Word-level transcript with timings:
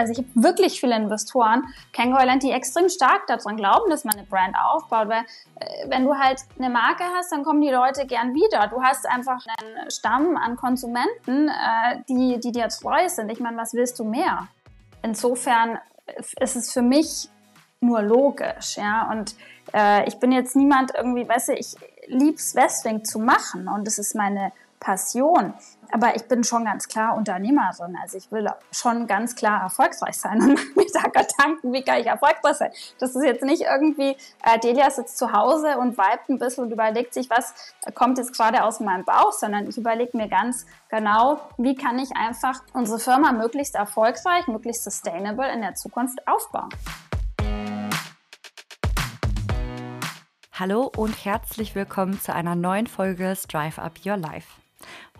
Also 0.00 0.12
ich 0.12 0.18
habe 0.18 0.28
wirklich 0.34 0.80
viele 0.80 0.96
Investoren 0.96 1.62
kennengelernt, 1.92 2.42
die 2.42 2.50
extrem 2.50 2.88
stark 2.88 3.26
daran 3.26 3.56
glauben, 3.56 3.90
dass 3.90 4.04
man 4.04 4.14
eine 4.14 4.24
Brand 4.24 4.56
aufbaut, 4.56 5.08
weil 5.08 5.24
äh, 5.56 5.88
wenn 5.88 6.04
du 6.04 6.16
halt 6.16 6.40
eine 6.58 6.70
Marke 6.70 7.04
hast, 7.14 7.32
dann 7.32 7.44
kommen 7.44 7.60
die 7.60 7.70
Leute 7.70 8.06
gern 8.06 8.34
wieder. 8.34 8.66
Du 8.68 8.82
hast 8.82 9.06
einfach 9.06 9.44
einen 9.58 9.90
Stamm 9.90 10.36
an 10.36 10.56
Konsumenten, 10.56 11.48
äh, 11.48 12.02
die, 12.08 12.40
die 12.40 12.52
dir 12.52 12.68
treu 12.68 13.08
sind. 13.08 13.30
Ich 13.30 13.40
meine, 13.40 13.56
was 13.58 13.74
willst 13.74 13.98
du 13.98 14.04
mehr? 14.04 14.48
Insofern 15.02 15.78
ist 16.40 16.56
es 16.56 16.72
für 16.72 16.82
mich 16.82 17.28
nur 17.80 18.02
logisch, 18.02 18.76
ja. 18.76 19.10
Und 19.10 19.34
äh, 19.74 20.06
ich 20.08 20.18
bin 20.18 20.32
jetzt 20.32 20.56
niemand 20.56 20.92
irgendwie, 20.96 21.28
weißt 21.28 21.48
du, 21.48 21.52
ich 21.54 21.76
lieb's 22.06 22.54
Wrestling 22.54 23.04
zu 23.04 23.18
machen 23.18 23.68
und 23.68 23.86
es 23.86 23.98
ist 23.98 24.14
meine 24.14 24.52
Passion. 24.80 25.54
Aber 25.92 26.14
ich 26.14 26.26
bin 26.28 26.44
schon 26.44 26.64
ganz 26.64 26.88
klar 26.88 27.16
Unternehmerin. 27.16 27.96
Also 28.00 28.18
ich 28.18 28.30
will 28.30 28.48
schon 28.70 29.06
ganz 29.06 29.34
klar 29.34 29.62
erfolgreich 29.62 30.16
sein 30.16 30.40
und 30.40 30.76
mir 30.76 30.86
da 30.92 31.02
Gedanken, 31.02 31.72
wie 31.72 31.82
kann 31.82 31.98
ich 31.98 32.06
erfolgreich 32.06 32.56
sein. 32.56 32.70
Das 32.98 33.14
ist 33.14 33.24
jetzt 33.24 33.42
nicht 33.42 33.62
irgendwie, 33.62 34.16
äh, 34.44 34.58
Delia 34.62 34.90
sitzt 34.90 35.18
zu 35.18 35.32
Hause 35.32 35.78
und 35.78 35.98
weibt 35.98 36.28
ein 36.28 36.38
bisschen 36.38 36.64
und 36.64 36.70
überlegt 36.70 37.14
sich, 37.14 37.28
was 37.30 37.54
kommt 37.94 38.18
jetzt 38.18 38.36
gerade 38.36 38.62
aus 38.64 38.80
meinem 38.80 39.04
Bauch, 39.04 39.32
sondern 39.32 39.68
ich 39.68 39.76
überlege 39.76 40.16
mir 40.16 40.28
ganz 40.28 40.66
genau, 40.88 41.40
wie 41.56 41.74
kann 41.74 41.98
ich 41.98 42.10
einfach 42.16 42.62
unsere 42.72 42.98
Firma 42.98 43.32
möglichst 43.32 43.74
erfolgreich, 43.74 44.46
möglichst 44.46 44.84
sustainable 44.84 45.50
in 45.52 45.60
der 45.60 45.74
Zukunft 45.74 46.26
aufbauen. 46.26 46.68
Hallo 50.52 50.92
und 50.94 51.24
herzlich 51.24 51.74
willkommen 51.74 52.20
zu 52.20 52.34
einer 52.34 52.54
neuen 52.54 52.86
Folge 52.86 53.34
Strive 53.34 53.80
Up 53.80 53.94
Your 54.04 54.18
Life. 54.18 54.59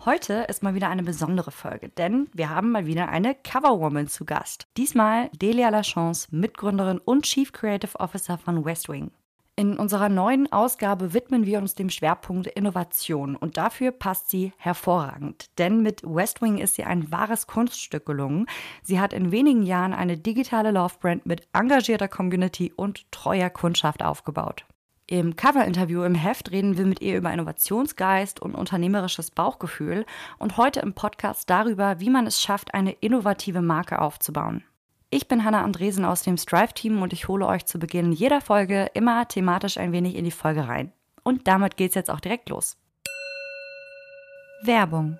Heute 0.03 0.45
ist 0.49 0.63
mal 0.63 0.73
wieder 0.73 0.89
eine 0.89 1.03
besondere 1.03 1.51
Folge, 1.51 1.89
denn 1.89 2.27
wir 2.33 2.49
haben 2.49 2.71
mal 2.71 2.87
wieder 2.87 3.09
eine 3.09 3.35
Coverwoman 3.35 4.07
zu 4.07 4.25
Gast. 4.25 4.65
Diesmal 4.75 5.29
Delia 5.29 5.69
Lachance, 5.69 6.27
Mitgründerin 6.31 6.97
und 6.97 7.25
Chief 7.25 7.51
Creative 7.51 7.99
Officer 7.99 8.39
von 8.39 8.65
Westwing. 8.65 9.11
In 9.55 9.77
unserer 9.77 10.09
neuen 10.09 10.51
Ausgabe 10.51 11.13
widmen 11.13 11.45
wir 11.45 11.59
uns 11.59 11.75
dem 11.75 11.91
Schwerpunkt 11.91 12.47
Innovation 12.47 13.35
und 13.35 13.57
dafür 13.57 13.91
passt 13.91 14.31
sie 14.31 14.53
hervorragend. 14.57 15.51
Denn 15.59 15.83
mit 15.83 16.01
Westwing 16.03 16.57
ist 16.57 16.73
sie 16.73 16.83
ein 16.83 17.11
wahres 17.11 17.45
Kunststück 17.45 18.07
gelungen. 18.07 18.47
Sie 18.81 18.99
hat 18.99 19.13
in 19.13 19.31
wenigen 19.31 19.61
Jahren 19.61 19.93
eine 19.93 20.17
digitale 20.17 20.71
Love-Brand 20.71 21.27
mit 21.27 21.47
engagierter 21.53 22.07
Community 22.07 22.73
und 22.75 23.11
treuer 23.11 23.51
Kundschaft 23.51 24.01
aufgebaut. 24.01 24.65
Im 25.11 25.35
Cover-Interview 25.35 26.03
im 26.03 26.15
Heft 26.15 26.51
reden 26.51 26.77
wir 26.77 26.85
mit 26.85 27.01
ihr 27.01 27.17
über 27.17 27.33
Innovationsgeist 27.33 28.41
und 28.41 28.55
unternehmerisches 28.55 29.29
Bauchgefühl 29.29 30.05
und 30.39 30.55
heute 30.55 30.79
im 30.79 30.93
Podcast 30.93 31.49
darüber, 31.49 31.99
wie 31.99 32.09
man 32.09 32.27
es 32.27 32.41
schafft, 32.41 32.73
eine 32.73 32.93
innovative 32.93 33.61
Marke 33.61 33.99
aufzubauen. 33.99 34.63
Ich 35.09 35.27
bin 35.27 35.43
Hanna 35.43 35.65
Andresen 35.65 36.05
aus 36.05 36.23
dem 36.23 36.37
Strive-Team 36.37 37.01
und 37.01 37.11
ich 37.11 37.27
hole 37.27 37.45
euch 37.45 37.65
zu 37.65 37.77
Beginn 37.77 38.13
jeder 38.13 38.39
Folge 38.39 38.89
immer 38.93 39.27
thematisch 39.27 39.77
ein 39.77 39.91
wenig 39.91 40.15
in 40.15 40.23
die 40.23 40.31
Folge 40.31 40.69
rein. 40.69 40.93
Und 41.23 41.45
damit 41.45 41.75
geht's 41.75 41.95
jetzt 41.95 42.09
auch 42.09 42.21
direkt 42.21 42.47
los. 42.47 42.77
Werbung. 44.63 45.19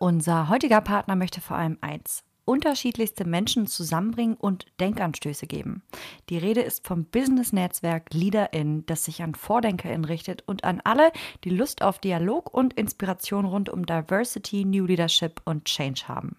Unser 0.00 0.48
heutiger 0.48 0.80
Partner 0.80 1.14
möchte 1.14 1.40
vor 1.40 1.56
allem 1.56 1.78
eins 1.80 2.24
unterschiedlichste 2.44 3.24
Menschen 3.24 3.66
zusammenbringen 3.66 4.36
und 4.36 4.66
Denkanstöße 4.80 5.46
geben. 5.46 5.82
Die 6.28 6.38
Rede 6.38 6.60
ist 6.60 6.86
vom 6.86 7.04
Business-Netzwerk 7.04 8.12
LeaderIn, 8.12 8.84
das 8.86 9.04
sich 9.04 9.22
an 9.22 9.34
VordenkerInnen 9.34 10.04
richtet 10.04 10.42
und 10.46 10.64
an 10.64 10.80
alle, 10.84 11.12
die 11.44 11.50
Lust 11.50 11.82
auf 11.82 11.98
Dialog 11.98 12.52
und 12.52 12.74
Inspiration 12.74 13.44
rund 13.44 13.68
um 13.68 13.86
Diversity, 13.86 14.64
New 14.64 14.86
Leadership 14.86 15.40
und 15.44 15.64
Change 15.64 16.08
haben. 16.08 16.36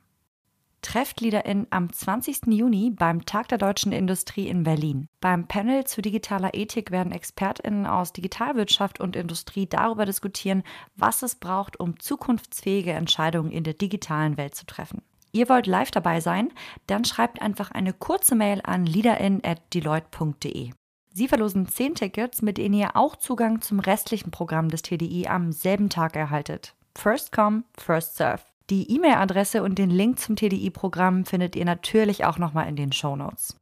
Trefft 0.84 1.22
LeaderIn 1.22 1.66
am 1.70 1.94
20. 1.94 2.48
Juni 2.48 2.92
beim 2.92 3.26
Tag 3.26 3.48
der 3.48 3.58
deutschen 3.58 3.94
Industrie 3.94 4.50
in 4.50 4.64
Berlin. 4.64 5.08
Beim 5.22 5.48
Panel 5.48 5.86
zu 5.86 6.02
digitaler 6.02 6.54
Ethik 6.54 6.92
werden 6.92 7.14
ExpertInnen 7.14 7.86
aus 7.88 8.12
Digitalwirtschaft 8.12 9.00
und 9.00 9.16
Industrie 9.16 9.66
darüber 9.66 10.06
diskutieren, 10.06 10.62
was 10.98 11.24
es 11.24 11.36
braucht, 11.36 11.80
um 11.80 11.98
zukunftsfähige 12.00 12.92
Entscheidungen 12.92 13.50
in 13.50 13.64
der 13.64 13.76
digitalen 13.76 14.36
Welt 14.36 14.56
zu 14.56 14.66
treffen. 14.66 15.02
Ihr 15.34 15.50
wollt 15.50 15.68
live 15.68 15.92
dabei 15.92 16.22
sein? 16.22 16.54
Dann 16.88 17.04
schreibt 17.06 17.42
einfach 17.42 17.72
eine 17.72 17.92
kurze 17.92 18.36
Mail 18.36 18.62
an 18.64 18.86
leaderin@deloitte.de. 18.86 20.72
Sie 21.12 21.28
verlosen 21.28 21.68
10 21.68 21.96
Tickets, 21.96 22.42
mit 22.42 22.58
denen 22.58 22.76
ihr 22.76 22.96
auch 22.96 23.16
Zugang 23.16 23.62
zum 23.62 23.80
restlichen 23.80 24.32
Programm 24.32 24.70
des 24.70 24.84
TDI 24.84 25.28
am 25.28 25.52
selben 25.52 25.90
Tag 25.90 26.16
erhaltet. 26.16 26.76
First 26.96 27.32
come, 27.32 27.64
first 27.78 28.16
serve. 28.16 28.44
Die 28.70 28.90
E-Mail-Adresse 28.90 29.62
und 29.62 29.78
den 29.78 29.90
Link 29.90 30.20
zum 30.20 30.36
TDI-Programm 30.36 31.26
findet 31.26 31.56
ihr 31.56 31.66
natürlich 31.66 32.26
auch 32.26 32.38
nochmal 32.38 32.68
in 32.70 32.76
den 32.76 32.92
Show 32.92 33.16
Notes. 33.16 33.60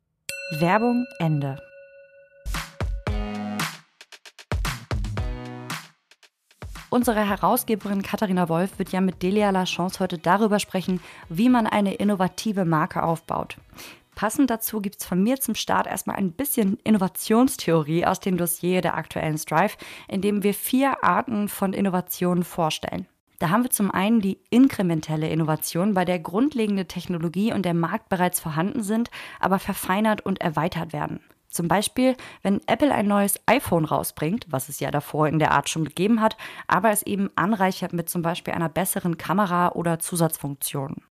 Werbung 0.60 1.06
Ende. 1.20 1.58
Unsere 6.94 7.26
Herausgeberin 7.26 8.02
Katharina 8.02 8.50
Wolf 8.50 8.78
wird 8.78 8.92
ja 8.92 9.00
mit 9.00 9.24
Delia 9.24 9.50
Lachance 9.52 10.02
heute 10.02 10.18
darüber 10.18 10.60
sprechen, 10.60 11.00
wie 11.30 11.48
man 11.48 11.66
eine 11.66 11.94
innovative 11.94 12.66
Marke 12.66 13.02
aufbaut. 13.02 13.56
Passend 14.14 14.50
dazu 14.50 14.82
gibt 14.82 15.00
es 15.00 15.06
von 15.06 15.24
mir 15.24 15.40
zum 15.40 15.56
Start 15.56 15.88
erstmal 15.88 16.18
ein 16.18 16.34
bisschen 16.34 16.80
Innovationstheorie 16.84 18.06
aus 18.06 18.20
dem 18.20 18.36
Dossier 18.36 18.82
der 18.82 18.98
aktuellen 18.98 19.38
Strive, 19.38 19.78
in 20.10 20.20
dem 20.20 20.44
wir 20.44 20.54
vier 20.54 21.02
Arten 21.02 21.48
von 21.48 21.72
Innovationen 21.72 22.44
vorstellen. 22.44 23.08
Da 23.40 23.52
haben 23.52 23.64
wir 23.64 23.72
zum 23.72 23.90
einen 23.90 24.20
die 24.20 24.40
inkrementelle 24.50 25.30
Innovation, 25.30 25.94
bei 25.94 26.04
der 26.04 26.20
grundlegende 26.20 26.88
Technologie 26.90 27.54
und 27.54 27.64
der 27.64 27.74
Markt 27.74 28.10
bereits 28.10 28.42
vorhanden 28.42 28.84
sind, 28.84 29.10
aber 29.40 29.60
verfeinert 29.60 30.26
und 30.26 30.42
erweitert 30.42 30.92
werden. 30.92 31.22
Zum 31.52 31.68
Beispiel, 31.68 32.16
wenn 32.44 32.62
Apple 32.68 32.94
ein 32.94 33.08
neues 33.08 33.38
iPhone 33.46 33.84
rausbringt, 33.84 34.46
was 34.50 34.70
es 34.70 34.80
ja 34.80 34.90
davor 34.90 35.28
in 35.28 35.38
der 35.38 35.52
Art 35.52 35.70
schon 35.70 35.84
gegeben 35.84 36.22
hat, 36.22 36.38
aber 36.68 36.92
es 36.92 37.04
eben 37.04 37.30
anreichert 37.36 37.92
mit 37.92 38.10
zum 38.10 38.22
Beispiel 38.22 38.54
einer 38.54 38.70
besseren 38.70 39.18
Kamera 39.18 39.74
oder 39.74 40.00
Zusatzfunktionen. 40.00 41.04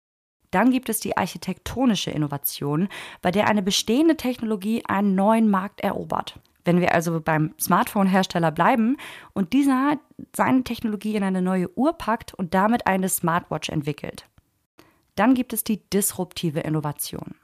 Dann 0.51 0.71
gibt 0.71 0.89
es 0.89 1.01
die 1.01 1.17
architektonische 1.17 2.09
Innovation, 2.09 2.87
bei 3.21 3.31
der 3.31 3.47
eine 3.47 3.61
bestehende 3.61 4.15
Technologie 4.15 4.83
einen 4.87 5.13
neuen 5.13 5.49
Markt 5.49 5.81
erobert. 5.81 6.39
Wenn 6.63 6.79
wir 6.79 6.93
also 6.93 7.19
beim 7.19 7.53
Smartphone-Hersteller 7.59 8.51
bleiben 8.51 8.97
und 9.33 9.51
dieser 9.53 9.99
seine 10.35 10.63
Technologie 10.63 11.15
in 11.15 11.23
eine 11.23 11.41
neue 11.41 11.69
Uhr 11.77 11.93
packt 11.93 12.33
und 12.33 12.53
damit 12.53 12.87
eine 12.87 13.09
Smartwatch 13.09 13.69
entwickelt. 13.69 14.25
Dann 15.15 15.33
gibt 15.33 15.51
es 15.51 15.65
die 15.65 15.81
disruptive 15.89 16.61
Innovation. 16.61 17.35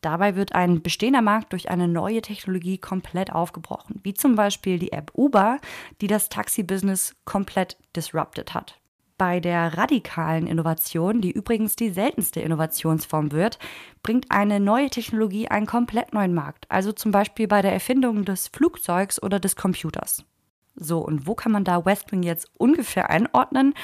Dabei 0.00 0.36
wird 0.36 0.54
ein 0.54 0.82
bestehender 0.82 1.22
Markt 1.22 1.52
durch 1.52 1.70
eine 1.70 1.88
neue 1.88 2.22
Technologie 2.22 2.78
komplett 2.78 3.32
aufgebrochen, 3.32 4.00
wie 4.04 4.14
zum 4.14 4.36
Beispiel 4.36 4.78
die 4.78 4.92
App 4.92 5.10
Uber, 5.14 5.58
die 6.00 6.06
das 6.06 6.28
Taxi-Business 6.28 7.16
komplett 7.24 7.76
disrupted 7.96 8.54
hat. 8.54 8.78
Bei 9.18 9.40
der 9.40 9.76
radikalen 9.76 10.46
Innovation, 10.46 11.20
die 11.20 11.32
übrigens 11.32 11.74
die 11.74 11.90
seltenste 11.90 12.40
Innovationsform 12.40 13.32
wird, 13.32 13.58
bringt 14.04 14.26
eine 14.30 14.60
neue 14.60 14.90
Technologie 14.90 15.48
einen 15.48 15.66
komplett 15.66 16.12
neuen 16.12 16.32
Markt, 16.34 16.70
also 16.70 16.92
zum 16.92 17.10
Beispiel 17.10 17.48
bei 17.48 17.60
der 17.60 17.72
Erfindung 17.72 18.24
des 18.24 18.46
Flugzeugs 18.46 19.20
oder 19.20 19.40
des 19.40 19.56
Computers. 19.56 20.24
So, 20.76 21.00
und 21.00 21.26
wo 21.26 21.34
kann 21.34 21.50
man 21.50 21.64
da 21.64 21.84
Westwing 21.84 22.22
jetzt 22.22 22.48
ungefähr 22.56 23.10
einordnen? 23.10 23.74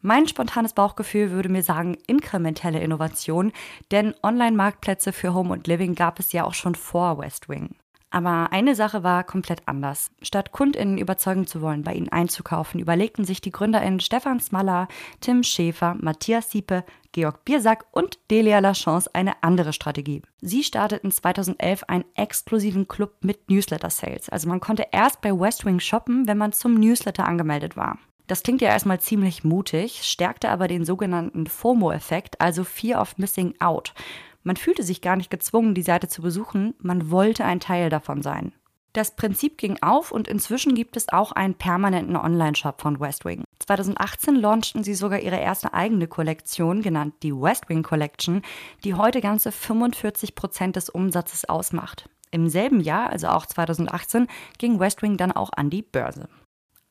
Mein 0.00 0.28
spontanes 0.28 0.74
Bauchgefühl 0.74 1.32
würde 1.32 1.48
mir 1.48 1.62
sagen, 1.62 1.96
inkrementelle 2.06 2.80
Innovation, 2.80 3.52
denn 3.90 4.14
Online-Marktplätze 4.22 5.12
für 5.12 5.34
Home 5.34 5.52
und 5.52 5.66
Living 5.66 5.96
gab 5.96 6.20
es 6.20 6.32
ja 6.32 6.44
auch 6.44 6.54
schon 6.54 6.76
vor 6.76 7.18
Westwing. 7.18 7.74
Aber 8.10 8.52
eine 8.52 8.74
Sache 8.74 9.02
war 9.02 9.22
komplett 9.24 9.62
anders. 9.66 10.10
Statt 10.22 10.52
KundInnen 10.52 10.96
überzeugen 10.96 11.46
zu 11.46 11.60
wollen, 11.60 11.82
bei 11.82 11.92
ihnen 11.92 12.08
einzukaufen, 12.08 12.80
überlegten 12.80 13.24
sich 13.24 13.40
die 13.40 13.50
GründerInnen 13.50 14.00
Stefan 14.00 14.40
Smaller, 14.40 14.88
Tim 15.20 15.42
Schäfer, 15.42 15.94
Matthias 16.00 16.50
Siepe, 16.50 16.84
Georg 17.12 17.44
Biersack 17.44 17.84
und 17.90 18.18
Delia 18.30 18.60
Lachance 18.60 19.10
eine 19.14 19.42
andere 19.42 19.72
Strategie. 19.72 20.22
Sie 20.40 20.62
starteten 20.62 21.10
2011 21.10 21.84
einen 21.84 22.04
exklusiven 22.14 22.88
Club 22.88 23.16
mit 23.22 23.50
Newsletter-Sales. 23.50 24.30
Also 24.30 24.48
man 24.48 24.60
konnte 24.60 24.86
erst 24.90 25.20
bei 25.20 25.32
Westwing 25.32 25.80
shoppen, 25.80 26.26
wenn 26.26 26.38
man 26.38 26.52
zum 26.52 26.74
Newsletter 26.74 27.26
angemeldet 27.26 27.76
war. 27.76 27.98
Das 28.28 28.42
klingt 28.42 28.60
ja 28.60 28.68
erstmal 28.68 29.00
ziemlich 29.00 29.42
mutig, 29.42 30.02
stärkte 30.02 30.50
aber 30.50 30.68
den 30.68 30.84
sogenannten 30.84 31.46
FOMO-Effekt, 31.46 32.42
also 32.42 32.62
Fear 32.62 33.00
of 33.00 33.16
Missing 33.16 33.54
Out. 33.58 33.94
Man 34.42 34.56
fühlte 34.56 34.82
sich 34.82 35.00
gar 35.00 35.16
nicht 35.16 35.30
gezwungen, 35.30 35.74
die 35.74 35.82
Seite 35.82 36.08
zu 36.08 36.20
besuchen, 36.20 36.74
man 36.78 37.10
wollte 37.10 37.46
ein 37.46 37.58
Teil 37.58 37.88
davon 37.88 38.20
sein. 38.20 38.52
Das 38.92 39.16
Prinzip 39.16 39.56
ging 39.56 39.78
auf 39.80 40.12
und 40.12 40.28
inzwischen 40.28 40.74
gibt 40.74 40.96
es 40.98 41.08
auch 41.08 41.32
einen 41.32 41.54
permanenten 41.54 42.16
Online-Shop 42.16 42.82
von 42.82 43.00
Westwing. 43.00 43.44
2018 43.60 44.36
launchten 44.36 44.84
sie 44.84 44.94
sogar 44.94 45.20
ihre 45.20 45.40
erste 45.40 45.72
eigene 45.72 46.06
Kollektion, 46.06 46.82
genannt 46.82 47.14
die 47.22 47.32
Westwing 47.34 47.82
Collection, 47.82 48.42
die 48.84 48.94
heute 48.94 49.22
ganze 49.22 49.52
45 49.52 50.34
Prozent 50.34 50.76
des 50.76 50.90
Umsatzes 50.90 51.46
ausmacht. 51.46 52.10
Im 52.30 52.50
selben 52.50 52.80
Jahr, 52.80 53.08
also 53.08 53.28
auch 53.28 53.46
2018, 53.46 54.26
ging 54.58 54.78
Westwing 54.78 55.16
dann 55.16 55.32
auch 55.32 55.50
an 55.54 55.70
die 55.70 55.82
Börse. 55.82 56.28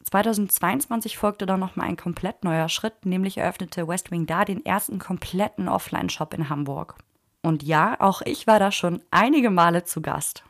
2022 0.08 1.18
folgte 1.18 1.46
dann 1.46 1.60
nochmal 1.60 1.88
ein 1.88 1.98
komplett 1.98 2.44
neuer 2.44 2.70
Schritt, 2.70 3.06
nämlich 3.06 3.38
eröffnete 3.38 3.88
Westwing 3.88 4.26
da 4.26 4.46
den 4.46 4.66
ersten 4.66 5.00
kompletten 5.00 5.68
Offline-Shop 5.68 6.34
in 6.34 6.50
Hamburg. 6.50 6.96
Und 7.42 7.64
ja, 7.64 8.00
auch 8.00 8.22
ich 8.22 8.48
war 8.48 8.60
da 8.60 8.72
schon 8.72 9.02
einige 9.12 9.50
Male 9.50 9.84
zu 9.84 10.02
Gast. 10.02 10.44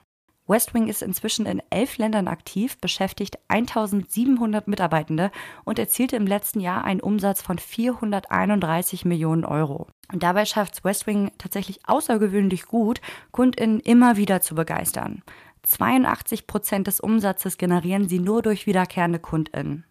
Westwing 0.48 0.88
ist 0.88 1.02
inzwischen 1.02 1.46
in 1.46 1.62
elf 1.70 1.98
Ländern 1.98 2.28
aktiv, 2.28 2.78
beschäftigt 2.78 3.38
1700 3.50 4.68
Mitarbeitende 4.68 5.32
und 5.66 5.78
erzielte 5.78 6.16
im 6.16 6.26
letzten 6.26 6.62
Jahr 6.62 6.86
einen 6.86 7.02
Umsatz 7.02 7.42
von 7.42 7.60
431 7.60 9.04
Millionen 9.06 9.44
Euro. 9.44 9.88
Und 10.12 10.24
dabei 10.24 10.46
schafft 10.46 10.76
es 10.76 10.84
Westwing 10.84 11.32
tatsächlich 11.38 11.82
außergewöhnlich 11.88 12.66
gut, 12.66 13.02
KundInnen 13.32 13.82
immer 13.82 14.16
wieder 14.16 14.40
zu 14.40 14.56
begeistern. 14.56 15.22
82 15.68 16.48
Prozent 16.48 16.88
des 16.88 17.00
Umsatzes 17.02 17.58
generieren 17.58 18.08
sie 18.08 18.20
nur 18.20 18.42
durch 18.42 18.68
wiederkehrende 18.68 19.20
KundInnen. 19.20 19.86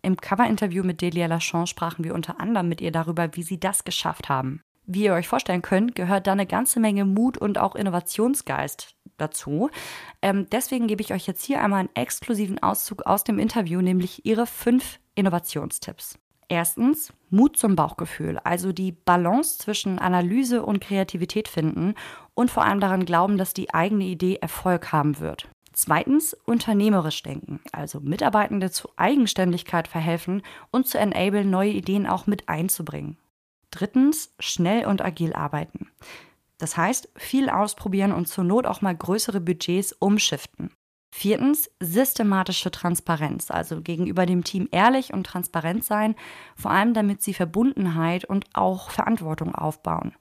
Im 0.00 0.16
Cover-Interview 0.16 0.84
mit 0.84 1.00
Delia 1.00 1.26
Lachance 1.26 1.70
sprachen 1.70 2.04
wir 2.04 2.14
unter 2.14 2.40
anderem 2.40 2.68
mit 2.68 2.80
ihr 2.80 2.92
darüber, 2.92 3.34
wie 3.34 3.42
sie 3.42 3.58
das 3.58 3.84
geschafft 3.84 4.28
haben. 4.28 4.62
Wie 4.84 5.02
ihr 5.02 5.14
euch 5.14 5.26
vorstellen 5.26 5.62
könnt, 5.62 5.96
gehört 5.96 6.28
da 6.28 6.32
eine 6.32 6.46
ganze 6.46 6.78
Menge 6.78 7.04
Mut 7.04 7.38
und 7.38 7.58
auch 7.58 7.74
Innovationsgeist 7.74 8.94
dazu. 9.16 9.68
Ähm, 10.22 10.46
deswegen 10.52 10.86
gebe 10.86 11.02
ich 11.02 11.12
euch 11.12 11.26
jetzt 11.26 11.44
hier 11.44 11.60
einmal 11.60 11.80
einen 11.80 11.96
exklusiven 11.96 12.62
Auszug 12.62 13.02
aus 13.04 13.24
dem 13.24 13.40
Interview, 13.40 13.80
nämlich 13.80 14.24
ihre 14.24 14.46
fünf 14.46 15.00
Innovationstipps. 15.16 16.20
Erstens, 16.48 17.12
Mut 17.30 17.56
zum 17.56 17.74
Bauchgefühl, 17.74 18.38
also 18.44 18.72
die 18.72 18.92
Balance 18.92 19.58
zwischen 19.58 19.98
Analyse 19.98 20.64
und 20.64 20.80
Kreativität 20.80 21.48
finden 21.48 21.94
und 22.36 22.50
vor 22.50 22.64
allem 22.64 22.78
daran 22.78 23.04
glauben, 23.04 23.38
dass 23.38 23.54
die 23.54 23.74
eigene 23.74 24.04
Idee 24.04 24.36
Erfolg 24.36 24.92
haben 24.92 25.18
wird. 25.18 25.48
Zweitens, 25.72 26.34
unternehmerisch 26.44 27.22
denken, 27.22 27.60
also 27.72 28.00
Mitarbeitende 28.00 28.70
zu 28.70 28.88
Eigenständigkeit 28.96 29.88
verhelfen 29.88 30.42
und 30.70 30.86
zu 30.86 30.98
enablen, 30.98 31.50
neue 31.50 31.70
Ideen 31.70 32.06
auch 32.06 32.26
mit 32.26 32.48
einzubringen. 32.48 33.18
Drittens, 33.70 34.34
schnell 34.38 34.86
und 34.86 35.04
agil 35.04 35.34
arbeiten. 35.34 35.88
Das 36.58 36.76
heißt, 36.76 37.10
viel 37.16 37.50
ausprobieren 37.50 38.12
und 38.12 38.26
zur 38.26 38.44
Not 38.44 38.66
auch 38.66 38.80
mal 38.80 38.96
größere 38.96 39.40
Budgets 39.40 39.92
umschiften. 39.92 40.70
Viertens, 41.14 41.70
systematische 41.80 42.70
Transparenz, 42.70 43.50
also 43.50 43.80
gegenüber 43.80 44.26
dem 44.26 44.44
Team 44.44 44.68
ehrlich 44.70 45.12
und 45.12 45.24
transparent 45.24 45.84
sein, 45.84 46.14
vor 46.54 46.70
allem 46.70 46.94
damit 46.94 47.22
sie 47.22 47.34
Verbundenheit 47.34 48.24
und 48.24 48.46
auch 48.54 48.90
Verantwortung 48.90 49.54
aufbauen. 49.54 50.14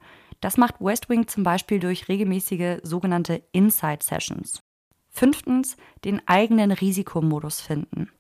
Das 0.46 0.58
macht 0.58 0.76
Westwing 0.80 1.28
zum 1.28 1.42
Beispiel 1.42 1.80
durch 1.80 2.08
regelmäßige 2.08 2.78
sogenannte 2.84 3.42
Inside 3.52 4.04
Sessions. 4.04 4.62
Fünftens, 5.10 5.76
den 6.04 6.22
eigenen 6.28 6.72
Risikomodus 6.72 7.62
finden. 7.62 8.12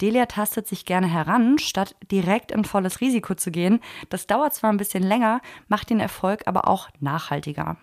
Delia 0.00 0.24
tastet 0.24 0.66
sich 0.66 0.86
gerne 0.86 1.06
heran, 1.06 1.58
statt 1.58 1.94
direkt 2.10 2.50
in 2.50 2.64
volles 2.64 3.02
Risiko 3.02 3.34
zu 3.34 3.50
gehen. 3.50 3.80
Das 4.08 4.26
dauert 4.26 4.54
zwar 4.54 4.72
ein 4.72 4.78
bisschen 4.78 5.02
länger, 5.02 5.42
macht 5.68 5.90
den 5.90 6.00
Erfolg 6.00 6.44
aber 6.46 6.66
auch 6.66 6.88
nachhaltiger. 6.98 7.76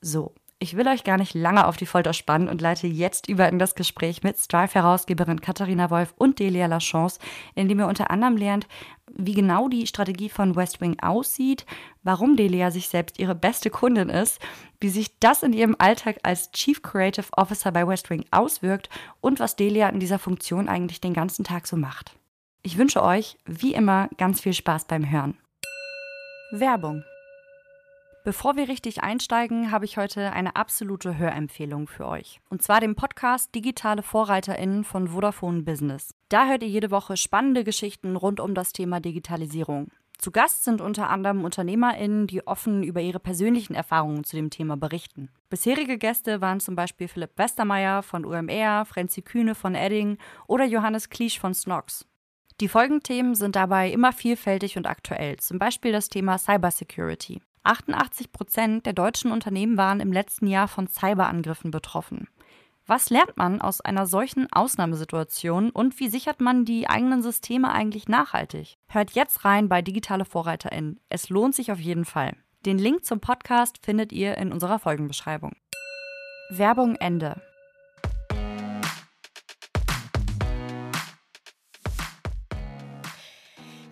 So, 0.00 0.34
ich 0.62 0.76
will 0.76 0.86
euch 0.86 1.02
gar 1.02 1.18
nicht 1.18 1.34
lange 1.34 1.66
auf 1.66 1.76
die 1.76 1.86
Folter 1.86 2.12
spannen 2.12 2.48
und 2.48 2.60
leite 2.60 2.86
jetzt 2.86 3.28
über 3.28 3.48
in 3.48 3.58
das 3.58 3.74
Gespräch 3.74 4.22
mit 4.22 4.38
Strive-Herausgeberin 4.38 5.40
Katharina 5.40 5.90
Wolf 5.90 6.14
und 6.16 6.38
Delia 6.38 6.66
Lachance, 6.66 7.18
in 7.56 7.68
dem 7.68 7.80
ihr 7.80 7.88
unter 7.88 8.12
anderem 8.12 8.36
lernt, 8.36 8.68
wie 9.12 9.34
genau 9.34 9.68
die 9.68 9.88
Strategie 9.88 10.28
von 10.28 10.54
Westwing 10.54 11.00
aussieht, 11.00 11.66
warum 12.04 12.36
Delia 12.36 12.70
sich 12.70 12.86
selbst 12.86 13.18
ihre 13.18 13.34
beste 13.34 13.70
Kundin 13.70 14.08
ist, 14.08 14.38
wie 14.80 14.88
sich 14.88 15.18
das 15.18 15.42
in 15.42 15.52
ihrem 15.52 15.74
Alltag 15.80 16.20
als 16.22 16.52
Chief 16.52 16.80
Creative 16.80 17.26
Officer 17.36 17.72
bei 17.72 17.86
Westwing 17.86 18.24
auswirkt 18.30 18.88
und 19.20 19.40
was 19.40 19.56
Delia 19.56 19.88
in 19.88 19.98
dieser 19.98 20.20
Funktion 20.20 20.68
eigentlich 20.68 21.00
den 21.00 21.12
ganzen 21.12 21.44
Tag 21.44 21.66
so 21.66 21.76
macht. 21.76 22.14
Ich 22.62 22.78
wünsche 22.78 23.02
euch, 23.02 23.36
wie 23.46 23.74
immer, 23.74 24.08
ganz 24.16 24.40
viel 24.40 24.52
Spaß 24.52 24.84
beim 24.84 25.10
Hören. 25.10 25.36
Werbung 26.52 27.02
Bevor 28.24 28.54
wir 28.54 28.68
richtig 28.68 29.02
einsteigen, 29.02 29.72
habe 29.72 29.84
ich 29.84 29.96
heute 29.96 30.32
eine 30.32 30.54
absolute 30.54 31.18
Hörempfehlung 31.18 31.88
für 31.88 32.06
euch. 32.06 32.40
Und 32.50 32.62
zwar 32.62 32.78
den 32.78 32.94
Podcast 32.94 33.52
Digitale 33.52 34.04
VorreiterInnen 34.04 34.84
von 34.84 35.08
Vodafone 35.08 35.62
Business. 35.62 36.14
Da 36.28 36.46
hört 36.46 36.62
ihr 36.62 36.68
jede 36.68 36.92
Woche 36.92 37.16
spannende 37.16 37.64
Geschichten 37.64 38.14
rund 38.14 38.38
um 38.38 38.54
das 38.54 38.72
Thema 38.72 39.00
Digitalisierung. 39.00 39.88
Zu 40.18 40.30
Gast 40.30 40.62
sind 40.62 40.80
unter 40.80 41.10
anderem 41.10 41.42
UnternehmerInnen, 41.42 42.28
die 42.28 42.46
offen 42.46 42.84
über 42.84 43.00
ihre 43.00 43.18
persönlichen 43.18 43.74
Erfahrungen 43.74 44.22
zu 44.22 44.36
dem 44.36 44.50
Thema 44.50 44.76
berichten. 44.76 45.28
Bisherige 45.50 45.98
Gäste 45.98 46.40
waren 46.40 46.60
zum 46.60 46.76
Beispiel 46.76 47.08
Philipp 47.08 47.36
Westermeier 47.36 48.04
von 48.04 48.24
UMR, 48.24 48.84
Frenzi 48.84 49.22
Kühne 49.22 49.56
von 49.56 49.74
Edding 49.74 50.16
oder 50.46 50.64
Johannes 50.64 51.10
Kliesch 51.10 51.40
von 51.40 51.54
Snox. 51.54 52.06
Die 52.60 52.68
Folgenthemen 52.68 53.34
sind 53.34 53.56
dabei 53.56 53.90
immer 53.90 54.12
vielfältig 54.12 54.76
und 54.76 54.86
aktuell, 54.86 55.38
zum 55.38 55.58
Beispiel 55.58 55.90
das 55.90 56.08
Thema 56.08 56.38
Cybersecurity. 56.38 57.42
88 57.64 58.32
Prozent 58.32 58.86
der 58.86 58.92
deutschen 58.92 59.32
Unternehmen 59.32 59.76
waren 59.76 60.00
im 60.00 60.12
letzten 60.12 60.46
Jahr 60.46 60.68
von 60.68 60.88
Cyberangriffen 60.88 61.70
betroffen. 61.70 62.28
Was 62.86 63.10
lernt 63.10 63.36
man 63.36 63.60
aus 63.60 63.80
einer 63.80 64.06
solchen 64.06 64.52
Ausnahmesituation 64.52 65.70
und 65.70 66.00
wie 66.00 66.08
sichert 66.08 66.40
man 66.40 66.64
die 66.64 66.88
eigenen 66.88 67.22
Systeme 67.22 67.70
eigentlich 67.70 68.08
nachhaltig? 68.08 68.76
Hört 68.88 69.12
jetzt 69.12 69.44
rein 69.44 69.68
bei 69.68 69.82
Digitale 69.82 70.24
VorreiterInnen. 70.24 70.98
Es 71.08 71.28
lohnt 71.28 71.54
sich 71.54 71.70
auf 71.70 71.78
jeden 71.78 72.04
Fall. 72.04 72.34
Den 72.66 72.78
Link 72.78 73.04
zum 73.04 73.20
Podcast 73.20 73.78
findet 73.84 74.12
ihr 74.12 74.36
in 74.36 74.52
unserer 74.52 74.78
Folgenbeschreibung. 74.78 75.52
Werbung 76.50 76.96
Ende. 76.96 77.40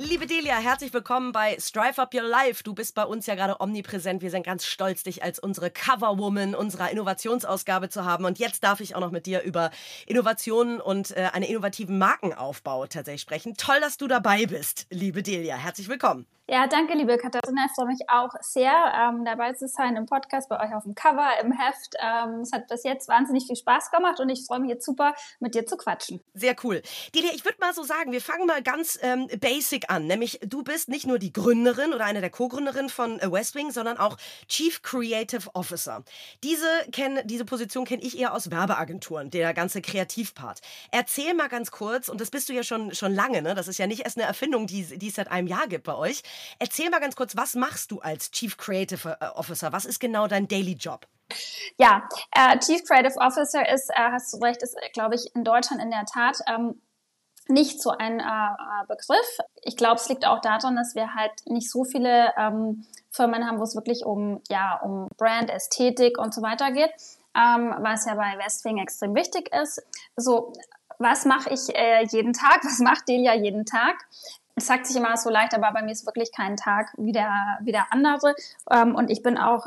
Liebe 0.03 0.27
Delia, 0.27 0.57
herzlich 0.57 0.95
willkommen 0.95 1.31
bei 1.31 1.59
Strive 1.61 2.01
Up 2.01 2.15
Your 2.15 2.23
Life. 2.23 2.63
Du 2.65 2.73
bist 2.73 2.95
bei 2.95 3.05
uns 3.05 3.27
ja 3.27 3.35
gerade 3.35 3.61
omnipräsent. 3.61 4.23
Wir 4.23 4.31
sind 4.31 4.47
ganz 4.47 4.65
stolz, 4.65 5.03
dich 5.03 5.23
als 5.23 5.39
unsere 5.39 5.71
Coverwoman 5.71 6.55
unserer 6.55 6.91
Innovationsausgabe 6.91 7.91
zu 7.91 8.07
haben. 8.07 8.25
Und 8.25 8.39
jetzt 8.39 8.65
darf 8.65 8.81
ich 8.81 8.95
auch 8.95 9.01
noch 9.01 9.11
mit 9.11 9.27
dir 9.27 9.43
über 9.43 9.71
Innovationen 10.07 10.81
und 10.81 11.15
äh, 11.15 11.29
einen 11.35 11.45
innovativen 11.45 11.99
Markenaufbau 11.99 12.87
tatsächlich 12.87 13.21
sprechen. 13.21 13.59
Toll, 13.59 13.79
dass 13.83 13.99
du 13.99 14.09
dabei 14.09 14.47
bist, 14.47 14.87
liebe 14.89 15.23
Delia. 15.23 15.57
Herzlich 15.57 15.91
willkommen. 15.91 16.27
Ja, 16.53 16.67
danke, 16.67 16.95
liebe 16.95 17.17
Katharina. 17.17 17.67
Ich 17.67 17.73
freue 17.77 17.87
mich 17.87 18.01
auch 18.09 18.31
sehr, 18.41 18.73
ähm, 18.73 19.25
dabei 19.25 19.53
zu 19.53 19.69
sein 19.69 19.95
im 19.95 20.07
Podcast, 20.07 20.49
bei 20.49 20.59
euch 20.59 20.75
auf 20.75 20.83
dem 20.83 20.97
Cover, 20.97 21.29
im 21.41 21.53
Heft. 21.53 21.95
Ähm, 22.01 22.41
es 22.41 22.51
hat 22.51 22.67
bis 22.67 22.83
jetzt 22.83 23.07
wahnsinnig 23.07 23.47
viel 23.47 23.55
Spaß 23.55 23.93
gemacht 23.93 24.19
und 24.19 24.31
ich 24.31 24.45
freue 24.47 24.59
mich 24.59 24.71
jetzt 24.71 24.85
super, 24.85 25.15
mit 25.39 25.55
dir 25.55 25.65
zu 25.65 25.77
quatschen. 25.77 26.21
Sehr 26.35 26.57
cool. 26.65 26.83
Delia, 27.15 27.31
ich 27.33 27.45
würde 27.45 27.59
mal 27.61 27.73
so 27.73 27.85
sagen, 27.85 28.11
wir 28.11 28.21
fangen 28.21 28.47
mal 28.47 28.65
ganz 28.65 28.99
ähm, 29.01 29.29
basic 29.39 29.90
an. 29.91 30.07
Nämlich, 30.07 30.41
du 30.45 30.63
bist 30.63 30.89
nicht 30.89 31.07
nur 31.07 31.19
die 31.19 31.33
Gründerin 31.33 31.93
oder 31.93 32.05
eine 32.05 32.21
der 32.21 32.31
Co-Gründerinnen 32.31 32.89
von 32.89 33.19
äh, 33.21 33.31
Westwing, 33.31 33.71
sondern 33.71 33.99
auch 33.99 34.17
Chief 34.49 34.83
Creative 34.83 35.51
Officer. 35.55 36.05
Diese, 36.43 36.67
kenn, 36.93 37.21
diese 37.25 37.45
Position 37.45 37.85
kenne 37.85 38.03
ich 38.03 38.19
eher 38.19 38.33
aus 38.35 38.51
Werbeagenturen, 38.51 39.31
der 39.31 39.53
ganze 39.55 39.83
Kreativpart. 39.83 40.61
Erzähl 40.91 41.35
mal 41.35 41.49
ganz 41.49 41.71
kurz, 41.71 42.09
und 42.09 42.21
das 42.21 42.31
bist 42.31 42.49
du 42.49 42.53
ja 42.53 42.63
schon, 42.63 42.95
schon 42.95 43.15
lange, 43.15 43.43
ne? 43.43 43.55
das 43.55 43.69
ist 43.69 43.79
ja 43.79 43.87
nicht 43.87 44.05
erst 44.05 44.17
eine 44.17 44.27
Erfindung, 44.27 44.67
die, 44.67 44.99
die 44.99 45.09
es 45.09 45.15
seit 45.15 45.31
einem 45.31 45.47
Jahr 45.47 45.67
gibt 45.67 45.85
bei 45.85 45.95
euch. 45.95 46.23
Erzähl 46.59 46.91
mal 46.91 47.01
ganz 47.01 47.17
kurz, 47.17 47.37
was 47.37 47.55
machst 47.55 47.91
du 47.91 48.01
als 48.01 48.31
Chief 48.31 48.57
Creative 48.57 49.19
äh, 49.21 49.27
Officer? 49.27 49.73
Was 49.73 49.85
ist 49.85 50.01
genau 50.01 50.27
dein 50.27 50.49
Daily 50.49 50.73
Job? 50.73 51.07
Ja, 51.79 52.09
äh, 52.33 52.59
Chief 52.59 52.83
Creative 52.85 53.17
Officer 53.19 53.69
ist, 53.73 53.91
äh, 53.91 54.11
hast 54.11 54.33
du 54.33 54.39
recht, 54.39 54.63
ist, 54.63 54.77
glaube 54.93 55.15
ich, 55.15 55.35
in 55.35 55.45
Deutschland 55.45 55.83
in 55.83 55.91
der 55.91 56.05
Tat 56.05 56.39
ähm, 56.49 56.81
nicht 57.51 57.83
so 57.83 57.91
ein 57.91 58.21
äh, 58.21 58.23
äh 58.23 58.87
Begriff. 58.89 59.39
Ich 59.63 59.77
glaube, 59.77 59.97
es 59.97 60.09
liegt 60.09 60.27
auch 60.27 60.41
daran, 60.41 60.77
dass 60.77 60.95
wir 60.95 61.15
halt 61.15 61.33
nicht 61.47 61.71
so 61.71 61.85
viele 61.85 62.33
ähm, 62.37 62.87
Firmen 63.11 63.47
haben, 63.47 63.59
wo 63.59 63.65
es 63.65 63.75
wirklich 63.75 64.05
um, 64.05 64.41
ja, 64.49 64.81
um 64.83 65.09
Brand, 65.17 65.51
Ästhetik 65.51 66.19
und 66.19 66.33
so 66.33 66.43
weiter 66.43 66.71
geht, 66.71 66.91
ähm, 67.35 67.75
was 67.81 68.07
ja 68.07 68.15
bei 68.15 68.39
Westwing 68.39 68.79
extrem 68.79 69.15
wichtig 69.15 69.53
ist. 69.55 69.83
So, 70.17 70.53
was 70.99 71.25
mache 71.25 71.51
ich 71.51 71.75
äh, 71.75 72.05
jeden 72.11 72.33
Tag? 72.33 72.61
Was 72.65 72.79
macht 72.79 73.09
Delia 73.09 73.35
jeden 73.35 73.65
Tag? 73.65 73.97
es 74.61 74.67
sagt 74.67 74.87
sich 74.87 74.97
immer 74.97 75.17
so 75.17 75.31
leicht, 75.31 75.55
aber 75.55 75.73
bei 75.73 75.83
mir 75.83 75.93
ist 75.93 76.07
wirklich 76.07 76.33
kein 76.33 76.57
Tag 76.57 76.93
wie 76.97 77.13
der, 77.13 77.59
wie 77.63 77.73
der 77.73 77.87
andere. 77.93 78.35
Ähm, 78.71 78.95
und 78.95 79.11
ich 79.11 79.23
bin 79.23 79.39
auch, 79.39 79.67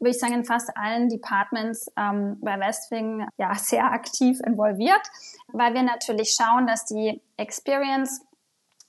würde 0.00 0.10
ich 0.10 0.18
sagen, 0.18 0.34
in 0.34 0.44
fast 0.44 0.76
allen 0.76 1.08
Departments 1.08 1.90
ähm, 1.96 2.38
bei 2.40 2.58
Westwing 2.58 3.28
ja 3.36 3.54
sehr 3.54 3.84
aktiv 3.84 4.40
involviert, 4.44 5.02
weil 5.48 5.74
wir 5.74 5.82
natürlich 5.82 6.34
schauen, 6.34 6.66
dass 6.66 6.86
die 6.86 7.22
Experience 7.36 8.22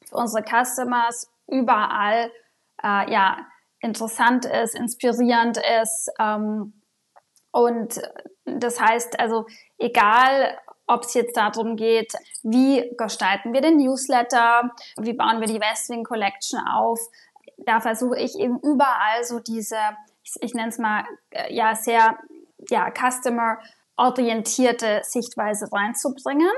für 0.07 0.15
unsere 0.15 0.43
Customers 0.43 1.29
überall 1.47 2.31
äh, 2.83 3.11
ja 3.11 3.37
interessant 3.81 4.45
ist, 4.45 4.75
inspirierend 4.75 5.59
ist. 5.81 6.09
Ähm, 6.19 6.81
und 7.51 8.01
das 8.45 8.79
heißt 8.79 9.19
also, 9.19 9.45
egal 9.77 10.57
ob 10.87 11.03
es 11.03 11.13
jetzt 11.13 11.37
darum 11.37 11.75
geht, 11.75 12.13
wie 12.43 12.93
gestalten 12.97 13.53
wir 13.53 13.61
den 13.61 13.77
Newsletter, 13.77 14.71
wie 14.97 15.13
bauen 15.13 15.39
wir 15.39 15.47
die 15.47 15.59
Westwing 15.59 16.03
Collection 16.03 16.59
auf. 16.59 16.99
Da 17.57 17.79
versuche 17.79 18.17
ich 18.19 18.37
eben 18.37 18.59
überall 18.59 19.23
so 19.23 19.39
diese, 19.39 19.77
ich, 20.41 20.53
nenne 20.53 20.69
es 20.69 20.77
mal, 20.77 21.03
äh, 21.31 21.53
ja, 21.53 21.75
sehr 21.75 22.17
ja, 22.69 22.91
customer-orientierte 22.91 25.01
Sichtweise 25.03 25.71
reinzubringen. 25.71 26.51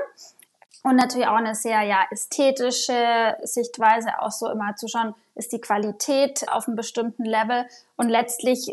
und 0.82 0.96
natürlich 0.96 1.26
auch 1.26 1.36
eine 1.36 1.54
sehr 1.54 1.80
ja 1.82 2.04
ästhetische 2.10 3.36
Sichtweise, 3.42 4.20
auch 4.20 4.30
so 4.30 4.50
immer 4.50 4.76
zu 4.76 4.86
schauen, 4.86 5.14
ist 5.34 5.52
die 5.52 5.60
Qualität 5.60 6.46
auf 6.50 6.68
einem 6.68 6.76
bestimmten 6.76 7.24
Level 7.24 7.66
und 7.96 8.10
letztlich, 8.10 8.70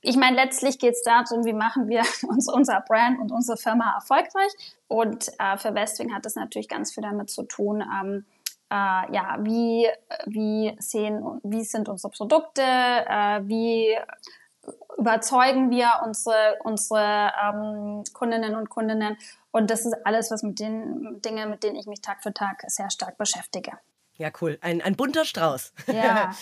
ich 0.00 0.16
meine, 0.16 0.36
letztlich 0.36 0.78
geht 0.78 0.94
es 0.94 1.02
darum, 1.02 1.44
wie 1.44 1.52
machen 1.52 1.88
wir 1.88 2.02
uns 2.28 2.50
unser 2.50 2.80
Brand 2.80 3.20
und 3.20 3.32
unsere 3.32 3.58
Firma 3.58 3.94
erfolgreich 3.94 4.52
und 4.88 5.28
äh, 5.38 5.58
für 5.58 5.74
Westwing 5.74 6.14
hat 6.14 6.24
das 6.24 6.36
natürlich 6.36 6.68
ganz 6.68 6.94
viel 6.94 7.02
damit 7.02 7.28
zu 7.28 7.42
tun, 7.42 7.82
ähm, 7.82 8.24
äh, 8.70 9.12
ja, 9.14 9.36
wie, 9.40 9.88
wie 10.26 10.76
sehen, 10.78 11.40
wie 11.42 11.64
sind 11.64 11.88
unsere 11.88 12.10
Produkte, 12.10 12.62
äh, 12.62 13.40
wie 13.44 13.96
überzeugen 14.98 15.70
wir 15.70 15.90
unsere, 16.04 16.56
unsere 16.64 17.32
ähm, 17.42 18.02
Kundinnen 18.12 18.56
und 18.56 18.68
Kundinnen. 18.68 19.16
Und 19.50 19.70
das 19.70 19.86
ist 19.86 19.94
alles, 20.04 20.30
was 20.30 20.42
mit 20.42 20.58
den 20.58 21.20
Dingen, 21.22 21.50
mit 21.50 21.62
denen 21.62 21.76
ich 21.76 21.86
mich 21.86 22.00
Tag 22.00 22.22
für 22.22 22.32
Tag 22.34 22.62
sehr 22.66 22.90
stark 22.90 23.16
beschäftige. 23.16 23.72
Ja, 24.14 24.30
cool. 24.40 24.58
Ein, 24.62 24.80
ein 24.82 24.96
bunter 24.96 25.24
Strauß. 25.24 25.72
Ja. 25.88 26.32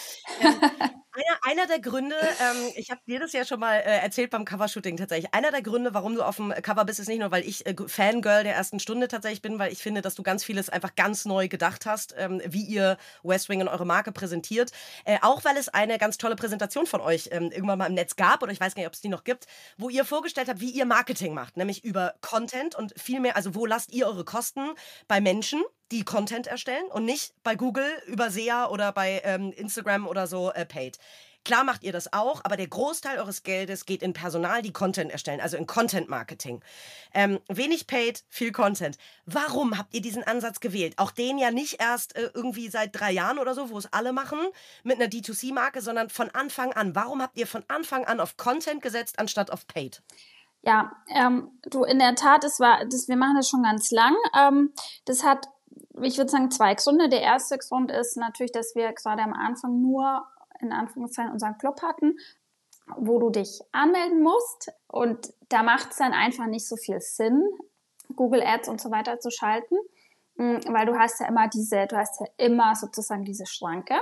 einer, 1.14 1.38
einer 1.42 1.66
der 1.66 1.80
Gründe, 1.80 2.16
ähm, 2.16 2.72
ich 2.76 2.90
habe 2.90 3.00
dir 3.06 3.20
das 3.20 3.32
ja 3.32 3.44
schon 3.44 3.60
mal 3.60 3.76
äh, 3.76 3.98
erzählt 4.00 4.30
beim 4.30 4.44
Covershooting 4.44 4.96
tatsächlich. 4.96 5.32
Einer 5.32 5.50
der 5.50 5.62
Gründe, 5.62 5.94
warum 5.94 6.14
du 6.14 6.22
auf 6.22 6.36
dem 6.36 6.50
Cover 6.50 6.84
bist, 6.84 6.98
ist 6.98 7.08
nicht 7.08 7.20
nur, 7.20 7.30
weil 7.30 7.46
ich 7.46 7.64
äh, 7.66 7.74
Fangirl 7.86 8.42
der 8.42 8.54
ersten 8.54 8.80
Stunde 8.80 9.08
tatsächlich 9.08 9.42
bin, 9.42 9.58
weil 9.58 9.72
ich 9.72 9.82
finde, 9.82 10.02
dass 10.02 10.14
du 10.14 10.22
ganz 10.22 10.44
vieles 10.44 10.68
einfach 10.68 10.94
ganz 10.94 11.24
neu 11.24 11.48
gedacht 11.48 11.86
hast, 11.86 12.14
ähm, 12.18 12.42
wie 12.44 12.64
ihr 12.64 12.98
West 13.22 13.48
Wing 13.48 13.60
und 13.60 13.68
eure 13.68 13.86
Marke 13.86 14.12
präsentiert. 14.12 14.72
Äh, 15.04 15.18
auch 15.22 15.44
weil 15.44 15.56
es 15.56 15.68
eine 15.68 15.98
ganz 15.98 16.18
tolle 16.18 16.36
Präsentation 16.36 16.86
von 16.86 17.00
euch 17.00 17.28
ähm, 17.32 17.50
irgendwann 17.52 17.78
mal 17.78 17.86
im 17.86 17.94
Netz 17.94 18.16
gab, 18.16 18.42
oder 18.42 18.52
ich 18.52 18.60
weiß 18.60 18.74
gar 18.74 18.80
nicht, 18.80 18.88
ob 18.88 18.94
es 18.94 19.00
die 19.00 19.08
noch 19.08 19.24
gibt, 19.24 19.46
wo 19.78 19.88
ihr 19.88 20.04
vorgestellt 20.04 20.48
habt, 20.48 20.60
wie 20.60 20.70
ihr 20.70 20.84
Marketing 20.84 21.34
macht, 21.34 21.56
nämlich 21.56 21.84
über 21.84 22.14
Content 22.20 22.74
und 22.74 22.92
viel 23.00 23.20
mehr, 23.20 23.36
also 23.36 23.54
wo 23.54 23.66
lasst 23.66 23.92
ihr 23.92 24.06
eure 24.06 24.24
Kosten 24.24 24.72
bei 25.06 25.20
Menschen 25.20 25.62
die 25.92 26.04
Content 26.04 26.46
erstellen 26.46 26.86
und 26.90 27.04
nicht 27.04 27.34
bei 27.42 27.54
Google 27.54 27.86
über 28.06 28.30
SEA 28.30 28.68
oder 28.68 28.92
bei 28.92 29.20
ähm, 29.24 29.52
Instagram 29.52 30.06
oder 30.06 30.26
so 30.26 30.50
äh, 30.52 30.64
paid. 30.64 30.98
Klar 31.44 31.64
macht 31.64 31.84
ihr 31.84 31.92
das 31.92 32.10
auch, 32.14 32.40
aber 32.42 32.56
der 32.56 32.68
Großteil 32.68 33.18
eures 33.18 33.42
Geldes 33.42 33.84
geht 33.84 34.02
in 34.02 34.14
Personal, 34.14 34.62
die 34.62 34.72
Content 34.72 35.12
erstellen, 35.12 35.42
also 35.42 35.58
in 35.58 35.66
Content 35.66 36.08
Marketing. 36.08 36.62
Ähm, 37.12 37.38
wenig 37.48 37.86
paid, 37.86 38.24
viel 38.30 38.50
Content. 38.50 38.96
Warum 39.26 39.76
habt 39.76 39.92
ihr 39.92 40.00
diesen 40.00 40.24
Ansatz 40.24 40.60
gewählt? 40.60 40.94
Auch 40.96 41.10
den 41.10 41.36
ja 41.36 41.50
nicht 41.50 41.82
erst 41.82 42.16
äh, 42.16 42.30
irgendwie 42.32 42.70
seit 42.70 42.98
drei 42.98 43.12
Jahren 43.12 43.38
oder 43.38 43.54
so, 43.54 43.68
wo 43.68 43.76
es 43.76 43.92
alle 43.92 44.14
machen, 44.14 44.38
mit 44.84 44.98
einer 44.98 45.10
D2C-Marke, 45.10 45.82
sondern 45.82 46.08
von 46.08 46.30
Anfang 46.30 46.72
an. 46.72 46.94
Warum 46.94 47.20
habt 47.20 47.36
ihr 47.36 47.46
von 47.46 47.62
Anfang 47.68 48.06
an 48.06 48.20
auf 48.20 48.38
Content 48.38 48.80
gesetzt, 48.80 49.18
anstatt 49.18 49.50
auf 49.50 49.66
paid? 49.66 50.02
Ja, 50.62 50.92
ähm, 51.14 51.50
du, 51.64 51.84
in 51.84 51.98
der 51.98 52.14
Tat, 52.14 52.42
das 52.42 52.58
war, 52.58 52.86
das, 52.86 53.06
wir 53.06 53.16
machen 53.16 53.36
das 53.36 53.50
schon 53.50 53.62
ganz 53.62 53.90
lang. 53.90 54.14
Ähm, 54.34 54.72
das 55.04 55.22
hat 55.22 55.46
ich 56.02 56.18
würde 56.18 56.30
sagen, 56.30 56.50
zwei 56.50 56.74
Gründe. 56.74 57.08
Der 57.08 57.22
erste 57.22 57.58
Grund 57.58 57.90
ist 57.90 58.16
natürlich, 58.16 58.52
dass 58.52 58.74
wir 58.74 58.92
gerade 58.92 59.22
am 59.22 59.32
Anfang 59.32 59.80
nur 59.80 60.24
in 60.60 60.72
Anführungszeichen 60.72 61.32
unseren 61.32 61.58
Club 61.58 61.82
hatten, 61.82 62.16
wo 62.96 63.18
du 63.18 63.30
dich 63.30 63.60
anmelden 63.72 64.22
musst. 64.22 64.72
Und 64.88 65.32
da 65.48 65.62
macht 65.62 65.90
es 65.90 65.96
dann 65.96 66.12
einfach 66.12 66.46
nicht 66.46 66.66
so 66.68 66.76
viel 66.76 67.00
Sinn, 67.00 67.42
Google 68.16 68.42
Ads 68.42 68.68
und 68.68 68.80
so 68.80 68.90
weiter 68.90 69.18
zu 69.20 69.30
schalten, 69.30 69.76
hm, 70.36 70.60
weil 70.68 70.86
du 70.86 70.98
hast 70.98 71.20
ja 71.20 71.28
immer 71.28 71.48
diese, 71.48 71.86
du 71.86 71.96
hast 71.96 72.20
ja 72.20 72.26
immer 72.36 72.74
sozusagen 72.74 73.24
diese 73.24 73.46
Schranke. 73.46 73.94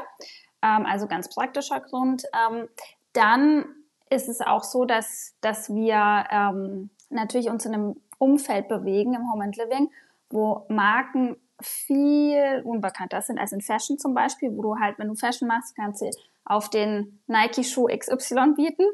Ähm, 0.63 0.87
also 0.87 1.07
ganz 1.07 1.29
praktischer 1.29 1.81
Grund. 1.81 2.25
Ähm, 2.33 2.69
dann 3.13 3.67
ist 4.11 4.29
es 4.29 4.41
auch 4.41 4.65
so, 4.65 4.85
dass, 4.85 5.35
dass 5.41 5.73
wir 5.75 6.25
ähm, 6.31 6.91
natürlich 7.11 7.49
uns 7.49 7.65
in 7.67 7.75
einem 7.75 8.01
Umfeld 8.19 8.69
bewegen 8.69 9.15
im 9.15 9.31
Home 9.33 9.45
and 9.45 9.57
Living, 9.57 9.91
wo 10.31 10.65
Marken 10.69 11.37
viel 11.63 12.63
unbekannter 12.65 13.23
sind 13.23 13.39
als 13.39 13.53
in 13.53 13.61
Fashion 13.61 13.99
zum 13.99 14.15
Beispiel, 14.15 14.57
wo 14.57 14.63
du 14.63 14.77
halt, 14.79 14.99
wenn 14.99 15.09
du 15.09 15.15
Fashion 15.15 15.49
machst, 15.49 15.75
kannst 15.77 16.03
du 16.03 16.11
auf 16.45 16.71
den 16.71 17.21
Nike-Schuh 17.27 17.87
XY 17.87 18.55
bieten 18.57 18.85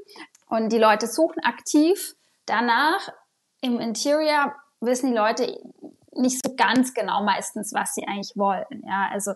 und 0.48 0.70
die 0.70 0.78
Leute 0.78 1.06
suchen 1.06 1.42
aktiv 1.42 2.14
danach. 2.46 3.08
Im 3.60 3.80
Interior 3.80 4.54
wissen 4.80 5.10
die 5.10 5.16
Leute 5.16 5.60
nicht 6.12 6.40
so 6.44 6.54
ganz 6.54 6.94
genau 6.94 7.22
meistens, 7.22 7.72
was 7.72 7.94
sie 7.94 8.06
eigentlich 8.06 8.36
wollen. 8.36 8.84
Ja, 8.86 9.08
also 9.10 9.32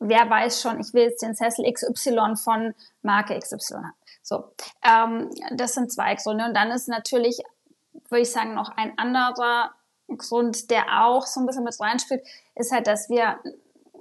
wer 0.00 0.28
weiß 0.28 0.60
schon, 0.60 0.80
ich 0.80 0.92
will 0.94 1.04
jetzt 1.04 1.22
den 1.22 1.34
Sessel 1.34 1.70
XY 1.70 2.36
von 2.36 2.74
Marke 3.02 3.38
XY 3.38 3.74
haben. 3.74 3.92
So, 4.22 4.52
ähm, 4.82 5.30
das 5.52 5.74
sind 5.74 5.92
zwei 5.92 6.14
Gründe. 6.14 6.44
Und 6.44 6.54
dann 6.54 6.70
ist 6.70 6.88
natürlich, 6.88 7.38
würde 8.08 8.22
ich 8.22 8.30
sagen, 8.30 8.54
noch 8.54 8.70
ein 8.76 8.96
anderer 8.98 9.72
Grund, 10.16 10.70
der 10.70 11.02
auch 11.02 11.26
so 11.26 11.40
ein 11.40 11.46
bisschen 11.46 11.64
mit 11.64 11.78
reinspielt, 11.78 12.22
ist 12.54 12.72
halt, 12.72 12.86
dass 12.86 13.08
wir 13.08 13.38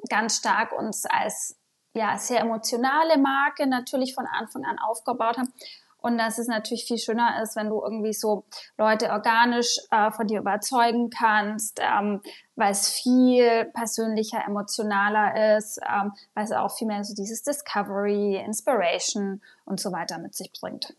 ganz 0.10 0.38
stark 0.38 0.72
uns 0.72 1.06
als 1.06 1.58
ja, 1.94 2.18
sehr 2.18 2.42
emotionale 2.42 3.18
Marke 3.18 3.68
natürlich 3.68 4.14
von 4.14 4.26
Anfang 4.26 4.64
an 4.66 4.78
aufgebaut 4.80 5.38
haben. 5.38 5.52
Und 6.00 6.20
dass 6.20 6.38
es 6.38 6.48
natürlich 6.48 6.86
viel 6.86 7.00
schöner 7.00 7.42
ist, 7.42 7.56
wenn 7.56 7.70
du 7.70 7.82
irgendwie 7.82 8.14
so 8.14 8.46
Leute 8.78 9.10
organisch 9.10 9.80
äh, 9.90 10.12
von 10.12 10.28
dir 10.28 10.40
überzeugen 10.40 11.10
kannst, 11.10 11.82
ähm, 11.82 12.22
weil 12.56 12.72
es 12.72 12.88
viel 12.88 13.66
persönlicher, 13.74 14.46
emotionaler 14.46 15.58
ist, 15.58 15.80
ähm, 15.84 16.14
weil 16.36 16.46
es 16.46 16.52
auch 16.52 16.78
viel 16.78 16.88
mehr 16.88 17.04
so 17.04 17.16
dieses 17.16 17.42
Discovery, 17.42 18.38
Inspiration 18.38 19.42
und 19.66 19.80
so 19.80 19.92
weiter 19.92 20.20
mit 20.20 20.36
sich 20.36 20.52
bringt. 20.62 20.94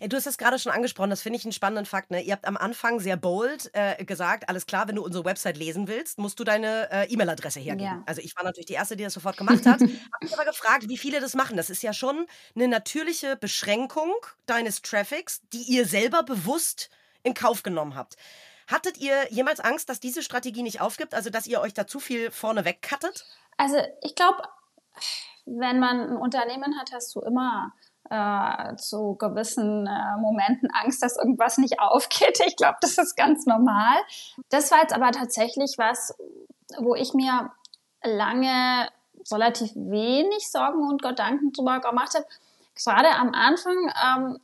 Du 0.00 0.16
hast 0.16 0.26
es 0.26 0.38
gerade 0.38 0.58
schon 0.58 0.72
angesprochen, 0.72 1.10
das 1.10 1.22
finde 1.22 1.38
ich 1.38 1.44
einen 1.44 1.52
spannenden 1.52 1.86
Fakt. 1.86 2.10
Ne? 2.10 2.22
Ihr 2.22 2.32
habt 2.32 2.46
am 2.46 2.56
Anfang 2.56 3.00
sehr 3.00 3.16
bold 3.16 3.70
äh, 3.74 4.04
gesagt, 4.04 4.48
alles 4.48 4.66
klar, 4.66 4.88
wenn 4.88 4.96
du 4.96 5.04
unsere 5.04 5.24
Website 5.24 5.56
lesen 5.56 5.88
willst, 5.88 6.18
musst 6.18 6.38
du 6.38 6.44
deine 6.44 6.90
äh, 6.90 7.12
E-Mail-Adresse 7.12 7.60
hergeben. 7.60 7.86
Ja. 7.86 8.02
Also 8.06 8.20
ich 8.20 8.36
war 8.36 8.44
natürlich 8.44 8.66
die 8.66 8.74
Erste, 8.74 8.96
die 8.96 9.04
das 9.04 9.14
sofort 9.14 9.36
gemacht 9.36 9.66
hat. 9.66 9.80
habe 9.80 9.90
mich 10.20 10.34
aber 10.34 10.44
gefragt, 10.44 10.88
wie 10.88 10.98
viele 10.98 11.20
das 11.20 11.34
machen. 11.34 11.56
Das 11.56 11.70
ist 11.70 11.82
ja 11.82 11.92
schon 11.92 12.26
eine 12.54 12.68
natürliche 12.68 13.36
Beschränkung 13.36 14.12
deines 14.46 14.82
Traffics, 14.82 15.42
die 15.52 15.62
ihr 15.62 15.86
selber 15.86 16.22
bewusst 16.22 16.90
in 17.22 17.34
Kauf 17.34 17.62
genommen 17.62 17.94
habt. 17.94 18.16
Hattet 18.66 18.98
ihr 18.98 19.30
jemals 19.30 19.60
Angst, 19.60 19.88
dass 19.88 20.00
diese 20.00 20.22
Strategie 20.22 20.62
nicht 20.62 20.80
aufgibt, 20.80 21.14
also 21.14 21.30
dass 21.30 21.46
ihr 21.46 21.60
euch 21.60 21.72
da 21.72 21.86
zu 21.86 22.00
viel 22.00 22.30
vorne 22.30 22.64
wegkattet? 22.64 23.24
Also 23.56 23.76
ich 24.02 24.14
glaube, 24.14 24.42
wenn 25.44 25.78
man 25.78 26.00
ein 26.00 26.16
Unternehmen 26.16 26.78
hat, 26.78 26.90
hast 26.92 27.14
du 27.14 27.20
immer 27.20 27.72
äh, 28.10 28.76
zu 28.76 29.16
gewissen 29.16 29.86
äh, 29.86 30.16
Momenten 30.20 30.68
Angst, 30.82 31.02
dass 31.02 31.16
irgendwas 31.16 31.58
nicht 31.58 31.80
aufgeht. 31.80 32.40
Ich 32.46 32.56
glaube, 32.56 32.78
das 32.80 32.98
ist 32.98 33.16
ganz 33.16 33.46
normal. 33.46 33.96
Das 34.50 34.70
war 34.70 34.80
jetzt 34.80 34.94
aber 34.94 35.10
tatsächlich 35.12 35.74
was, 35.78 36.14
wo 36.78 36.94
ich 36.94 37.14
mir 37.14 37.50
lange 38.02 38.88
relativ 39.32 39.72
wenig 39.74 40.50
Sorgen 40.50 40.88
und 40.88 41.02
Gedanken 41.02 41.52
drüber 41.52 41.80
gemacht 41.80 42.14
habe. 42.14 42.26
Gerade 42.76 43.10
am 43.10 43.32
Anfang, 43.32 43.76
ähm, 44.04 44.38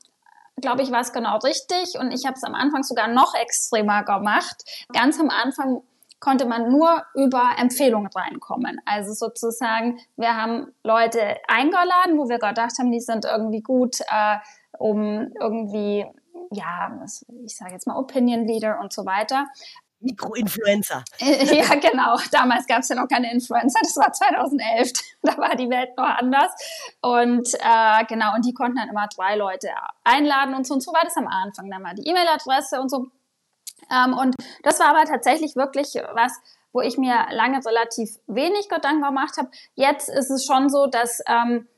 glaube 0.61 0.83
ich, 0.83 0.90
war 0.90 1.00
es 1.00 1.12
genau 1.12 1.38
richtig 1.38 1.99
und 1.99 2.12
ich 2.12 2.26
habe 2.26 2.37
es 2.37 2.45
am 2.45 2.54
Anfang 2.54 2.83
sogar 2.83 3.09
noch 3.09 3.35
extremer 3.35 4.04
gemacht. 4.04 4.64
Ganz 4.92 5.21
am 5.21 5.31
Anfang 5.31 5.83
konnte 6.23 6.47
man 6.47 6.71
nur 6.71 7.05
über 7.14 7.57
Empfehlungen 7.59 8.09
reinkommen. 8.14 8.81
Also 8.87 9.12
sozusagen, 9.12 9.99
wir 10.17 10.37
haben 10.37 10.73
Leute 10.85 11.37
eingeladen, 11.49 12.17
wo 12.17 12.29
wir 12.29 12.38
gedacht 12.38 12.79
haben, 12.79 12.93
die 12.93 13.00
sind 13.00 13.25
irgendwie 13.25 13.61
gut, 13.61 13.99
äh, 14.02 14.37
um 14.79 15.33
irgendwie, 15.41 16.07
ja, 16.52 16.97
ich 17.45 17.57
sage 17.57 17.73
jetzt 17.73 17.88
mal 17.88 17.97
Opinion 17.97 18.47
Leader 18.47 18.79
und 18.81 18.93
so 18.93 19.05
weiter. 19.05 19.47
Mikroinfluencer. 19.99 21.02
ja, 21.21 21.75
genau. 21.75 22.17
Damals 22.31 22.67
gab 22.69 22.81
es 22.81 22.88
ja 22.88 22.97
noch 22.97 23.09
keine 23.09 23.33
Influencer. 23.33 23.81
Das 23.83 23.97
war 23.97 24.12
2011. 24.12 24.93
Da 25.25 25.38
war 25.38 25.55
die 25.55 25.71
Welt 25.71 25.97
noch 25.97 26.05
anders. 26.05 26.50
Und 27.00 27.55
äh, 27.55 28.05
genau, 28.09 28.35
und 28.35 28.45
die 28.45 28.52
konnten 28.52 28.76
dann 28.76 28.88
immer 28.88 29.07
drei 29.07 29.37
Leute 29.37 29.69
einladen 30.02 30.55
und 30.55 30.67
so. 30.67 30.75
Und 30.75 30.81
so 30.83 30.93
war 30.93 31.05
das 31.05 31.17
am 31.17 31.29
Anfang. 31.29 31.71
Dann 31.71 31.85
war 31.85 31.95
die 31.95 32.09
E-Mail-Adresse 32.09 32.81
und 32.81 32.91
so. 32.91 33.07
Ähm, 33.93 34.17
und 34.17 34.35
das 34.63 34.81
war 34.81 34.89
aber 34.89 35.05
tatsächlich 35.05 35.57
wirklich 35.57 35.95
was, 36.15 36.33
wo 36.73 36.81
ich 36.81 36.97
mir 36.97 37.27
lange 37.31 37.65
relativ 37.65 38.19
wenig 38.27 38.69
Gedanken 38.69 39.03
gemacht 39.03 39.37
habe. 39.37 39.51
Jetzt 39.75 40.09
ist 40.09 40.31
es 40.31 40.47
schon 40.47 40.71
so, 40.71 40.87
dass 40.87 41.21
ähm, 41.27 41.69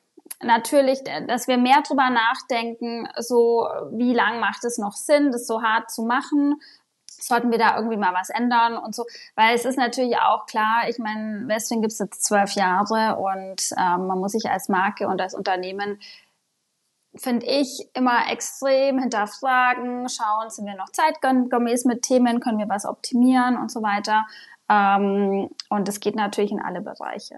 natürlich, 0.43 1.03
dass 1.27 1.49
wir 1.49 1.59
mehr 1.59 1.83
drüber 1.87 2.11
nachdenken, 2.11 3.09
so 3.19 3.69
wie 3.93 4.15
lang 4.15 4.41
macht 4.41 4.65
es 4.65 4.79
noch 4.79 4.93
Sinn, 4.93 5.33
das 5.33 5.47
so 5.47 5.63
hart 5.63 5.91
zu 5.91 6.03
machen. 6.03 6.61
Sollten 7.07 7.51
wir 7.51 7.59
da 7.59 7.77
irgendwie 7.77 7.97
mal 7.97 8.13
was 8.13 8.29
ändern 8.29 8.77
und 8.77 8.95
so, 8.95 9.07
weil 9.35 9.55
es 9.55 9.65
ist 9.65 9.79
natürlich 9.79 10.17
auch 10.19 10.45
klar, 10.45 10.89
ich 10.89 10.99
meine, 10.99 11.49
Westwing 11.49 11.81
gibt 11.81 11.93
es 11.93 11.99
jetzt 11.99 12.23
zwölf 12.23 12.53
Jahre 12.53 13.17
und 13.17 13.71
ähm, 13.79 14.07
man 14.07 14.19
muss 14.19 14.33
sich 14.33 14.51
als 14.51 14.69
Marke 14.69 15.09
und 15.09 15.21
als 15.23 15.35
Unternehmen 15.35 15.99
finde 17.17 17.47
ich, 17.47 17.89
immer 17.95 18.31
extrem 18.31 18.99
hinterfragen, 18.99 20.09
schauen, 20.09 20.51
sind 20.51 20.67
wir 20.67 20.77
noch 20.77 20.91
zeitgemäß 20.91 21.85
mit 21.85 22.03
Themen, 22.03 22.41
können 22.41 22.59
wir 22.59 22.69
was 22.69 22.87
optimieren 22.87 23.57
und 23.57 23.71
so 23.71 23.83
weiter. 23.83 24.27
Ähm, 24.69 25.51
und 25.69 25.89
es 25.89 26.01
geht 26.01 26.17
natürlich 26.17 26.53
in 26.53 26.61
alle 26.61 26.81
Bereiche. 26.81 27.37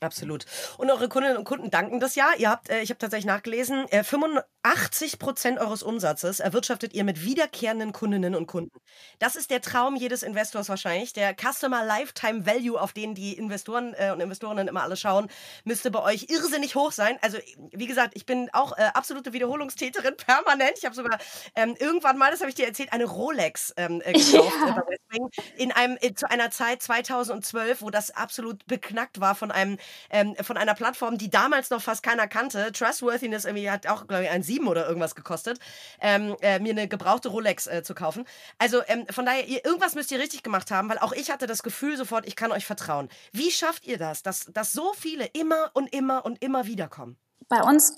Absolut. 0.00 0.44
Und 0.76 0.90
eure 0.90 1.08
Kundinnen 1.08 1.36
und 1.36 1.44
Kunden 1.44 1.70
danken 1.70 2.00
das 2.00 2.14
ja. 2.16 2.32
Ihr 2.36 2.50
habt, 2.50 2.68
äh, 2.68 2.80
ich 2.80 2.90
habe 2.90 2.98
tatsächlich 2.98 3.26
nachgelesen, 3.26 3.88
äh, 3.90 4.02
85 4.02 5.18
Prozent 5.18 5.58
eures 5.58 5.82
Umsatzes 5.82 6.40
erwirtschaftet 6.40 6.92
ihr 6.94 7.04
mit 7.04 7.24
wiederkehrenden 7.24 7.92
Kundinnen 7.92 8.34
und 8.34 8.46
Kunden. 8.46 8.76
Das 9.20 9.36
ist 9.36 9.50
der 9.50 9.60
Traum 9.60 9.94
jedes 9.94 10.22
Investors 10.22 10.68
wahrscheinlich. 10.68 11.12
Der 11.12 11.34
Customer 11.34 11.84
Lifetime 11.84 12.44
Value, 12.44 12.80
auf 12.80 12.92
den 12.92 13.14
die 13.14 13.34
Investoren 13.34 13.94
äh, 13.94 14.10
und 14.10 14.20
Investorinnen 14.20 14.66
immer 14.66 14.82
alle 14.82 14.96
schauen, 14.96 15.28
müsste 15.64 15.90
bei 15.92 16.02
euch 16.02 16.26
irrsinnig 16.28 16.74
hoch 16.74 16.92
sein. 16.92 17.16
Also, 17.22 17.38
wie 17.72 17.86
gesagt, 17.86 18.14
ich 18.16 18.26
bin 18.26 18.50
auch 18.52 18.76
äh, 18.76 18.90
absolute 18.94 19.32
Wiederholungstäterin 19.32 20.16
permanent. 20.26 20.72
Ich 20.76 20.84
habe 20.84 20.94
sogar 20.94 21.18
ähm, 21.54 21.76
irgendwann 21.78 22.18
mal, 22.18 22.32
das 22.32 22.40
habe 22.40 22.50
ich 22.50 22.56
dir 22.56 22.66
erzählt, 22.66 22.92
eine 22.92 23.04
Rolex 23.04 23.72
ähm, 23.76 24.02
äh, 24.04 24.12
gekauft 24.12 24.56
ja. 24.66 24.72
bei 24.72 24.82
Westwing 24.88 25.28
in 25.56 25.72
einem, 25.72 25.96
äh, 26.00 26.14
zu 26.14 26.28
einer 26.28 26.50
Zeit 26.50 26.82
2012, 26.82 27.80
wo 27.80 27.90
das 27.90 28.10
absolut 28.10 28.66
beknackt 28.66 29.20
war 29.20 29.36
von 29.36 29.52
einem 29.52 29.78
ähm, 30.10 30.34
von 30.42 30.56
einer 30.56 30.74
Plattform, 30.74 31.18
die 31.18 31.30
damals 31.30 31.70
noch 31.70 31.82
fast 31.82 32.02
keiner 32.02 32.28
kannte. 32.28 32.72
Trustworthiness 32.72 33.44
irgendwie 33.44 33.70
hat 33.70 33.86
auch, 33.86 34.06
glaube 34.06 34.24
ich, 34.24 34.30
ein 34.30 34.42
7 34.42 34.66
oder 34.68 34.86
irgendwas 34.86 35.14
gekostet, 35.14 35.58
ähm, 36.00 36.36
äh, 36.40 36.58
mir 36.58 36.72
eine 36.72 36.88
gebrauchte 36.88 37.28
Rolex 37.28 37.66
äh, 37.66 37.82
zu 37.82 37.94
kaufen. 37.94 38.24
Also 38.58 38.82
ähm, 38.86 39.06
von 39.10 39.26
daher, 39.26 39.46
ihr, 39.46 39.64
irgendwas 39.64 39.94
müsst 39.94 40.10
ihr 40.12 40.18
richtig 40.18 40.42
gemacht 40.42 40.70
haben, 40.70 40.88
weil 40.88 40.98
auch 40.98 41.12
ich 41.12 41.30
hatte 41.30 41.46
das 41.46 41.62
Gefühl 41.62 41.96
sofort, 41.96 42.26
ich 42.26 42.36
kann 42.36 42.52
euch 42.52 42.66
vertrauen. 42.66 43.08
Wie 43.32 43.50
schafft 43.50 43.86
ihr 43.86 43.98
das, 43.98 44.22
dass, 44.22 44.46
dass 44.52 44.72
so 44.72 44.92
viele 44.94 45.26
immer 45.26 45.70
und 45.74 45.92
immer 45.94 46.24
und 46.24 46.42
immer 46.42 46.66
wieder 46.66 46.88
kommen? 46.88 47.16
Bei 47.48 47.62
uns 47.62 47.96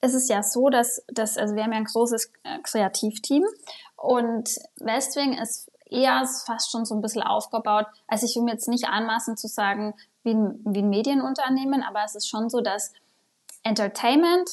ist 0.00 0.14
es 0.14 0.28
ja 0.28 0.42
so, 0.42 0.68
dass, 0.68 1.02
dass 1.08 1.36
also 1.36 1.54
wir 1.54 1.64
haben 1.64 1.72
ja 1.72 1.78
ein 1.78 1.84
großes 1.84 2.30
äh, 2.44 2.58
Kreativteam 2.62 3.44
und 3.96 4.50
Westwing 4.80 5.38
ist 5.38 5.70
eher 5.88 6.28
fast 6.46 6.70
schon 6.70 6.84
so 6.84 6.94
ein 6.94 7.00
bisschen 7.00 7.22
aufgebaut. 7.22 7.86
Also 8.06 8.26
ich 8.26 8.36
will 8.36 8.42
mir 8.42 8.52
jetzt 8.52 8.68
nicht 8.68 8.88
anmaßen 8.88 9.36
zu 9.36 9.48
sagen, 9.48 9.94
wie 10.26 10.34
ein, 10.34 10.60
wie 10.64 10.80
ein 10.80 10.90
Medienunternehmen, 10.90 11.82
aber 11.82 12.04
es 12.04 12.14
ist 12.14 12.28
schon 12.28 12.50
so, 12.50 12.60
dass 12.60 12.92
Entertainment 13.62 14.50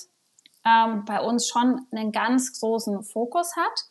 ähm, 0.66 1.04
bei 1.06 1.20
uns 1.20 1.48
schon 1.48 1.86
einen 1.92 2.12
ganz 2.12 2.60
großen 2.60 3.04
Fokus 3.04 3.56
hat. 3.58 3.86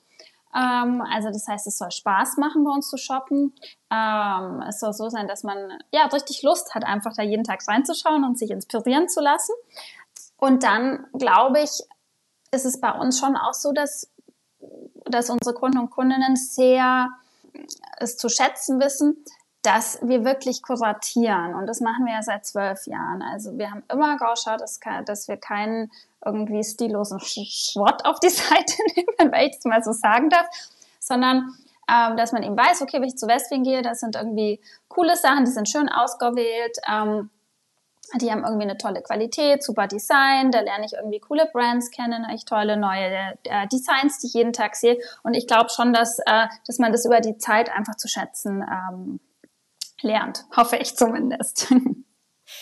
Ähm, 0.54 1.02
also 1.02 1.30
das 1.30 1.46
heißt, 1.48 1.66
es 1.66 1.76
soll 1.76 1.90
Spaß 1.90 2.36
machen, 2.38 2.64
bei 2.64 2.70
uns 2.70 2.88
zu 2.88 2.96
shoppen. 2.96 3.52
Ähm, 3.90 4.62
es 4.68 4.80
soll 4.80 4.92
so 4.92 5.10
sein, 5.10 5.26
dass 5.26 5.42
man 5.42 5.78
ja 5.92 6.06
richtig 6.06 6.42
Lust 6.42 6.74
hat, 6.74 6.84
einfach 6.84 7.14
da 7.14 7.22
jeden 7.22 7.44
Tag 7.44 7.60
reinzuschauen 7.66 8.24
und 8.24 8.38
sich 8.38 8.50
inspirieren 8.50 9.08
zu 9.08 9.20
lassen. 9.20 9.52
Und 10.38 10.62
dann 10.62 11.06
glaube 11.12 11.60
ich, 11.60 11.70
ist 12.52 12.64
es 12.64 12.80
bei 12.80 12.92
uns 12.92 13.18
schon 13.18 13.36
auch 13.36 13.54
so, 13.54 13.72
dass, 13.72 14.10
dass 15.06 15.30
unsere 15.30 15.54
Kunden 15.54 15.78
und 15.78 15.90
Kundinnen 15.90 16.36
sehr 16.36 17.08
es 17.98 18.16
zu 18.16 18.28
schätzen 18.28 18.80
wissen, 18.80 19.24
dass 19.62 20.00
wir 20.02 20.24
wirklich 20.24 20.62
kuratieren. 20.62 21.54
Und 21.54 21.66
das 21.66 21.80
machen 21.80 22.04
wir 22.04 22.14
ja 22.14 22.22
seit 22.22 22.44
zwölf 22.44 22.86
Jahren. 22.86 23.22
Also 23.22 23.56
wir 23.56 23.70
haben 23.70 23.84
immer 23.90 24.16
geschaut, 24.16 24.60
dass, 24.60 24.80
dass 25.06 25.28
wir 25.28 25.36
keinen 25.36 25.90
irgendwie 26.24 26.64
stillosen 26.64 27.20
Schrott 27.20 28.04
auf 28.04 28.18
die 28.20 28.28
Seite 28.30 28.74
nehmen, 28.96 29.32
wenn 29.32 29.48
ich 29.48 29.56
es 29.56 29.64
mal 29.64 29.82
so 29.82 29.92
sagen 29.92 30.30
darf, 30.30 30.46
sondern 30.98 31.54
ähm, 31.88 32.16
dass 32.16 32.32
man 32.32 32.42
eben 32.42 32.56
weiß, 32.56 32.82
okay, 32.82 33.00
wenn 33.00 33.08
ich 33.08 33.16
zu 33.16 33.26
Westwing 33.26 33.64
gehe, 33.64 33.82
das 33.82 34.00
sind 34.00 34.16
irgendwie 34.16 34.60
coole 34.88 35.16
Sachen, 35.16 35.44
die 35.44 35.50
sind 35.50 35.68
schön 35.68 35.88
ausgewählt, 35.88 36.78
ähm, 36.90 37.30
die 38.20 38.30
haben 38.30 38.44
irgendwie 38.44 38.64
eine 38.64 38.76
tolle 38.76 39.00
Qualität, 39.00 39.62
super 39.62 39.86
Design, 39.86 40.50
da 40.50 40.60
lerne 40.60 40.84
ich 40.84 40.92
irgendwie 40.92 41.18
coole 41.18 41.48
Brands 41.52 41.90
kennen, 41.90 42.24
echt 42.30 42.48
tolle 42.48 42.76
neue 42.76 43.34
äh, 43.44 43.66
Designs, 43.68 44.18
die 44.18 44.26
ich 44.26 44.34
jeden 44.34 44.52
Tag 44.52 44.76
sehe. 44.76 44.98
Und 45.22 45.34
ich 45.34 45.46
glaube 45.46 45.70
schon, 45.70 45.92
dass, 45.92 46.18
äh, 46.18 46.46
dass 46.66 46.78
man 46.78 46.92
das 46.92 47.06
über 47.06 47.20
die 47.20 47.38
Zeit 47.38 47.70
einfach 47.70 47.96
zu 47.96 48.08
schätzen 48.08 48.62
ähm, 48.62 49.20
lernt. 50.02 50.44
Hoffe 50.56 50.76
ich 50.76 50.96
zumindest. 50.96 51.72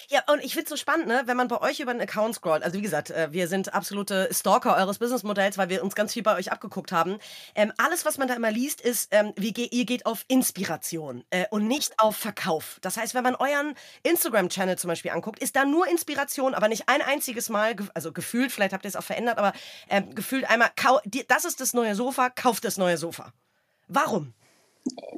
Ja, 0.08 0.22
und 0.32 0.42
ich 0.42 0.52
finde 0.52 0.64
es 0.64 0.70
so 0.70 0.76
spannend, 0.76 1.06
ne, 1.06 1.22
wenn 1.26 1.36
man 1.36 1.48
bei 1.48 1.60
euch 1.60 1.80
über 1.80 1.90
einen 1.90 2.00
Account 2.00 2.36
scrollt. 2.36 2.62
Also 2.62 2.76
wie 2.76 2.82
gesagt, 2.82 3.10
äh, 3.10 3.28
wir 3.32 3.48
sind 3.48 3.74
absolute 3.74 4.28
Stalker 4.32 4.76
eures 4.76 4.98
Businessmodells, 4.98 5.58
weil 5.58 5.68
wir 5.68 5.82
uns 5.82 5.94
ganz 5.94 6.12
viel 6.12 6.22
bei 6.22 6.36
euch 6.36 6.52
abgeguckt 6.52 6.92
haben. 6.92 7.18
Ähm, 7.54 7.72
alles, 7.78 8.04
was 8.04 8.18
man 8.18 8.28
da 8.28 8.34
immer 8.34 8.50
liest, 8.50 8.80
ist, 8.80 9.08
ähm, 9.12 9.32
wie 9.36 9.52
ge 9.52 9.68
ihr 9.70 9.84
geht 9.84 10.06
auf 10.06 10.24
Inspiration 10.28 11.24
äh, 11.30 11.46
und 11.50 11.66
nicht 11.66 11.98
auf 11.98 12.16
Verkauf. 12.16 12.78
Das 12.82 12.96
heißt, 12.96 13.14
wenn 13.14 13.24
man 13.24 13.34
euren 13.34 13.74
Instagram-Channel 14.02 14.78
zum 14.78 14.88
Beispiel 14.88 15.10
anguckt, 15.10 15.38
ist 15.40 15.56
da 15.56 15.64
nur 15.64 15.88
Inspiration, 15.88 16.54
aber 16.54 16.68
nicht 16.68 16.88
ein 16.88 17.02
einziges 17.02 17.48
Mal, 17.48 17.76
also 17.94 18.12
gefühlt, 18.12 18.52
vielleicht 18.52 18.72
habt 18.72 18.84
ihr 18.84 18.88
es 18.88 18.96
auch 18.96 19.04
verändert, 19.04 19.38
aber 19.38 19.52
ähm, 19.88 20.14
gefühlt 20.14 20.48
einmal, 20.48 20.70
das 21.28 21.44
ist 21.44 21.60
das 21.60 21.74
neue 21.74 21.94
Sofa, 21.94 22.30
kauft 22.30 22.64
das 22.64 22.76
neue 22.76 22.96
Sofa. 22.96 23.32
Warum? 23.88 24.34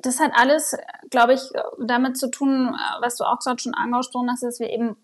Das 0.00 0.20
hat 0.20 0.32
alles, 0.34 0.76
glaube 1.10 1.34
ich, 1.34 1.40
damit 1.78 2.18
zu 2.18 2.30
tun, 2.30 2.76
was 3.00 3.16
du 3.16 3.24
auch 3.24 3.38
gerade 3.38 3.60
schon 3.60 3.74
angesprochen 3.74 4.30
hast, 4.30 4.42
dass 4.42 4.60
wir 4.60 4.70
eben 4.70 4.96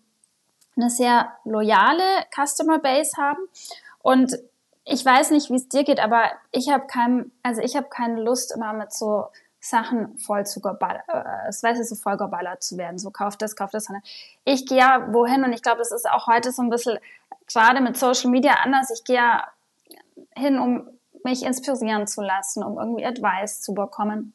eine 0.75 0.89
sehr 0.89 1.31
loyale 1.45 2.03
Customer 2.33 2.79
Base 2.79 3.17
haben. 3.17 3.39
Und 4.01 4.37
ich 4.85 5.05
weiß 5.05 5.31
nicht, 5.31 5.49
wie 5.49 5.55
es 5.55 5.69
dir 5.69 5.83
geht, 5.83 5.99
aber 5.99 6.23
ich 6.51 6.69
habe 6.69 6.87
kein, 6.87 7.31
also 7.43 7.61
ich 7.61 7.75
habe 7.75 7.87
keine 7.89 8.21
Lust, 8.21 8.53
immer 8.55 8.73
mit 8.73 8.93
so 8.93 9.27
Sachen 9.61 10.17
voll 10.17 10.45
zu 10.45 10.61
geballert, 10.61 11.03
äh, 11.09 11.49
es 11.49 11.61
weiß 11.61 11.87
so 11.87 11.95
voll 11.95 12.17
zu 12.59 12.77
werden. 12.77 12.97
So 12.97 13.11
kauft 13.11 13.41
das, 13.41 13.55
kauft 13.55 13.73
das. 13.73 13.87
Ich 14.45 14.65
gehe 14.65 14.77
ja 14.77 15.07
wohin 15.11 15.43
und 15.43 15.51
ich 15.51 15.61
glaube, 15.61 15.81
es 15.81 15.91
ist 15.91 16.09
auch 16.09 16.27
heute 16.27 16.51
so 16.51 16.61
ein 16.61 16.69
bisschen 16.69 16.97
gerade 17.45 17.81
mit 17.81 17.97
Social 17.97 18.29
Media 18.29 18.53
anders. 18.63 18.89
Ich 18.89 19.03
gehe 19.03 19.17
ja 19.17 19.47
hin, 20.35 20.59
um 20.59 20.87
mich 21.25 21.43
inspirieren 21.43 22.07
zu 22.07 22.21
lassen, 22.21 22.63
um 22.63 22.77
irgendwie 22.77 23.05
Advice 23.05 23.61
zu 23.61 23.73
bekommen 23.73 24.33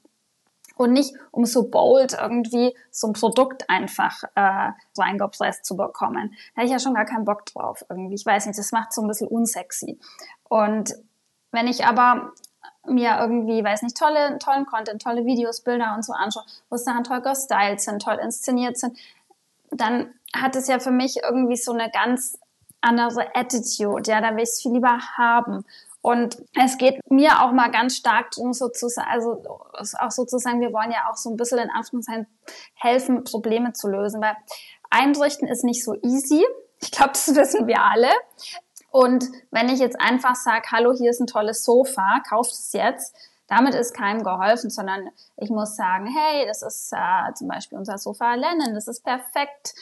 und 0.76 0.92
nicht 0.92 1.14
um 1.30 1.44
so 1.44 1.68
bold 1.68 2.14
irgendwie 2.14 2.76
so 2.90 3.08
ein 3.08 3.12
Produkt 3.12 3.68
einfach 3.68 4.24
äh, 4.34 4.70
reingepresst 4.98 5.64
zu 5.64 5.76
bekommen. 5.76 6.34
Da 6.54 6.62
habe 6.62 6.66
ich 6.66 6.72
ja 6.72 6.78
schon 6.78 6.94
gar 6.94 7.04
keinen 7.04 7.24
Bock 7.24 7.46
drauf 7.46 7.84
irgendwie. 7.88 8.14
Ich 8.14 8.26
weiß 8.26 8.46
nicht, 8.46 8.58
das 8.58 8.72
macht 8.72 8.92
so 8.92 9.02
ein 9.02 9.08
bisschen 9.08 9.28
unsexy. 9.28 9.98
Und 10.44 10.94
wenn 11.52 11.66
ich 11.66 11.84
aber 11.87 12.32
mir 12.87 13.18
irgendwie, 13.18 13.64
weiß 13.64 13.82
nicht, 13.82 13.96
tolle, 13.96 14.38
tollen 14.38 14.66
Content, 14.66 15.00
tolle 15.00 15.24
Videos, 15.24 15.62
Bilder 15.62 15.94
und 15.94 16.04
so 16.04 16.12
anschaue, 16.12 16.44
wo 16.68 16.76
es 16.76 16.84
dann 16.84 17.04
toll 17.04 17.22
gestylt 17.22 17.80
sind, 17.80 18.02
toll 18.02 18.18
inszeniert 18.22 18.76
sind, 18.78 18.98
dann 19.70 20.12
hat 20.34 20.56
es 20.56 20.68
ja 20.68 20.78
für 20.78 20.90
mich 20.90 21.22
irgendwie 21.22 21.56
so 21.56 21.72
eine 21.72 21.90
ganz 21.90 22.38
andere 22.80 23.34
Attitude. 23.34 24.10
Ja, 24.10 24.20
da 24.20 24.32
will 24.32 24.42
ich 24.42 24.50
es 24.50 24.62
viel 24.62 24.72
lieber 24.72 24.98
haben. 25.16 25.64
Und 26.04 26.36
es 26.52 26.76
geht 26.76 27.00
mir 27.10 27.40
auch 27.40 27.52
mal 27.52 27.70
ganz 27.70 27.96
stark 27.96 28.32
darum, 28.32 28.52
sozusagen, 28.52 29.08
also 29.08 29.42
auch 29.98 30.10
sozusagen, 30.10 30.60
wir 30.60 30.70
wollen 30.70 30.90
ja 30.90 31.10
auch 31.10 31.16
so 31.16 31.30
ein 31.30 31.38
bisschen 31.38 31.58
in 31.58 31.70
Anführungszeichen 31.70 32.26
helfen, 32.74 33.24
Probleme 33.24 33.72
zu 33.72 33.88
lösen, 33.88 34.20
weil 34.20 34.36
einrichten 34.90 35.48
ist 35.48 35.64
nicht 35.64 35.82
so 35.82 35.94
easy. 36.02 36.44
Ich 36.82 36.90
glaube, 36.90 37.12
das 37.12 37.26
wissen 37.34 37.66
wir 37.66 37.80
alle. 37.80 38.10
Und 38.90 39.24
wenn 39.50 39.70
ich 39.70 39.80
jetzt 39.80 39.98
einfach 39.98 40.34
sage, 40.34 40.66
hallo, 40.70 40.92
hier 40.92 41.08
ist 41.08 41.20
ein 41.20 41.26
tolles 41.26 41.64
Sofa, 41.64 42.20
kauft 42.28 42.52
es 42.52 42.74
jetzt, 42.74 43.16
damit 43.46 43.74
ist 43.74 43.94
keinem 43.94 44.22
geholfen, 44.22 44.70
sondern 44.70 45.11
ich 45.37 45.50
muss 45.50 45.76
sagen, 45.76 46.07
hey, 46.07 46.46
das 46.46 46.62
ist 46.62 46.92
äh, 46.92 47.35
zum 47.35 47.48
Beispiel 47.48 47.76
unser 47.78 47.98
Sofa 47.98 48.35
Lennon, 48.35 48.74
das 48.74 48.88
ist 48.88 49.04
perfekt 49.04 49.74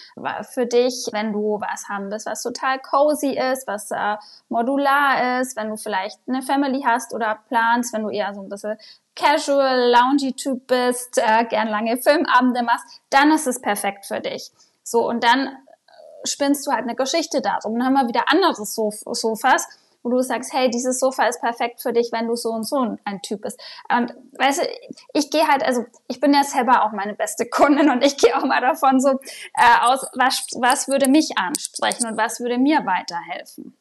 für 0.51 0.66
dich, 0.66 1.09
wenn 1.12 1.33
du 1.33 1.61
was 1.61 1.88
haben 1.88 2.11
willst, 2.11 2.27
was 2.27 2.42
total 2.42 2.81
cozy 2.81 3.38
ist, 3.38 3.66
was 3.66 3.90
äh, 3.90 4.16
modular 4.48 5.40
ist, 5.40 5.57
wenn 5.57 5.68
du 5.68 5.77
vielleicht 5.77 6.18
eine 6.27 6.42
Family 6.42 6.83
hast 6.85 7.14
oder 7.14 7.38
planst, 7.48 7.92
wenn 7.92 8.03
du 8.03 8.11
eher 8.11 8.35
so 8.35 8.42
ein 8.42 8.48
bisschen 8.48 8.77
casual, 9.14 9.90
loungy 9.90 10.33
Typ 10.33 10.66
bist, 10.66 11.18
äh, 11.18 11.44
gern 11.44 11.68
lange 11.68 11.96
Filmabende 11.98 12.62
machst, 12.62 12.87
dann 13.11 13.31
ist 13.31 13.46
es 13.46 13.61
perfekt 13.61 14.07
für 14.07 14.20
dich. 14.20 14.51
So, 14.83 15.07
und 15.09 15.22
dann 15.22 15.46
äh, 15.46 16.27
spinnst 16.27 16.66
du 16.66 16.72
halt 16.72 16.83
eine 16.83 16.96
Geschichte 16.96 17.40
darum. 17.40 17.79
Dann 17.79 17.87
haben 17.87 17.94
wir 17.94 18.09
wieder 18.09 18.25
andere 18.27 18.64
Sof 18.64 19.03
Sofas, 19.12 19.68
wo 20.02 20.10
du 20.10 20.20
sagst, 20.20 20.52
hey, 20.52 20.70
dieses 20.70 20.98
Sofa 20.98 21.26
ist 21.26 21.40
perfekt 21.40 21.80
für 21.80 21.92
dich, 21.92 22.10
wenn 22.12 22.26
du 22.26 22.36
so 22.36 22.50
und 22.50 22.64
so 22.64 22.96
ein 23.04 23.22
Typ 23.22 23.42
bist. 23.42 23.60
Und 23.90 24.14
weißt 24.38 24.62
du, 24.62 24.66
ich 25.14 25.30
gehe 25.30 25.46
halt, 25.46 25.62
also 25.62 25.84
ich 26.08 26.20
bin 26.20 26.34
ja 26.34 26.44
selber 26.44 26.84
auch 26.84 26.92
meine 26.92 27.14
beste 27.14 27.46
Kundin 27.46 27.90
und 27.90 28.04
ich 28.04 28.16
gehe 28.18 28.36
auch 28.36 28.44
mal 28.44 28.60
davon 28.60 29.00
so 29.00 29.10
äh, 29.54 29.80
aus, 29.82 30.06
was, 30.14 30.46
was 30.58 30.88
würde 30.88 31.08
mich 31.08 31.38
ansprechen 31.38 32.06
und 32.06 32.16
was 32.16 32.40
würde 32.40 32.58
mir 32.58 32.84
weiterhelfen. 32.86 33.76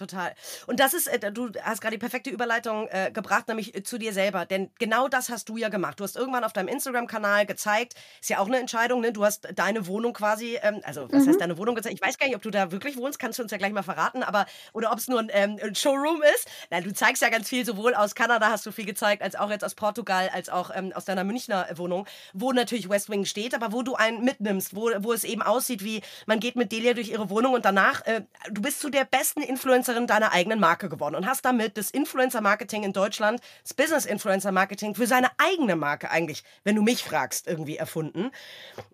Total. 0.00 0.34
Und 0.66 0.80
das 0.80 0.94
ist, 0.94 1.08
äh, 1.08 1.30
du 1.30 1.50
hast 1.62 1.82
gerade 1.82 1.94
die 1.94 1.98
perfekte 1.98 2.30
Überleitung 2.30 2.88
äh, 2.88 3.10
gebracht, 3.12 3.48
nämlich 3.48 3.74
äh, 3.74 3.82
zu 3.82 3.98
dir 3.98 4.14
selber. 4.14 4.46
Denn 4.46 4.70
genau 4.78 5.08
das 5.08 5.28
hast 5.28 5.50
du 5.50 5.58
ja 5.58 5.68
gemacht. 5.68 6.00
Du 6.00 6.04
hast 6.04 6.16
irgendwann 6.16 6.42
auf 6.42 6.54
deinem 6.54 6.68
Instagram-Kanal 6.68 7.44
gezeigt, 7.44 7.92
ist 8.18 8.30
ja 8.30 8.38
auch 8.38 8.46
eine 8.46 8.58
Entscheidung, 8.58 9.02
ne? 9.02 9.12
Du 9.12 9.26
hast 9.26 9.48
deine 9.54 9.86
Wohnung 9.86 10.14
quasi, 10.14 10.58
ähm, 10.62 10.80
also 10.84 11.06
was 11.12 11.24
mhm. 11.24 11.28
heißt 11.28 11.40
deine 11.42 11.58
Wohnung 11.58 11.74
gezeigt? 11.74 11.94
Ich 11.94 12.00
weiß 12.00 12.16
gar 12.16 12.28
nicht, 12.28 12.34
ob 12.34 12.40
du 12.40 12.50
da 12.50 12.72
wirklich 12.72 12.96
wohnst, 12.96 13.18
kannst 13.18 13.38
du 13.38 13.42
uns 13.42 13.52
ja 13.52 13.58
gleich 13.58 13.72
mal 13.72 13.82
verraten, 13.82 14.22
aber 14.22 14.46
oder 14.72 14.90
ob 14.90 14.96
es 14.96 15.06
nur 15.06 15.20
ein, 15.20 15.28
ähm, 15.34 15.58
ein, 15.62 15.74
Showroom 15.74 16.22
ist. 16.34 16.48
Nein, 16.70 16.84
du 16.84 16.94
zeigst 16.94 17.20
ja 17.20 17.28
ganz 17.28 17.50
viel, 17.50 17.66
sowohl 17.66 17.94
aus 17.94 18.14
Kanada 18.14 18.48
hast 18.48 18.64
du 18.64 18.72
viel 18.72 18.86
gezeigt, 18.86 19.22
als 19.22 19.36
auch 19.36 19.50
jetzt 19.50 19.66
aus 19.66 19.74
Portugal, 19.74 20.30
als 20.32 20.48
auch 20.48 20.70
ähm, 20.74 20.94
aus 20.94 21.04
deiner 21.04 21.24
Münchner 21.24 21.66
Wohnung, 21.74 22.06
wo 22.32 22.52
natürlich 22.52 22.88
West 22.88 23.10
Wing 23.10 23.26
steht, 23.26 23.54
aber 23.54 23.72
wo 23.72 23.82
du 23.82 23.96
einen 23.96 24.24
mitnimmst, 24.24 24.74
wo, 24.74 24.90
wo 25.00 25.12
es 25.12 25.24
eben 25.24 25.42
aussieht 25.42 25.84
wie, 25.84 26.00
man 26.24 26.40
geht 26.40 26.56
mit 26.56 26.72
Delia 26.72 26.94
durch 26.94 27.10
ihre 27.10 27.28
Wohnung 27.28 27.52
und 27.52 27.66
danach, 27.66 28.06
äh, 28.06 28.22
du 28.50 28.62
bist 28.62 28.80
zu 28.80 28.88
der 28.88 29.04
besten 29.04 29.42
Influencer 29.42 29.89
Influencerin 29.90 30.06
deiner 30.06 30.32
eigenen 30.32 30.60
Marke 30.60 30.88
geworden 30.88 31.14
und 31.14 31.26
hast 31.26 31.44
damit 31.44 31.76
das 31.76 31.90
Influencer-Marketing 31.90 32.84
in 32.84 32.92
Deutschland, 32.92 33.40
das 33.62 33.74
Business-Influencer-Marketing 33.74 34.94
für 34.94 35.06
seine 35.06 35.30
eigene 35.38 35.76
Marke 35.76 36.10
eigentlich, 36.10 36.44
wenn 36.64 36.76
du 36.76 36.82
mich 36.82 37.02
fragst, 37.02 37.46
irgendwie 37.46 37.76
erfunden. 37.76 38.30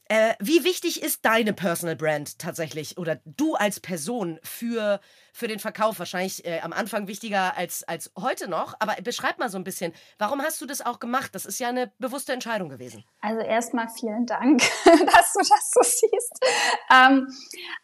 Äh, 0.08 0.34
wie 0.40 0.64
wichtig 0.64 1.02
ist 1.02 1.24
deine 1.24 1.52
Personal 1.52 1.96
Brand 1.96 2.38
tatsächlich 2.38 2.98
oder 2.98 3.20
du 3.24 3.54
als 3.54 3.80
Person 3.80 4.38
für, 4.42 5.00
für 5.36 5.48
den 5.48 5.58
Verkauf? 5.58 5.98
Wahrscheinlich 5.98 6.44
äh, 6.46 6.60
am 6.60 6.72
Anfang 6.72 7.06
wichtiger 7.06 7.56
als, 7.56 7.84
als 7.84 8.10
heute 8.18 8.48
noch, 8.48 8.74
aber 8.80 8.94
beschreib 9.02 9.38
mal 9.38 9.48
so 9.48 9.58
ein 9.58 9.64
bisschen, 9.64 9.92
warum 10.18 10.40
hast 10.40 10.60
du 10.60 10.66
das 10.66 10.84
auch 10.84 10.98
gemacht? 10.98 11.34
Das 11.34 11.44
ist 11.44 11.60
ja 11.60 11.68
eine 11.68 11.92
bewusste 11.98 12.32
Entscheidung 12.32 12.68
gewesen. 12.68 13.04
Also 13.20 13.40
erstmal 13.40 13.88
vielen 13.88 14.26
Dank, 14.26 14.60
dass 14.84 15.32
du 15.34 15.40
das 15.40 15.70
so 15.72 15.82
siehst. 15.82 16.44
Ähm, 16.90 17.28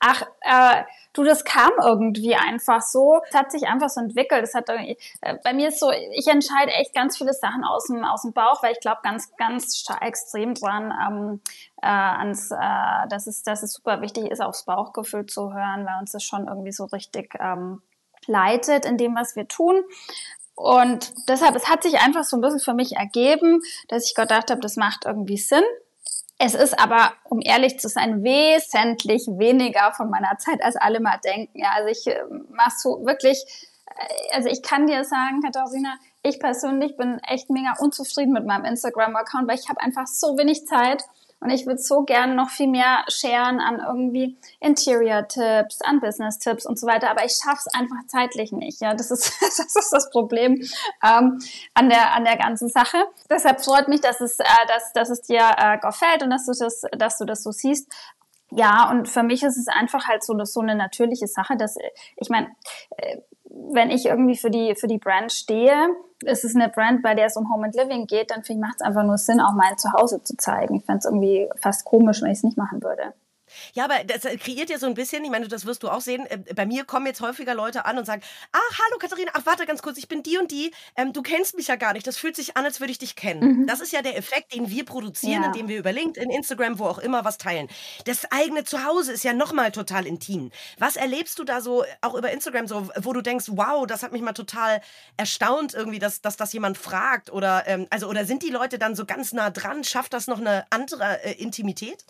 ach, 0.00 0.22
äh, 0.40 0.84
du, 1.12 1.24
das 1.24 1.44
kam 1.44 1.72
irgendwie 1.82 2.34
einfach 2.34 2.80
so. 2.80 3.20
Es 3.28 3.34
hat 3.34 3.52
sich 3.52 3.64
einfach 3.64 3.90
so 3.90 4.00
entwickelt. 4.00 4.42
Es 4.42 4.54
hat 4.54 4.68
äh, 4.70 4.96
bei 5.44 5.52
mir 5.52 5.68
ist 5.68 5.80
so, 5.80 5.90
ich 5.90 6.26
entscheide 6.28 6.72
echt 6.72 6.94
ganz 6.94 7.18
viele 7.18 7.34
Sachen 7.34 7.64
aus 7.64 7.86
dem, 7.86 8.04
aus 8.04 8.22
dem 8.22 8.32
Bauch, 8.32 8.62
weil 8.62 8.72
ich 8.72 8.80
glaube 8.80 9.00
ganz, 9.02 9.30
ganz 9.36 9.84
extrem 10.00 10.54
dran, 10.54 10.92
ähm, 11.06 11.40
äh, 11.82 11.86
ans, 11.86 12.50
äh, 12.50 13.08
dass, 13.08 13.26
es, 13.26 13.42
dass 13.42 13.62
es 13.62 13.72
super 13.72 14.00
wichtig 14.00 14.30
ist, 14.30 14.40
aufs 14.40 14.64
Bauchgefühl 14.64 15.26
zu 15.26 15.52
hören, 15.52 15.84
weil 15.84 16.00
uns 16.00 16.12
das 16.12 16.22
schon 16.22 16.46
irgendwie 16.46 16.72
so 16.72 16.84
richtig 16.86 17.34
ähm, 17.40 17.82
leitet 18.26 18.86
in 18.86 18.96
dem, 18.96 19.14
was 19.16 19.36
wir 19.36 19.48
tun. 19.48 19.82
Und 20.54 21.12
deshalb, 21.28 21.56
es 21.56 21.68
hat 21.68 21.82
sich 21.82 21.98
einfach 21.98 22.24
so 22.24 22.36
ein 22.36 22.40
bisschen 22.40 22.60
für 22.60 22.74
mich 22.74 22.96
ergeben, 22.96 23.60
dass 23.88 24.06
ich 24.06 24.14
gedacht 24.14 24.50
habe, 24.50 24.60
das 24.60 24.76
macht 24.76 25.06
irgendwie 25.06 25.38
Sinn. 25.38 25.64
Es 26.38 26.54
ist 26.54 26.78
aber, 26.78 27.12
um 27.24 27.40
ehrlich 27.40 27.78
zu 27.78 27.88
sein, 27.88 28.22
wesentlich 28.22 29.26
weniger 29.26 29.92
von 29.92 30.10
meiner 30.10 30.38
Zeit, 30.38 30.62
als 30.62 30.76
alle 30.76 31.00
mal 31.00 31.18
denken. 31.24 31.58
Ja, 31.58 31.70
also 31.76 31.88
ich 31.88 32.06
äh, 32.06 32.22
mache 32.50 32.76
so 32.76 33.04
wirklich, 33.04 33.44
äh, 33.86 34.34
also 34.36 34.48
ich 34.48 34.62
kann 34.62 34.86
dir 34.86 35.04
sagen, 35.04 35.40
Katharina, 35.42 35.96
ich 36.22 36.38
persönlich 36.38 36.96
bin 36.96 37.18
echt 37.28 37.50
mega 37.50 37.74
unzufrieden 37.78 38.32
mit 38.32 38.46
meinem 38.46 38.64
Instagram-Account, 38.64 39.48
weil 39.48 39.58
ich 39.58 39.68
habe 39.68 39.80
einfach 39.80 40.06
so 40.06 40.36
wenig 40.36 40.66
Zeit 40.66 41.04
und 41.42 41.50
ich 41.50 41.66
würde 41.66 41.80
so 41.80 42.02
gerne 42.02 42.36
noch 42.36 42.50
viel 42.50 42.68
mehr 42.68 43.04
sharen 43.08 43.58
an 43.58 43.80
irgendwie 43.84 44.36
Interior-Tipps, 44.60 45.80
an 45.82 46.00
Business-Tipps 46.00 46.66
und 46.66 46.78
so 46.78 46.86
weiter. 46.86 47.10
Aber 47.10 47.24
ich 47.24 47.32
schaffe 47.32 47.62
es 47.66 47.74
einfach 47.74 48.06
zeitlich 48.06 48.52
nicht. 48.52 48.80
Ja, 48.80 48.94
das 48.94 49.10
ist 49.10 49.32
das, 49.40 49.58
ist 49.58 49.92
das 49.92 50.10
Problem 50.10 50.62
ähm, 51.02 51.40
an, 51.74 51.88
der, 51.88 52.14
an 52.14 52.24
der 52.24 52.36
ganzen 52.36 52.68
Sache. 52.68 52.96
Deshalb 53.28 53.60
freut 53.64 53.88
mich, 53.88 54.00
dass 54.00 54.20
es, 54.20 54.38
äh, 54.38 54.44
dass, 54.68 54.92
dass 54.92 55.10
es 55.10 55.22
dir 55.22 55.42
äh, 55.56 55.78
gefällt 55.78 56.22
und 56.22 56.30
dass 56.30 56.46
du 56.46 56.52
das, 56.52 56.82
dass 56.96 57.18
du 57.18 57.24
das 57.24 57.42
so 57.42 57.50
siehst. 57.50 57.92
Ja, 58.50 58.88
und 58.90 59.08
für 59.08 59.24
mich 59.24 59.42
ist 59.42 59.56
es 59.56 59.66
einfach 59.66 60.06
halt 60.06 60.22
so, 60.22 60.38
so 60.44 60.60
eine 60.60 60.76
natürliche 60.76 61.26
Sache, 61.26 61.56
dass 61.56 61.76
ich 62.16 62.28
meine, 62.28 62.54
äh, 62.98 63.16
wenn 63.72 63.90
ich 63.90 64.06
irgendwie 64.06 64.36
für 64.36 64.50
die, 64.50 64.74
für 64.74 64.86
die 64.86 64.98
Brand 64.98 65.32
stehe, 65.32 65.88
ist 66.24 66.44
es 66.44 66.54
eine 66.54 66.68
Brand, 66.68 67.02
bei 67.02 67.14
der 67.14 67.26
es 67.26 67.36
um 67.36 67.52
Home 67.52 67.66
and 67.66 67.74
Living 67.74 68.06
geht, 68.06 68.30
dann 68.30 68.42
finde 68.42 68.60
ich, 68.60 68.68
macht 68.68 68.76
es 68.80 68.86
einfach 68.86 69.04
nur 69.04 69.18
Sinn, 69.18 69.40
auch 69.40 69.54
mein 69.54 69.76
Zuhause 69.76 70.22
zu 70.22 70.36
zeigen. 70.36 70.76
Ich 70.76 70.84
fände 70.84 70.98
es 70.98 71.04
irgendwie 71.04 71.48
fast 71.60 71.84
komisch, 71.84 72.22
wenn 72.22 72.30
ich 72.30 72.38
es 72.38 72.44
nicht 72.44 72.56
machen 72.56 72.82
würde. 72.82 73.14
Ja, 73.74 73.84
aber 73.84 74.04
das 74.04 74.22
kreiert 74.22 74.70
ja 74.70 74.78
so 74.78 74.86
ein 74.86 74.94
bisschen, 74.94 75.24
ich 75.24 75.30
meine, 75.30 75.48
das 75.48 75.66
wirst 75.66 75.82
du 75.82 75.88
auch 75.88 76.00
sehen, 76.00 76.26
äh, 76.26 76.38
bei 76.54 76.66
mir 76.66 76.84
kommen 76.84 77.06
jetzt 77.06 77.20
häufiger 77.20 77.54
Leute 77.54 77.84
an 77.84 77.98
und 77.98 78.04
sagen, 78.04 78.22
ach, 78.52 78.78
hallo 78.78 78.98
Katharina, 78.98 79.30
ach, 79.34 79.46
warte 79.46 79.66
ganz 79.66 79.82
kurz, 79.82 79.98
ich 79.98 80.08
bin 80.08 80.22
die 80.22 80.38
und 80.38 80.50
die, 80.50 80.72
ähm, 80.96 81.12
du 81.12 81.22
kennst 81.22 81.56
mich 81.56 81.68
ja 81.68 81.76
gar 81.76 81.92
nicht, 81.92 82.06
das 82.06 82.16
fühlt 82.16 82.36
sich 82.36 82.56
an, 82.56 82.64
als 82.64 82.80
würde 82.80 82.92
ich 82.92 82.98
dich 82.98 83.16
kennen. 83.16 83.62
Mhm. 83.62 83.66
Das 83.66 83.80
ist 83.80 83.92
ja 83.92 84.02
der 84.02 84.16
Effekt, 84.16 84.54
den 84.54 84.70
wir 84.70 84.84
produzieren, 84.84 85.42
ja. 85.42 85.48
indem 85.48 85.68
wir 85.68 85.78
über 85.78 85.92
LinkedIn, 85.92 86.30
Instagram, 86.30 86.78
wo 86.78 86.86
auch 86.86 86.98
immer 86.98 87.24
was 87.24 87.38
teilen. 87.38 87.68
Das 88.04 88.30
eigene 88.30 88.64
Zuhause 88.64 89.12
ist 89.12 89.24
ja 89.24 89.32
nochmal 89.32 89.72
total 89.72 90.06
intim. 90.06 90.50
Was 90.78 90.96
erlebst 90.96 91.38
du 91.38 91.44
da 91.44 91.60
so, 91.60 91.84
auch 92.00 92.14
über 92.14 92.30
Instagram 92.30 92.66
so, 92.66 92.88
wo 93.00 93.12
du 93.12 93.20
denkst, 93.20 93.46
wow, 93.48 93.86
das 93.86 94.02
hat 94.02 94.12
mich 94.12 94.22
mal 94.22 94.32
total 94.32 94.80
erstaunt 95.16 95.74
irgendwie, 95.74 95.98
dass, 95.98 96.20
dass 96.20 96.36
das 96.36 96.52
jemand 96.52 96.78
fragt 96.78 97.30
oder, 97.30 97.64
ähm, 97.66 97.86
also, 97.90 98.08
oder 98.08 98.24
sind 98.24 98.42
die 98.42 98.50
Leute 98.50 98.78
dann 98.78 98.94
so 98.94 99.04
ganz 99.04 99.32
nah 99.32 99.50
dran? 99.50 99.84
Schafft 99.84 100.12
das 100.12 100.26
noch 100.26 100.38
eine 100.38 100.64
andere 100.70 101.24
äh, 101.24 101.32
Intimität? 101.32 102.04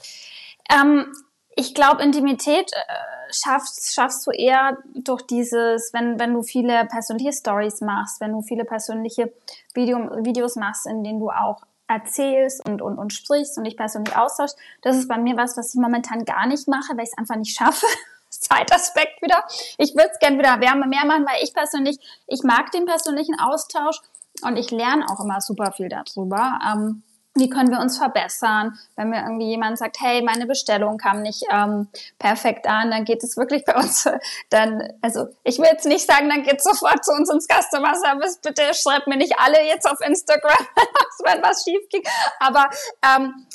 Ähm, 0.71 1.13
ich 1.57 1.75
glaube, 1.75 2.03
Intimität 2.03 2.73
äh, 2.73 3.33
schaffst, 3.33 3.95
schaffst 3.95 4.27
du 4.27 4.31
eher 4.31 4.79
durch 4.95 5.23
dieses, 5.23 5.93
wenn, 5.93 6.19
wenn 6.19 6.35
du 6.35 6.43
viele 6.43 6.85
persönliche 6.87 7.33
Stories 7.33 7.81
machst, 7.81 8.21
wenn 8.21 8.33
du 8.33 8.43
viele 8.43 8.65
persönliche 8.65 9.33
Video, 9.75 9.99
Videos 10.25 10.57
machst, 10.57 10.87
in 10.87 11.05
denen 11.05 11.21
du 11.21 11.31
auch 11.31 11.63
erzählst 11.89 12.67
und, 12.67 12.81
und, 12.81 12.99
und 12.99 13.13
sprichst 13.13 13.59
und 13.59 13.65
dich 13.65 13.77
persönlich 13.77 14.17
austauschst. 14.17 14.57
Das 14.83 14.97
ist 14.97 15.09
bei 15.09 15.19
mir 15.19 15.37
was, 15.37 15.57
was 15.57 15.75
ich 15.75 15.81
momentan 15.81 16.25
gar 16.25 16.47
nicht 16.47 16.69
mache, 16.69 16.97
weil 16.97 17.05
ich 17.05 17.11
es 17.11 17.19
einfach 17.19 17.37
nicht 17.37 17.57
schaffe. 17.57 17.87
Zeitaspekt 18.31 19.21
wieder. 19.23 19.45
Ich 19.79 19.95
würde 19.95 20.11
es 20.13 20.19
gerne 20.19 20.39
wieder 20.39 20.57
mehr 20.57 20.75
machen, 21.05 21.27
weil 21.27 21.43
ich 21.43 21.53
persönlich, 21.53 21.99
ich 22.27 22.43
mag 22.43 22.71
den 22.73 22.87
persönlichen 22.87 23.39
Austausch 23.39 24.01
und 24.43 24.57
ich 24.57 24.71
lerne 24.71 25.07
auch 25.09 25.21
immer 25.23 25.41
super 25.41 25.71
viel 25.73 25.89
darüber. 25.89 26.59
Ähm, 26.67 27.03
wie 27.35 27.49
können 27.49 27.71
wir 27.71 27.81
uns 27.81 27.97
verbessern? 27.97 28.79
Wenn 28.95 29.09
mir 29.09 29.23
irgendwie 29.23 29.47
jemand 29.47 29.79
sagt, 29.79 30.01
hey, 30.01 30.23
meine 30.23 30.47
Bestellung 30.47 30.99
kam 30.99 31.23
nicht 31.23 31.45
ähm, 31.51 31.89
perfekt 32.19 32.67
an, 32.67 32.91
dann 32.91 33.05
geht 33.05 33.23
es 33.25 33.37
wirklich 33.37 33.65
bei 33.65 33.75
uns 33.75 34.09
dann, 34.51 34.93
also 35.01 35.29
ich 35.43 35.59
will 35.59 35.67
jetzt 35.67 35.87
nicht 35.87 36.07
sagen, 36.07 36.29
dann 36.29 36.43
geht 36.43 36.63
sofort 36.63 37.05
zu 37.05 37.13
uns 37.13 37.31
ins 37.31 37.47
Customer 37.47 37.95
Service, 37.95 38.39
bitte 38.39 38.75
schreibt 38.75 39.07
mir 39.07 39.17
nicht 39.17 39.39
alle 39.39 39.63
jetzt 39.67 39.91
auf 39.91 40.01
Instagram, 40.01 40.67
wenn 41.25 41.43
was 41.43 41.65
schief 41.65 41.89
ging, 41.89 42.03
aber 42.39 42.69
ähm, 43.03 43.47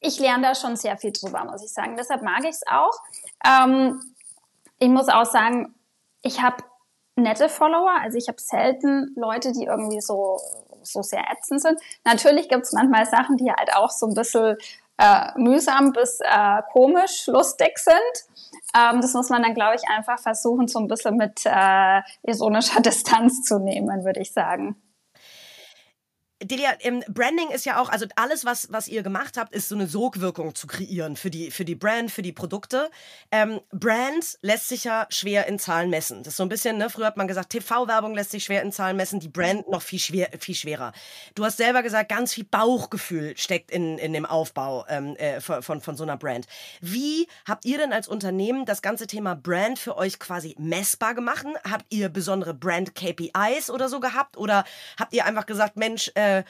ich 0.00 0.18
lerne 0.18 0.48
da 0.48 0.54
schon 0.54 0.76
sehr 0.76 0.96
viel 0.96 1.12
drüber, 1.12 1.44
muss 1.44 1.62
ich 1.62 1.72
sagen. 1.72 1.96
Deshalb 1.96 2.22
mag 2.22 2.42
ich 2.44 2.50
es 2.50 2.62
auch. 2.66 2.94
Ähm, 3.44 4.00
ich 4.78 4.88
muss 4.88 5.08
auch 5.08 5.26
sagen, 5.26 5.74
ich 6.22 6.40
habe 6.40 6.64
nette 7.16 7.48
Follower, 7.48 7.92
also 8.00 8.16
ich 8.16 8.28
habe 8.28 8.40
selten 8.40 9.14
Leute, 9.16 9.52
die 9.52 9.64
irgendwie 9.64 10.00
so 10.00 10.38
so 10.82 11.02
sehr 11.02 11.24
ätzend 11.32 11.62
sind. 11.62 11.80
Natürlich 12.04 12.48
gibt 12.48 12.64
es 12.64 12.72
manchmal 12.72 13.06
Sachen, 13.06 13.36
die 13.36 13.50
halt 13.50 13.74
auch 13.74 13.90
so 13.90 14.06
ein 14.06 14.14
bisschen 14.14 14.56
äh, 14.98 15.38
mühsam 15.38 15.92
bis 15.92 16.20
äh, 16.20 16.62
komisch 16.72 17.26
lustig 17.26 17.78
sind. 17.78 17.96
Ähm, 18.76 19.00
das 19.00 19.14
muss 19.14 19.30
man 19.30 19.42
dann, 19.42 19.54
glaube 19.54 19.76
ich, 19.76 19.88
einfach 19.88 20.18
versuchen, 20.18 20.68
so 20.68 20.78
ein 20.78 20.88
bisschen 20.88 21.16
mit 21.16 21.40
äh, 21.44 22.02
ironischer 22.22 22.80
Distanz 22.82 23.42
zu 23.42 23.58
nehmen, 23.58 24.04
würde 24.04 24.20
ich 24.20 24.32
sagen. 24.32 24.76
Delia, 26.42 26.70
ähm, 26.80 27.04
Branding 27.08 27.50
ist 27.50 27.66
ja 27.66 27.80
auch, 27.80 27.90
also 27.90 28.06
alles, 28.16 28.46
was, 28.46 28.72
was 28.72 28.88
ihr 28.88 29.02
gemacht 29.02 29.36
habt, 29.36 29.54
ist 29.54 29.68
so 29.68 29.74
eine 29.74 29.86
Sogwirkung 29.86 30.54
zu 30.54 30.66
kreieren 30.66 31.16
für 31.16 31.30
die, 31.30 31.50
für 31.50 31.66
die 31.66 31.74
Brand, 31.74 32.10
für 32.10 32.22
die 32.22 32.32
Produkte. 32.32 32.90
Ähm, 33.30 33.60
Brand 33.70 34.38
lässt 34.40 34.68
sich 34.68 34.84
ja 34.84 35.06
schwer 35.10 35.46
in 35.48 35.58
Zahlen 35.58 35.90
messen. 35.90 36.22
Das 36.22 36.28
ist 36.28 36.36
so 36.38 36.42
ein 36.42 36.48
bisschen, 36.48 36.78
ne, 36.78 36.88
früher 36.88 37.06
hat 37.06 37.18
man 37.18 37.28
gesagt, 37.28 37.50
TV-Werbung 37.50 38.14
lässt 38.14 38.30
sich 38.30 38.44
schwer 38.44 38.62
in 38.62 38.72
Zahlen 38.72 38.96
messen, 38.96 39.20
die 39.20 39.28
Brand 39.28 39.68
noch 39.68 39.82
viel, 39.82 39.98
schwer, 39.98 40.30
viel 40.38 40.54
schwerer. 40.54 40.92
Du 41.34 41.44
hast 41.44 41.58
selber 41.58 41.82
gesagt, 41.82 42.08
ganz 42.08 42.32
viel 42.32 42.44
Bauchgefühl 42.44 43.36
steckt 43.36 43.70
in, 43.70 43.98
in 43.98 44.14
dem 44.14 44.24
Aufbau 44.24 44.86
ähm, 44.88 45.16
äh, 45.16 45.40
von, 45.42 45.62
von, 45.62 45.82
von 45.82 45.96
so 45.96 46.04
einer 46.04 46.16
Brand. 46.16 46.46
Wie 46.80 47.28
habt 47.46 47.66
ihr 47.66 47.76
denn 47.76 47.92
als 47.92 48.08
Unternehmen 48.08 48.64
das 48.64 48.80
ganze 48.80 49.06
Thema 49.06 49.34
Brand 49.34 49.78
für 49.78 49.98
euch 49.98 50.18
quasi 50.18 50.56
messbar 50.58 51.14
gemacht? 51.14 51.44
Habt 51.70 51.84
ihr 51.90 52.08
besondere 52.08 52.54
Brand-KPIs 52.54 53.68
oder 53.68 53.90
so 53.90 54.00
gehabt? 54.00 54.38
Oder 54.38 54.64
habt 54.98 55.12
ihr 55.12 55.26
einfach 55.26 55.44
gesagt, 55.44 55.76
Mensch, 55.76 56.10
äh, 56.14 56.29
äh, 56.38 56.44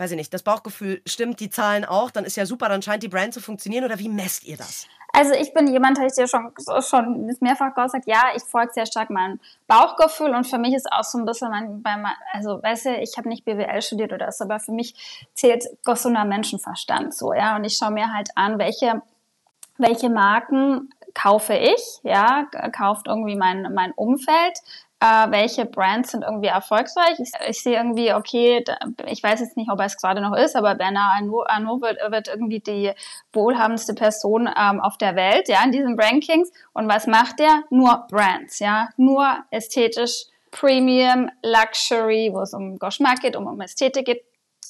weiß 0.00 0.12
ich 0.12 0.16
nicht, 0.16 0.32
das 0.32 0.42
Bauchgefühl 0.42 1.02
stimmt, 1.04 1.40
die 1.40 1.50
Zahlen 1.50 1.84
auch, 1.84 2.10
dann 2.10 2.24
ist 2.24 2.36
ja 2.36 2.46
super, 2.46 2.70
dann 2.70 2.80
scheint 2.80 3.02
die 3.02 3.08
Brand 3.08 3.34
zu 3.34 3.40
funktionieren 3.40 3.84
oder 3.84 3.98
wie 3.98 4.08
messt 4.08 4.44
ihr 4.44 4.56
das? 4.56 4.86
Also 5.12 5.32
ich 5.32 5.52
bin 5.52 5.66
jemand, 5.66 5.98
habe 5.98 6.06
ich 6.06 6.14
dir 6.14 6.28
schon, 6.28 6.52
schon 6.80 7.36
mehrfach 7.40 7.74
gesagt, 7.74 8.06
ja, 8.06 8.30
ich 8.34 8.42
folge 8.42 8.72
sehr 8.72 8.86
stark 8.86 9.10
meinem 9.10 9.40
Bauchgefühl 9.66 10.34
und 10.34 10.46
für 10.46 10.56
mich 10.56 10.72
ist 10.74 10.90
auch 10.90 11.04
so 11.04 11.18
ein 11.18 11.26
bisschen 11.26 11.50
mein, 11.50 11.82
mein 11.82 12.06
also 12.32 12.62
weißt 12.62 12.86
du, 12.86 12.96
ich 12.96 13.18
habe 13.18 13.28
nicht 13.28 13.44
BWL 13.44 13.82
studiert 13.82 14.12
oder 14.12 14.30
so, 14.32 14.44
aber 14.44 14.60
für 14.60 14.72
mich 14.72 15.28
zählt 15.34 15.64
gesunder 15.84 16.24
Menschenverstand 16.24 17.14
so, 17.14 17.34
ja, 17.34 17.56
und 17.56 17.64
ich 17.64 17.76
schaue 17.76 17.90
mir 17.90 18.12
halt 18.12 18.30
an, 18.36 18.58
welche, 18.58 19.02
welche 19.78 20.08
Marken 20.08 20.90
kaufe 21.12 21.54
ich, 21.54 22.00
ja, 22.04 22.46
kauft 22.72 23.08
irgendwie 23.08 23.36
mein, 23.36 23.74
mein 23.74 23.92
Umfeld, 23.92 24.60
äh, 25.00 25.30
welche 25.30 25.64
Brands 25.64 26.10
sind 26.10 26.22
irgendwie 26.22 26.48
erfolgreich. 26.48 27.18
Ich, 27.18 27.32
ich 27.48 27.62
sehe 27.62 27.76
irgendwie, 27.76 28.12
okay, 28.12 28.62
da, 28.64 28.76
ich 29.06 29.22
weiß 29.22 29.40
jetzt 29.40 29.56
nicht, 29.56 29.70
ob 29.70 29.80
er 29.80 29.86
es 29.86 29.96
gerade 29.96 30.20
noch 30.20 30.36
ist, 30.36 30.54
aber 30.56 30.74
Bernard 30.74 31.16
Arnault, 31.16 31.48
Arnault 31.48 31.82
wird, 31.82 31.98
wird 32.12 32.28
irgendwie 32.28 32.60
die 32.60 32.92
wohlhabendste 33.32 33.94
Person 33.94 34.46
ähm, 34.46 34.80
auf 34.80 34.98
der 34.98 35.16
Welt, 35.16 35.48
ja, 35.48 35.64
in 35.64 35.72
diesen 35.72 35.98
Rankings. 35.98 36.52
Und 36.74 36.88
was 36.88 37.06
macht 37.06 37.38
der? 37.38 37.64
Nur 37.70 38.06
Brands, 38.10 38.58
ja, 38.58 38.90
nur 38.96 39.38
ästhetisch 39.50 40.26
Premium, 40.50 41.30
Luxury, 41.42 42.30
wo 42.32 42.40
es 42.40 42.52
um 42.52 42.78
Geschmack 42.78 43.20
geht, 43.20 43.36
um, 43.36 43.46
um 43.46 43.60
Ästhetik 43.60 44.04
geht. 44.04 44.24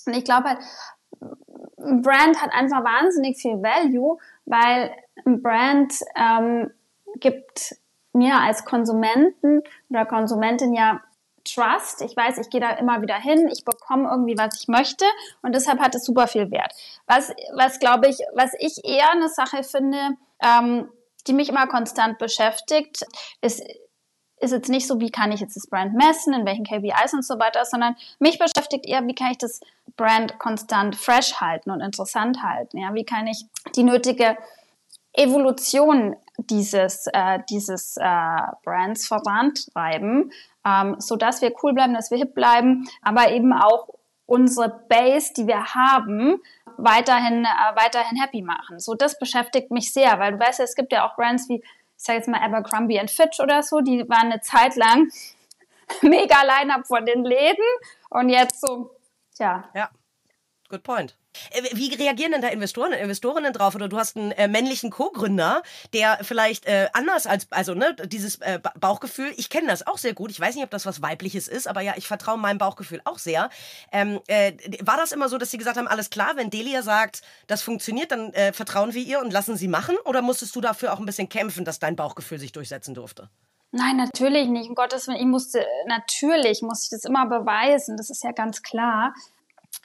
Und 0.06 0.14
ich 0.14 0.24
glaube 0.24 0.50
halt, 0.50 0.58
ein 1.78 2.02
Brand 2.02 2.40
hat 2.40 2.52
einfach 2.52 2.84
wahnsinnig 2.84 3.38
viel 3.38 3.62
Value, 3.62 4.18
weil 4.44 4.92
ein 5.24 5.42
Brand 5.42 5.94
ähm, 6.16 6.70
gibt 7.18 7.76
mir 8.12 8.36
als 8.36 8.64
Konsumenten 8.64 9.62
oder 9.88 10.06
Konsumentin 10.06 10.74
ja 10.74 11.00
Trust. 11.44 12.02
Ich 12.02 12.16
weiß, 12.16 12.38
ich 12.38 12.50
gehe 12.50 12.60
da 12.60 12.70
immer 12.72 13.00
wieder 13.02 13.16
hin, 13.16 13.48
ich 13.50 13.64
bekomme 13.64 14.08
irgendwie, 14.10 14.36
was 14.36 14.60
ich 14.60 14.68
möchte 14.68 15.04
und 15.42 15.54
deshalb 15.54 15.80
hat 15.80 15.94
es 15.94 16.04
super 16.04 16.26
viel 16.26 16.50
Wert. 16.50 16.72
Was, 17.06 17.32
was 17.54 17.78
glaube 17.78 18.08
ich, 18.08 18.18
was 18.34 18.52
ich 18.58 18.84
eher 18.84 19.10
eine 19.10 19.28
Sache 19.28 19.62
finde, 19.62 20.16
ähm, 20.42 20.88
die 21.26 21.32
mich 21.32 21.48
immer 21.48 21.66
konstant 21.66 22.18
beschäftigt, 22.18 23.06
ist, 23.40 23.62
ist 24.38 24.52
jetzt 24.52 24.68
nicht 24.68 24.86
so, 24.86 25.00
wie 25.00 25.10
kann 25.10 25.32
ich 25.32 25.40
jetzt 25.40 25.56
das 25.56 25.66
Brand 25.66 25.94
messen, 25.94 26.32
in 26.32 26.46
welchen 26.46 26.64
KPIs 26.64 27.12
und 27.12 27.24
so 27.24 27.38
weiter, 27.38 27.64
sondern 27.64 27.96
mich 28.18 28.38
beschäftigt 28.38 28.86
eher, 28.86 29.06
wie 29.06 29.14
kann 29.14 29.30
ich 29.30 29.38
das 29.38 29.60
Brand 29.96 30.38
konstant 30.38 30.96
fresh 30.96 31.40
halten 31.40 31.70
und 31.70 31.80
interessant 31.80 32.42
halten. 32.42 32.78
Ja, 32.78 32.94
wie 32.94 33.04
kann 33.04 33.26
ich 33.26 33.44
die 33.76 33.82
nötige 33.82 34.36
Evolution 35.12 36.16
dieses, 36.38 37.06
äh, 37.12 37.40
dieses 37.48 37.96
äh, 37.96 38.40
Brands 38.64 39.06
vorantreiben, 39.06 40.32
ähm, 40.64 40.96
so 40.98 41.16
dass 41.16 41.42
wir 41.42 41.52
cool 41.62 41.72
bleiben, 41.74 41.94
dass 41.94 42.10
wir 42.10 42.18
hip 42.18 42.34
bleiben, 42.34 42.88
aber 43.02 43.30
eben 43.30 43.52
auch 43.52 43.88
unsere 44.26 44.68
Base, 44.88 45.32
die 45.36 45.46
wir 45.46 45.74
haben, 45.74 46.40
weiterhin, 46.76 47.44
äh, 47.44 47.76
weiterhin 47.76 48.20
happy 48.20 48.42
machen. 48.42 48.78
So, 48.78 48.94
das 48.94 49.18
beschäftigt 49.18 49.70
mich 49.70 49.92
sehr, 49.92 50.18
weil 50.18 50.32
du 50.32 50.38
weißt 50.38 50.60
es 50.60 50.74
gibt 50.74 50.92
ja 50.92 51.06
auch 51.06 51.16
Brands 51.16 51.48
wie, 51.48 51.56
ich 51.56 51.64
sage 51.96 52.18
jetzt 52.18 52.28
mal 52.28 52.40
Abercrombie 52.40 53.00
Fitch 53.08 53.40
oder 53.40 53.62
so, 53.62 53.80
die 53.80 54.08
waren 54.08 54.30
eine 54.30 54.40
Zeit 54.40 54.76
lang 54.76 55.10
mega 56.02 56.42
Line-Up 56.42 56.86
von 56.86 57.04
den 57.04 57.24
Läden 57.24 57.64
und 58.08 58.28
jetzt 58.28 58.60
so, 58.60 58.90
tja. 59.36 59.64
Ja, 59.74 59.90
good 60.68 60.82
point. 60.82 61.16
Äh, 61.50 61.62
wie 61.72 61.94
reagieren 61.94 62.32
denn 62.32 62.42
da 62.42 62.48
Investoren 62.48 62.92
und 62.92 62.98
Investorinnen 62.98 63.52
drauf? 63.52 63.74
Oder 63.74 63.88
du 63.88 63.98
hast 63.98 64.16
einen 64.16 64.32
äh, 64.32 64.48
männlichen 64.48 64.90
Co-Gründer, 64.90 65.62
der 65.92 66.18
vielleicht 66.22 66.66
äh, 66.66 66.88
anders 66.92 67.26
als, 67.26 67.46
also 67.50 67.74
ne, 67.74 67.94
dieses 68.06 68.36
äh, 68.36 68.60
Bauchgefühl, 68.78 69.32
ich 69.36 69.50
kenne 69.50 69.68
das 69.68 69.86
auch 69.86 69.98
sehr 69.98 70.14
gut. 70.14 70.30
Ich 70.30 70.40
weiß 70.40 70.54
nicht, 70.54 70.64
ob 70.64 70.70
das 70.70 70.86
was 70.86 71.02
Weibliches 71.02 71.48
ist, 71.48 71.68
aber 71.68 71.80
ja, 71.80 71.94
ich 71.96 72.06
vertraue 72.06 72.38
meinem 72.38 72.58
Bauchgefühl 72.58 73.00
auch 73.04 73.18
sehr. 73.18 73.50
Ähm, 73.92 74.20
äh, 74.26 74.52
war 74.80 74.96
das 74.96 75.12
immer 75.12 75.28
so, 75.28 75.38
dass 75.38 75.50
sie 75.50 75.58
gesagt 75.58 75.76
haben, 75.76 75.88
alles 75.88 76.10
klar, 76.10 76.32
wenn 76.36 76.50
Delia 76.50 76.82
sagt, 76.82 77.22
das 77.46 77.62
funktioniert, 77.62 78.12
dann 78.12 78.32
äh, 78.32 78.52
vertrauen 78.52 78.94
wir 78.94 79.02
ihr 79.02 79.20
und 79.20 79.32
lassen 79.32 79.56
sie 79.56 79.68
machen? 79.68 79.96
Oder 80.04 80.22
musstest 80.22 80.54
du 80.56 80.60
dafür 80.60 80.92
auch 80.92 80.98
ein 80.98 81.06
bisschen 81.06 81.28
kämpfen, 81.28 81.64
dass 81.64 81.78
dein 81.78 81.96
Bauchgefühl 81.96 82.38
sich 82.38 82.52
durchsetzen 82.52 82.94
durfte? 82.94 83.28
Nein, 83.72 83.96
natürlich 83.96 84.48
nicht. 84.48 84.68
Um 84.68 84.74
Gottes 84.74 85.06
Willen, 85.06 85.18
ich 85.18 85.26
musste, 85.26 85.64
natürlich 85.86 86.60
muss 86.62 86.84
ich 86.84 86.90
das 86.90 87.04
immer 87.04 87.26
beweisen. 87.26 87.96
Das 87.96 88.10
ist 88.10 88.24
ja 88.24 88.32
ganz 88.32 88.62
klar. 88.62 89.14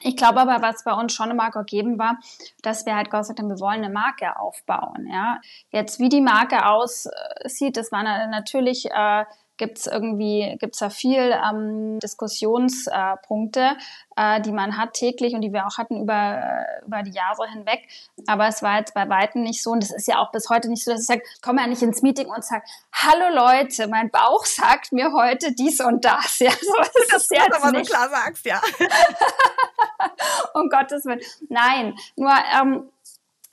Ich 0.02 0.16
glaube 0.16 0.40
aber, 0.40 0.60
was 0.62 0.84
bei 0.84 0.92
uns 0.92 1.14
schon 1.14 1.30
immer 1.30 1.50
gegeben 1.50 1.98
war, 1.98 2.18
dass 2.62 2.84
wir 2.86 2.96
halt 2.96 3.10
gesagt 3.10 3.38
haben, 3.38 3.48
wir 3.48 3.60
wollen 3.60 3.82
eine 3.82 3.90
Marke 3.90 4.38
aufbauen. 4.38 5.08
Ja, 5.10 5.40
jetzt 5.70 5.98
wie 6.00 6.08
die 6.08 6.20
Marke 6.20 6.66
aussieht, 6.66 7.76
das 7.76 7.92
war 7.92 8.02
natürlich 8.02 8.90
äh, 8.90 9.24
gibt 9.56 9.78
es 9.78 9.86
irgendwie, 9.86 10.56
gibt 10.60 10.74
es 10.74 10.80
da 10.80 10.90
viel 10.90 11.32
ähm, 11.32 11.98
Diskussionspunkte, 12.00 13.76
äh, 14.16 14.40
die 14.42 14.52
man 14.52 14.76
hat 14.76 14.94
täglich 14.94 15.34
und 15.34 15.40
die 15.40 15.52
wir 15.52 15.66
auch 15.66 15.78
hatten 15.78 16.02
über, 16.02 16.66
über 16.86 17.02
die 17.02 17.12
Jahre 17.12 17.48
hinweg. 17.50 17.88
Aber 18.26 18.46
es 18.48 18.62
war 18.62 18.78
jetzt 18.78 18.94
bei 18.94 19.08
Weitem 19.08 19.42
nicht 19.42 19.62
so 19.62 19.70
und 19.70 19.82
das 19.82 19.90
ist 19.92 20.08
ja 20.08 20.18
auch 20.18 20.30
bis 20.30 20.50
heute 20.50 20.68
nicht 20.68 20.84
so, 20.84 20.90
dass 20.90 21.00
ich 21.00 21.06
sage, 21.06 21.22
ich 21.34 21.40
komme 21.40 21.60
ja 21.62 21.66
nicht 21.66 21.82
ins 21.82 22.02
Meeting 22.02 22.28
und 22.28 22.44
sage, 22.44 22.64
hallo 22.92 23.34
Leute, 23.34 23.88
mein 23.88 24.10
Bauch 24.10 24.44
sagt 24.44 24.92
mir 24.92 25.12
heute 25.12 25.52
dies 25.52 25.80
und 25.80 26.04
das. 26.04 26.40
Ja, 26.46 26.50
so 26.50 27.00
ist 27.00 27.12
das 27.12 27.22
es 27.22 27.30
jetzt 27.30 27.56
aber 27.56 27.72
nicht. 27.72 27.88
so 27.88 27.94
klar 27.94 28.08
sagst, 28.08 28.44
ja. 28.44 28.60
um 30.54 30.68
Gottes 30.68 31.04
Willen. 31.04 31.20
Nein, 31.48 31.94
nur 32.16 32.32
ähm, 32.60 32.90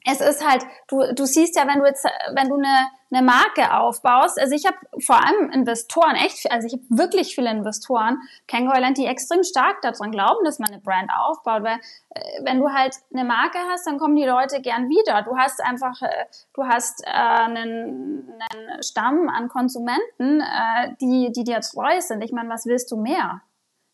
es 0.06 0.20
ist 0.20 0.46
halt, 0.46 0.66
du, 0.88 1.14
du 1.14 1.26
siehst 1.26 1.56
ja, 1.56 1.66
wenn 1.66 1.80
du 1.80 1.86
jetzt, 1.86 2.06
wenn 2.34 2.50
du 2.50 2.56
eine, 2.56 2.88
eine 3.12 3.26
Marke 3.26 3.74
aufbaust, 3.74 4.40
also 4.40 4.54
ich 4.54 4.66
habe 4.66 4.78
vor 5.00 5.24
allem 5.24 5.50
Investoren, 5.52 6.16
echt, 6.16 6.52
also 6.52 6.68
ich 6.68 6.74
habe 6.74 6.84
wirklich 6.90 7.36
viele 7.36 7.50
Investoren 7.50 8.18
kennengelernt, 8.48 8.98
die 8.98 9.06
extrem 9.06 9.44
stark 9.44 9.82
daran 9.82 10.12
glauben, 10.12 10.44
dass 10.44 10.60
man 10.60 10.72
eine 10.72 10.82
Brand 10.82 11.10
aufbaut, 11.16 11.64
weil 11.64 11.80
äh, 12.10 12.44
wenn 12.44 12.60
du 12.60 12.70
halt 12.70 12.96
eine 13.14 13.24
Marke 13.24 13.60
hast, 13.70 13.88
dann 13.88 13.98
kommen 13.98 14.16
die 14.16 14.26
Leute 14.26 14.62
gern 14.62 14.90
wieder. 14.90 15.22
Du 15.22 15.38
hast 15.38 15.64
einfach, 15.64 16.02
äh, 16.02 16.26
du 16.54 16.64
hast 16.66 17.04
äh, 17.06 17.10
einen, 17.10 18.34
einen 18.52 18.84
Stamm 18.84 19.30
an 19.30 19.48
Konsumenten, 19.48 20.42
äh, 20.42 20.96
die, 21.00 21.32
die 21.32 21.46
dir 21.46 21.62
treu 21.62 22.02
sind. 22.02 22.22
Ich 22.24 22.34
meine, 22.34 22.50
was 22.50 22.66
willst 22.66 22.92
du 22.92 22.98
mehr? 22.98 23.42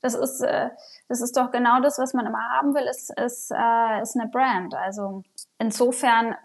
Das 0.01 0.15
ist, 0.15 0.41
äh, 0.41 0.69
das 1.07 1.21
ist 1.21 1.35
doch 1.35 1.51
genau 1.51 1.81
das, 1.81 1.99
was 1.99 2.13
man 2.13 2.25
immer 2.25 2.41
haben 2.57 2.73
will, 2.73 2.85
ist, 2.89 3.11
ist, 3.19 3.51
äh, 3.51 4.01
ist 4.01 4.17
eine 4.17 4.29
Brand. 4.31 4.73
Also 4.75 5.23
insofern 5.57 6.35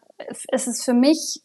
ist 0.50 0.66
es 0.66 0.84
für 0.84 0.94
mich 0.94 1.42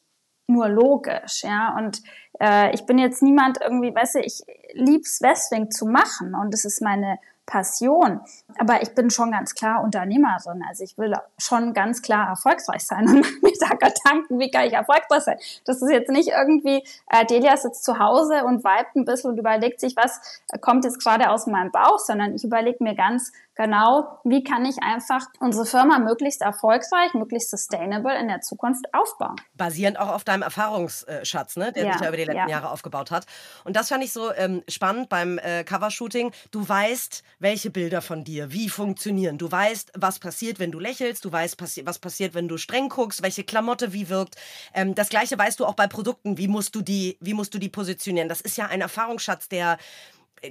nur 0.48 0.68
logisch, 0.68 1.44
ja. 1.44 1.76
Und 1.78 2.02
äh, 2.40 2.74
ich 2.74 2.86
bin 2.86 2.98
jetzt 2.98 3.22
niemand 3.22 3.60
irgendwie, 3.62 3.94
weißt 3.94 4.16
du, 4.16 4.20
ich 4.20 4.42
lieb's 4.74 5.22
Westwing 5.22 5.70
zu 5.70 5.86
machen 5.86 6.34
und 6.36 6.54
es 6.54 6.66
ist 6.66 6.82
meine 6.82 7.20
Passion. 7.50 8.22
Aber 8.60 8.82
ich 8.84 8.94
bin 8.94 9.10
schon 9.10 9.32
ganz 9.32 9.56
klar 9.56 9.84
Unternehmerin. 9.84 10.64
Also 10.70 10.84
ich 10.84 10.98
will 11.00 11.16
schon 11.40 11.74
ganz 11.74 12.04
klar 12.04 12.30
erfolgreich 12.30 12.86
sein 12.86 13.08
und 13.10 13.20
mache 13.22 13.40
mir 13.42 13.54
da 13.60 13.70
Gedanken, 13.70 14.40
wie 14.40 14.52
kann 14.52 14.68
ich 14.68 14.74
erfolgreich 14.74 15.24
sein. 15.24 15.38
Das 15.66 15.82
ist 15.82 15.90
jetzt 15.90 16.12
nicht 16.12 16.30
irgendwie, 16.30 16.84
äh, 17.10 17.26
Delia 17.26 17.58
sitzt 17.58 17.84
zu 17.84 17.98
Hause 17.98 18.46
und 18.46 18.64
weibt 18.64 18.96
ein 18.96 19.04
bisschen 19.04 19.32
und 19.32 19.38
überlegt 19.40 19.80
sich, 19.80 19.96
was 19.96 20.22
kommt 20.62 20.86
jetzt 20.86 21.04
gerade 21.04 21.32
aus 21.32 21.48
meinem 21.48 21.72
Bauch, 21.72 21.98
sondern 21.98 22.36
ich 22.36 22.44
überlege 22.44 22.84
mir 22.84 22.96
ganz 22.96 23.32
genau, 23.60 24.20
wie 24.24 24.42
kann 24.42 24.66
ich 24.66 24.78
einfach 24.82 25.26
unsere 25.40 25.66
Firma 25.66 26.00
möglichst 26.00 26.42
erfolgreich, 26.42 27.14
möglichst 27.14 27.52
sustainable 27.52 28.18
in 28.18 28.30
der 28.30 28.40
Zukunft 28.40 28.86
aufbauen. 28.94 29.36
Basierend 29.54 30.00
auch 30.00 30.08
auf 30.08 30.24
deinem 30.24 30.44
Erfahrungsschatz, 30.44 31.58
ne, 31.58 31.74
der 31.74 31.86
ja, 31.86 31.92
sich 31.92 32.02
ja 32.02 32.08
über 32.08 32.16
die 32.16 32.24
letzten 32.24 32.38
ja. 32.38 32.48
Jahre 32.48 32.70
aufgebaut 32.72 33.12
hat. 33.12 33.26
Und 33.66 33.76
das 33.76 33.90
fand 33.90 34.02
ich 34.04 34.14
so 34.14 34.34
ähm, 34.34 34.64
spannend 34.70 35.10
beim 35.10 35.38
äh, 35.40 35.66
Covershooting. 35.66 36.32
Du 36.52 36.68
weißt, 36.68 37.22
welche 37.40 37.70
Bilder 37.70 38.02
von 38.02 38.24
dir 38.24 38.54
wie 38.54 38.70
funktionieren. 38.70 39.38
Du 39.38 39.52
weißt, 39.52 39.92
was 39.98 40.20
passiert, 40.20 40.60
wenn 40.60 40.72
du 40.72 40.80
lächelst. 40.80 41.26
Du 41.26 41.32
weißt, 41.32 41.58
passi 41.58 41.86
was 41.86 42.00
passiert, 42.00 42.34
wenn 42.34 42.48
du 42.48 42.58
streng 42.58 42.88
guckst, 42.88 43.22
welche 43.22 43.44
Klamotte 43.44 43.92
wie 43.92 44.08
wirkt. 44.08 44.36
Ähm, 44.74 44.96
das 44.96 45.10
Gleiche 45.10 45.38
weißt 45.38 45.60
du 45.60 45.66
auch 45.66 45.76
bei 45.76 45.88
Produkten. 45.88 46.38
Wie 46.38 46.48
musst 46.48 46.76
du 46.76 46.82
die, 46.82 47.18
wie 47.20 47.34
musst 47.34 47.54
du 47.54 47.60
die 47.60 47.70
positionieren? 47.70 48.30
Das 48.30 48.40
ist 48.40 48.56
ja 48.56 48.68
ein 48.68 48.80
Erfahrungsschatz, 48.80 49.50
der 49.50 49.78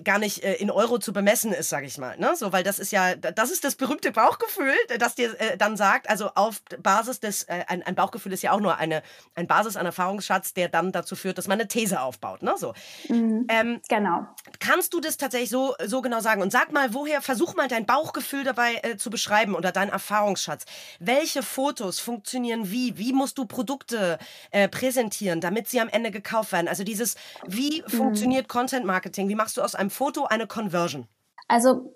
gar 0.05 0.19
nicht 0.19 0.45
äh, 0.45 0.55
in 0.55 0.71
Euro 0.71 0.99
zu 0.99 1.13
bemessen 1.13 1.53
ist, 1.53 1.69
sage 1.69 1.87
ich 1.87 1.99
mal. 1.99 2.17
Ne? 2.19 2.35
So, 2.37 2.53
weil 2.53 2.63
das 2.63 2.79
ist 2.79 2.93
ja, 2.93 3.15
das 3.15 3.51
ist 3.51 3.65
das 3.65 3.75
berühmte 3.75 4.13
Bauchgefühl, 4.13 4.75
das 4.99 5.15
dir 5.15 5.39
äh, 5.41 5.57
dann 5.57 5.77
sagt, 5.77 6.09
also 6.09 6.31
auf 6.35 6.63
Basis 6.83 7.21
des, 7.21 7.45
äh, 7.45 7.65
ein, 7.69 7.83
ein, 7.83 7.95
Bauchgefühl 7.95 8.33
ist 8.33 8.43
ja 8.43 8.53
auch 8.53 8.61
nur 8.61 8.77
eine, 8.77 9.03
ein 9.35 9.47
Basis 9.47 9.77
an 9.77 9.87
Erfahrungsschatz, 9.87 10.55
der 10.55 10.69
dann 10.69 10.93
dazu 10.93 11.17
führt, 11.17 11.39
dass 11.39 11.49
man 11.49 11.59
eine 11.59 11.69
These 11.69 12.01
aufbaut. 12.01 12.43
Ne? 12.43 12.55
So. 12.57 12.75
Mhm, 13.09 13.47
ähm, 13.49 13.81
genau. 13.89 14.27
Kannst 14.61 14.93
du 14.95 15.01
das 15.01 15.17
tatsächlich 15.17 15.51
so, 15.51 15.75
so 15.85 16.03
genau 16.03 16.21
sagen? 16.21 16.43
Und 16.43 16.53
sag 16.53 16.73
mal, 16.73 16.93
woher, 16.95 17.23
versuch 17.23 17.55
mal 17.55 17.69
dein 17.69 17.87
Bauchgefühl 17.87 18.45
dabei 18.45 18.81
äh, 18.83 18.97
zu 18.97 19.11
beschreiben 19.11 19.55
oder 19.55 19.73
deinen 19.73 19.91
Erfahrungsschatz. 19.91 20.65
Welche 20.99 21.43
Fotos 21.43 21.99
funktionieren 21.99 22.71
wie? 22.71 22.99
Wie 22.99 23.13
musst 23.13 23.39
du 23.39 23.47
Produkte 23.47 24.19
äh, 24.51 24.69
präsentieren, 24.69 25.41
damit 25.41 25.69
sie 25.69 25.81
am 25.81 25.89
Ende 25.89 26.11
gekauft 26.11 26.53
werden? 26.53 26.69
Also 26.69 26.85
dieses, 26.85 27.17
wie 27.47 27.83
mhm. 27.83 27.91
funktioniert 27.91 28.49
Content 28.49 28.85
Marketing? 28.85 29.29
Wie 29.29 29.35
machst 29.35 29.57
du 29.57 29.63
aus 29.63 29.75
einem 29.79 29.91
Foto 29.91 30.25
eine 30.25 30.47
Conversion? 30.47 31.07
Also 31.49 31.95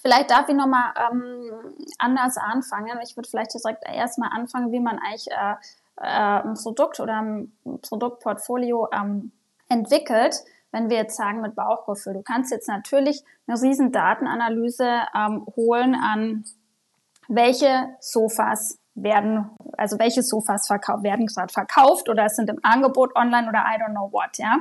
vielleicht 0.00 0.30
darf 0.30 0.48
ich 0.48 0.54
nochmal 0.54 0.92
ähm, 1.10 1.50
anders 1.98 2.36
anfangen. 2.36 2.98
Ich 3.04 3.16
würde 3.16 3.28
vielleicht 3.28 3.54
direkt 3.54 3.84
erstmal 3.86 4.30
anfangen, 4.32 4.72
wie 4.72 4.80
man 4.80 4.98
eigentlich 4.98 5.28
äh, 5.30 5.54
äh, 6.00 6.42
ein 6.42 6.54
Produkt 6.54 7.00
oder 7.00 7.20
ein 7.20 7.52
Produktportfolio 7.82 8.88
ähm, 8.92 9.32
entwickelt, 9.68 10.34
wenn 10.72 10.88
wir 10.88 10.96
jetzt 10.98 11.16
sagen 11.16 11.40
mit 11.40 11.54
Bauchgefühl. 11.54 12.14
Du 12.14 12.22
kannst 12.22 12.50
jetzt 12.50 12.68
natürlich 12.68 13.22
eine 13.46 13.60
riesen 13.60 13.92
Datenanalyse 13.92 15.02
ähm, 15.14 15.46
holen 15.56 15.94
an 15.94 16.44
welche 17.28 17.90
Sofas 18.00 18.78
werden, 18.94 19.50
also 19.76 19.98
welche 19.98 20.22
Sofas 20.22 20.66
verkauft, 20.66 21.04
werden 21.04 21.26
gerade 21.26 21.52
verkauft 21.52 22.08
oder 22.08 22.28
sind 22.28 22.50
im 22.50 22.58
Angebot 22.62 23.14
online 23.14 23.48
oder 23.48 23.60
I 23.60 23.80
don't 23.80 23.92
know 23.92 24.10
what, 24.12 24.36
ja. 24.38 24.58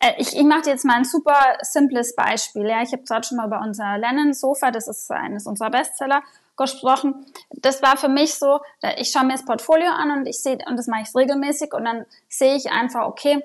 Äh, 0.00 0.12
ich, 0.18 0.36
ich 0.36 0.44
mache 0.44 0.70
jetzt 0.70 0.84
mal 0.84 0.96
ein 0.96 1.04
super 1.04 1.38
simples 1.62 2.14
Beispiel. 2.14 2.66
Ja, 2.68 2.82
ich 2.82 2.92
habe 2.92 3.02
gerade 3.02 3.26
schon 3.26 3.36
mal 3.36 3.46
über 3.46 3.60
unser 3.60 3.98
Lennon-Sofa, 3.98 4.70
das 4.70 4.88
ist 4.88 5.10
eines 5.10 5.46
unserer 5.46 5.70
Bestseller, 5.70 6.22
gesprochen. 6.56 7.26
Das 7.50 7.82
war 7.82 7.96
für 7.96 8.08
mich 8.08 8.34
so, 8.34 8.60
äh, 8.82 9.00
ich 9.00 9.10
schaue 9.10 9.24
mir 9.24 9.32
das 9.32 9.44
Portfolio 9.44 9.90
an 9.90 10.10
und 10.10 10.26
ich 10.26 10.42
sehe, 10.42 10.58
und 10.68 10.76
das 10.76 10.86
mache 10.86 11.02
ich 11.02 11.14
regelmäßig 11.14 11.72
und 11.72 11.84
dann 11.84 12.04
sehe 12.28 12.56
ich 12.56 12.70
einfach, 12.70 13.06
okay, 13.06 13.42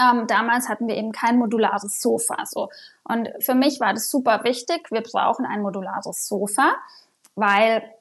ähm, 0.00 0.26
damals 0.26 0.68
hatten 0.68 0.88
wir 0.88 0.96
eben 0.96 1.12
kein 1.12 1.38
modulares 1.38 2.00
Sofa. 2.00 2.44
So. 2.46 2.70
Und 3.04 3.28
für 3.40 3.54
mich 3.54 3.78
war 3.80 3.92
das 3.94 4.10
super 4.10 4.42
wichtig. 4.42 4.90
Wir 4.90 5.02
brauchen 5.02 5.46
ein 5.46 5.62
modulares 5.62 6.26
Sofa, 6.26 6.74
weil 7.36 7.93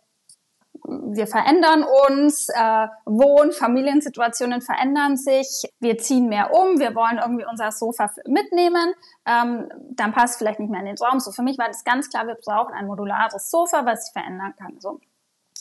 wir 0.85 1.27
verändern 1.27 1.85
uns, 2.07 2.49
äh, 2.49 2.87
Wohn-, 3.05 3.51
Familiensituationen 3.51 4.61
verändern 4.61 5.17
sich, 5.17 5.63
wir 5.79 5.97
ziehen 5.97 6.27
mehr 6.27 6.53
um, 6.53 6.79
wir 6.79 6.93
wollen 6.95 7.19
irgendwie 7.19 7.45
unser 7.49 7.71
Sofa 7.71 8.11
mitnehmen, 8.25 8.93
ähm, 9.25 9.69
dann 9.91 10.11
passt 10.11 10.37
vielleicht 10.37 10.59
nicht 10.59 10.69
mehr 10.69 10.81
in 10.81 10.87
den 10.87 10.97
Raum. 10.97 11.19
So 11.19 11.31
für 11.31 11.43
mich 11.43 11.57
war 11.57 11.67
das 11.67 11.83
ganz 11.83 12.09
klar, 12.09 12.27
wir 12.27 12.35
brauchen 12.35 12.73
ein 12.73 12.87
modulares 12.87 13.49
Sofa, 13.49 13.85
was 13.85 14.05
sich 14.05 14.13
verändern 14.13 14.53
kann. 14.57 14.79
So. 14.79 14.99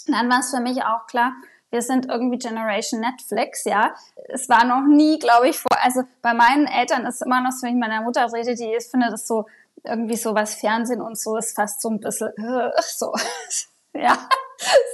Dann 0.07 0.29
war 0.31 0.41
es 0.41 0.51
für 0.51 0.61
mich 0.61 0.83
auch 0.83 1.07
klar, 1.07 1.33
wir 1.71 1.81
sind 1.81 2.07
irgendwie 2.07 2.39
Generation 2.39 3.01
Netflix, 3.01 3.65
ja. 3.65 3.95
Es 4.29 4.49
war 4.49 4.65
noch 4.65 4.87
nie, 4.87 5.19
glaube 5.19 5.49
ich, 5.49 5.59
vor, 5.59 5.77
also 5.83 6.03
bei 6.21 6.35
meinen 6.35 6.67
Eltern 6.67 7.07
ist 7.07 7.17
es 7.17 7.23
immer 7.23 7.41
noch 7.41 7.53
so, 7.53 7.67
wenn 7.67 7.75
ich 7.75 7.81
meiner 7.81 8.03
Mutter 8.03 8.31
rede, 8.33 8.55
die 8.55 8.75
ich 8.75 8.85
finde 8.85 9.09
das 9.11 9.27
so, 9.27 9.47
irgendwie 9.85 10.17
so 10.17 10.35
was 10.35 10.55
Fernsehen 10.55 11.01
und 11.01 11.19
so 11.19 11.37
ist 11.37 11.57
fast 11.57 11.81
so 11.81 11.89
ein 11.89 11.99
bisschen, 11.99 12.31
so, 12.81 13.15
ja. 13.95 14.19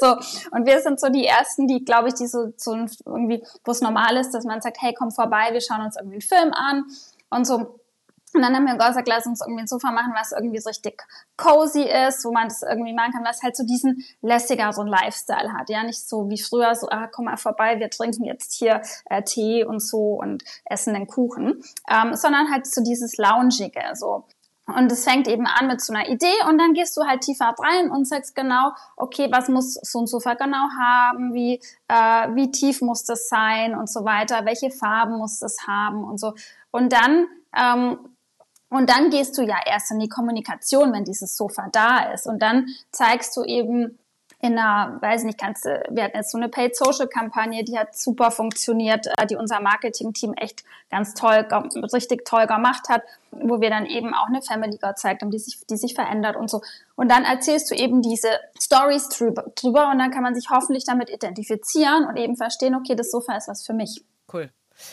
So, 0.00 0.16
und 0.52 0.66
wir 0.66 0.80
sind 0.80 0.98
so 0.98 1.08
die 1.08 1.26
Ersten, 1.26 1.66
die, 1.66 1.84
glaube 1.84 2.08
ich, 2.08 2.14
die 2.14 2.26
so, 2.26 2.52
so 2.56 2.74
irgendwie, 3.04 3.44
wo 3.64 3.72
es 3.72 3.82
normal 3.82 4.16
ist, 4.16 4.30
dass 4.30 4.44
man 4.44 4.62
sagt, 4.62 4.78
hey, 4.80 4.94
komm 4.96 5.11
vorbei, 5.11 5.48
wir 5.52 5.61
schauen 5.61 5.82
uns 5.82 5.96
irgendwie 5.96 6.16
einen 6.16 6.22
Film 6.22 6.52
an. 6.54 6.84
und 7.30 7.46
so. 7.46 7.78
Und 8.34 8.42
dann 8.42 8.54
haben 8.54 8.66
wir 8.66 8.76
gesagt, 8.76 9.08
lass 9.08 9.26
uns 9.26 9.40
irgendwie 9.40 9.62
ein 9.62 9.66
Sofa 9.66 9.90
machen, 9.90 10.12
was 10.14 10.32
irgendwie 10.32 10.58
so 10.58 10.68
richtig 10.68 11.02
cozy 11.37 11.82
ist, 11.82 12.24
wo 12.24 12.32
man 12.32 12.48
das 12.48 12.62
irgendwie 12.62 12.92
machen 12.92 13.12
kann, 13.12 13.24
was 13.24 13.42
halt 13.42 13.56
so 13.56 13.64
diesen 13.64 14.04
lässiger 14.20 14.72
so 14.72 14.82
Lifestyle 14.82 15.52
hat. 15.54 15.70
Ja, 15.70 15.82
nicht 15.82 16.06
so 16.06 16.28
wie 16.28 16.40
früher, 16.40 16.74
so, 16.74 16.88
ah, 16.90 17.06
komm 17.06 17.24
mal 17.24 17.38
vorbei, 17.38 17.78
wir 17.78 17.88
trinken 17.88 18.24
jetzt 18.24 18.52
hier 18.52 18.82
äh, 19.06 19.22
Tee 19.22 19.64
und 19.64 19.80
so 19.80 20.20
und 20.20 20.44
essen 20.66 20.92
den 20.92 21.06
Kuchen, 21.06 21.62
ähm, 21.90 22.14
sondern 22.14 22.50
halt 22.50 22.66
so 22.66 22.82
dieses 22.82 23.16
Loungige, 23.16 23.82
so. 23.94 24.26
Und 24.76 24.92
es 24.92 25.04
fängt 25.04 25.26
eben 25.28 25.46
an 25.46 25.66
mit 25.66 25.81
so 25.81 25.92
einer 25.92 26.09
Idee 26.09 26.35
und 26.48 26.59
dann 26.59 26.74
gehst 26.74 26.96
du 26.96 27.02
halt 27.02 27.22
tiefer 27.22 27.54
rein 27.59 27.90
und 27.90 28.07
sagst 28.07 28.35
genau, 28.35 28.72
okay, 28.96 29.28
was 29.31 29.48
muss 29.48 29.74
so 29.74 30.00
ein 30.00 30.07
Sofa 30.07 30.35
genau 30.35 30.68
haben, 30.78 31.33
wie, 31.33 31.61
äh, 31.88 32.28
wie 32.35 32.50
tief 32.50 32.83
muss 32.83 33.04
das 33.04 33.28
sein 33.28 33.74
und 33.74 33.90
so 33.90 34.04
weiter, 34.04 34.44
welche 34.44 34.70
Farben 34.70 35.16
muss 35.16 35.38
das 35.38 35.66
haben 35.66 36.04
und 36.04 36.20
so. 36.20 36.35
Und 36.70 36.92
dann 36.92 37.26
ähm, 37.57 37.98
und 38.70 38.90
dann 38.90 39.11
gehst 39.11 39.38
du 39.38 39.42
ja 39.42 39.57
erst 39.64 39.90
in 39.90 39.98
die 39.98 40.09
Kommunikation, 40.09 40.92
wenn 40.92 41.04
dieses 41.04 41.37
Sofa 41.37 41.68
da 41.72 42.12
ist. 42.12 42.26
Und 42.26 42.42
dann 42.42 42.66
zeigst 42.92 43.37
du 43.37 43.44
eben 43.44 43.98
in 44.40 44.57
einer, 44.57 44.98
weiß 45.03 45.24
nicht, 45.24 45.38
kannst 45.38 45.64
du, 45.64 45.83
wir 45.90 46.05
hatten 46.05 46.16
jetzt 46.16 46.31
so 46.31 46.38
eine 46.38 46.48
Paid 46.48 46.77
Social 46.77 47.09
Kampagne, 47.09 47.64
die 47.64 47.77
hat 47.77 47.96
super 47.96 48.31
funktioniert, 48.31 49.09
äh, 49.18 49.27
die 49.27 49.35
unser 49.35 49.61
Marketing-Team 49.61 50.35
echt 50.35 50.62
ganz 50.90 51.14
toll, 51.14 51.46
richtig 51.92 52.24
toll 52.24 52.46
gemacht 52.46 52.88
hat, 52.88 53.03
wo 53.33 53.61
wir 53.61 53.68
dann 53.68 53.85
eben 53.87 54.14
auch 54.14 54.29
eine 54.29 54.40
Family 54.40 54.79
gezeigt 54.79 55.22
haben, 55.22 55.33
die 55.33 55.40
sich, 55.40 55.66
die 55.68 55.77
sich 55.77 55.94
verändert 55.94 56.37
und 56.37 56.48
so. 56.48 56.62
Und 56.94 57.11
dann 57.11 57.24
erzählst 57.24 57.70
du 57.70 57.74
eben 57.74 58.01
diese 58.01 58.29
Stories 58.61 59.09
drüber, 59.09 59.46
drüber 59.57 59.90
und 59.90 59.98
dann 59.98 60.12
kann 60.12 60.22
man 60.22 60.37
sich 60.37 60.51
hoffentlich 60.51 60.85
damit 60.85 61.11
identifizieren 61.11 62.07
und 62.07 62.16
eben 62.16 62.37
verstehen, 62.37 62.77
okay, 62.77 62.94
das 62.94 63.11
Sofa 63.11 63.37
ist 63.37 63.48
was 63.48 63.66
für 63.66 63.74
mich. 63.74 64.05
Cool. 64.33 64.51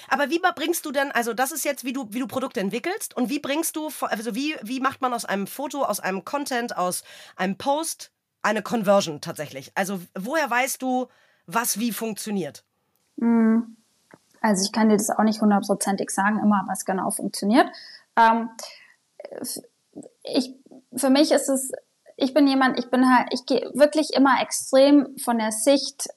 Aber 0.10 0.32
wie 0.32 0.40
bringst 0.56 0.88
du 0.88 0.92
denn, 0.92 1.12
also 1.12 1.36
das 1.36 1.52
ist 1.52 1.64
jetzt, 1.64 1.84
wie 1.84 1.94
du, 1.94 2.08
wie 2.10 2.20
du 2.20 2.26
Produkte 2.26 2.60
entwickelst 2.60 3.16
und 3.16 3.30
wie 3.30 3.38
bringst 3.38 3.76
du, 3.76 3.90
also 4.02 4.34
wie, 4.34 4.56
wie 4.64 4.80
macht 4.80 5.02
man 5.02 5.14
aus 5.14 5.26
einem 5.26 5.46
Foto, 5.46 5.84
aus 5.84 6.00
einem 6.00 6.26
Content, 6.26 6.76
aus 6.76 7.04
einem 7.36 7.58
Post 7.58 8.12
eine 8.46 8.62
Conversion 8.62 9.22
tatsächlich? 9.22 9.72
Also 9.76 10.00
woher 10.18 10.50
weißt 10.50 10.82
du, 10.82 11.08
was 11.48 11.80
wie 11.80 11.92
funktioniert? 11.92 12.64
Hm. 13.20 13.76
Also 14.40 14.64
ich 14.64 14.72
kann 14.72 14.90
dir 14.90 14.98
das 14.98 15.10
auch 15.10 15.24
nicht 15.24 15.42
hundertprozentig 15.42 16.12
sagen, 16.12 16.40
immer 16.40 16.64
was 16.68 16.86
genau 16.86 17.10
funktioniert. 17.10 17.68
Ähm, 18.16 18.50
ich, 20.24 20.54
für 20.96 21.10
mich 21.10 21.32
ist 21.32 21.50
es, 21.50 21.72
ich 22.16 22.34
bin 22.36 22.48
jemand, 22.48 22.78
ich 22.78 22.92
bin 22.92 23.12
halt, 23.12 23.30
ich 23.32 23.46
gehe 23.48 23.72
wirklich 23.74 24.14
immer 24.14 24.40
extrem 24.42 25.18
von 25.18 25.40
der 25.40 25.52
Sicht 25.52 26.08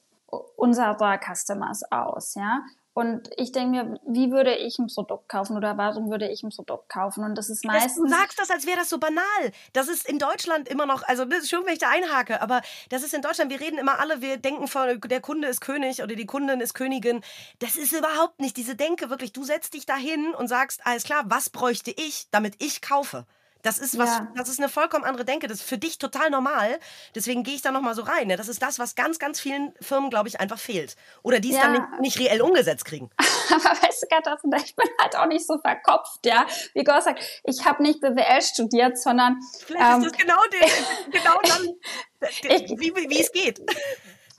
unserer 0.55 1.19
Customers 1.19 1.81
aus, 1.91 2.35
ja. 2.35 2.61
Und 2.99 3.29
ich 3.37 3.53
denke 3.53 3.69
mir, 3.69 3.99
wie 4.05 4.29
würde 4.29 4.53
ich 4.53 4.77
ein 4.77 4.87
Produkt 4.87 5.29
kaufen 5.29 5.55
oder 5.55 5.77
warum 5.77 6.11
würde 6.11 6.27
ich 6.27 6.43
ein 6.43 6.49
Produkt 6.49 6.89
kaufen? 6.89 7.23
Und 7.23 7.35
das 7.35 7.49
ist 7.49 7.63
meistens. 7.63 7.95
du 7.95 8.09
sagst 8.09 8.37
das, 8.37 8.49
als 8.49 8.65
wäre 8.65 8.75
das 8.75 8.89
so 8.89 8.97
banal. 8.97 9.23
Das 9.71 9.87
ist 9.87 10.05
in 10.05 10.19
Deutschland 10.19 10.67
immer 10.67 10.85
noch, 10.85 11.03
also 11.03 11.23
das 11.23 11.43
ist 11.43 11.49
schon, 11.49 11.65
wenn 11.65 11.71
ich 11.71 11.79
da 11.79 11.89
einhake, 11.89 12.41
aber 12.41 12.61
das 12.89 13.01
ist 13.01 13.13
in 13.13 13.21
Deutschland, 13.21 13.51
wir 13.51 13.61
reden 13.61 13.77
immer 13.77 14.01
alle, 14.01 14.21
wir 14.21 14.35
denken 14.35 14.67
von, 14.67 14.99
der 14.99 15.21
Kunde 15.21 15.47
ist 15.47 15.61
König 15.61 16.03
oder 16.03 16.13
die 16.13 16.25
Kundin 16.25 16.59
ist 16.59 16.73
Königin. 16.73 17.21
Das 17.59 17.77
ist 17.77 17.93
überhaupt 17.93 18.41
nicht 18.41 18.57
diese 18.57 18.75
Denke, 18.75 19.09
wirklich. 19.09 19.31
Du 19.31 19.45
setzt 19.45 19.75
dich 19.75 19.85
dahin 19.85 20.33
und 20.33 20.49
sagst, 20.49 20.81
alles 20.83 21.05
klar, 21.05 21.23
was 21.27 21.49
bräuchte 21.49 21.91
ich, 21.91 22.27
damit 22.31 22.55
ich 22.61 22.81
kaufe? 22.81 23.25
Das 23.61 23.77
ist 23.77 23.97
was, 23.97 24.09
ja. 24.09 24.27
das 24.35 24.47
ist 24.47 24.59
eine 24.59 24.69
vollkommen 24.69 25.03
andere 25.03 25.25
Denke. 25.25 25.47
Das 25.47 25.59
ist 25.59 25.67
für 25.67 25.77
dich 25.77 25.97
total 25.97 26.29
normal. 26.29 26.79
Deswegen 27.13 27.43
gehe 27.43 27.55
ich 27.55 27.61
da 27.61 27.71
nochmal 27.71 27.93
so 27.93 28.03
rein. 28.03 28.27
Ne? 28.27 28.37
Das 28.37 28.47
ist 28.47 28.61
das, 28.61 28.79
was 28.79 28.95
ganz, 28.95 29.19
ganz 29.19 29.39
vielen 29.39 29.73
Firmen, 29.81 30.09
glaube 30.09 30.29
ich, 30.29 30.39
einfach 30.39 30.59
fehlt. 30.59 30.95
Oder 31.23 31.39
die 31.39 31.49
es 31.49 31.55
ja. 31.55 31.63
dann 31.63 31.73
nicht, 31.73 31.99
nicht, 31.99 32.19
reell 32.19 32.41
umgesetzt 32.41 32.85
kriegen. 32.85 33.09
Aber 33.49 33.63
weißt 33.63 34.03
du, 34.03 34.07
Katharina, 34.07 34.57
ich 34.57 34.75
bin 34.75 34.87
halt 35.01 35.15
auch 35.17 35.27
nicht 35.27 35.45
so 35.45 35.57
verkopft, 35.59 36.25
ja. 36.25 36.45
Wie 36.73 36.83
Gott 36.83 37.03
sagt, 37.03 37.21
ich 37.43 37.65
habe 37.65 37.83
nicht 37.83 37.99
BWL 37.99 38.41
studiert, 38.41 38.97
sondern. 38.97 39.39
Vielleicht 39.65 39.85
ähm, 39.85 40.03
ist 40.03 40.11
das 40.11 40.17
genau, 40.17 40.41
den, 40.53 41.11
genau 41.11 41.39
dann, 41.43 42.29
ich, 42.29 42.69
wie, 42.79 42.95
wie 42.95 43.19
es 43.19 43.31
geht 43.31 43.59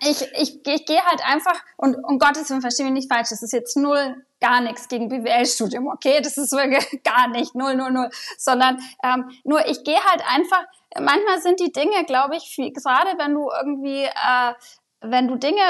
ich, 0.02 0.22
ich, 0.33 0.66
ich 0.66 0.87
gehe 0.87 1.04
halt 1.04 1.20
einfach, 1.24 1.61
und 1.76 1.96
um 2.04 2.18
Gottes 2.18 2.48
Willen, 2.50 2.61
verstehe 2.61 2.87
mich 2.87 2.94
nicht 2.94 3.12
falsch, 3.12 3.28
das 3.30 3.42
ist 3.42 3.52
jetzt 3.52 3.76
null, 3.76 4.16
gar 4.40 4.61
nichts 4.61 4.88
gegen 4.88 5.09
BWL-Studium, 5.09 5.88
okay? 5.88 6.20
Das 6.22 6.37
ist 6.37 6.53
wirklich 6.53 7.03
gar 7.05 7.29
nicht, 7.29 7.55
null, 7.55 7.76
null, 7.76 7.90
null. 7.92 8.11
Sondern 8.38 8.81
ähm, 9.05 9.31
nur 9.44 9.66
ich 9.66 9.85
gehe 9.85 10.03
halt 10.03 10.22
einfach, 10.26 10.64
manchmal 10.98 11.40
sind 11.40 11.61
die 11.61 11.72
Dinge, 11.72 12.05
glaube 12.05 12.37
ich, 12.37 12.44
viel, 12.44 12.72
gerade 12.72 13.18
wenn 13.18 13.35
du 13.35 13.50
irgendwie, 13.50 14.05
äh, 14.05 14.55
wenn 15.03 15.29
du 15.29 15.37
Dinge 15.37 15.62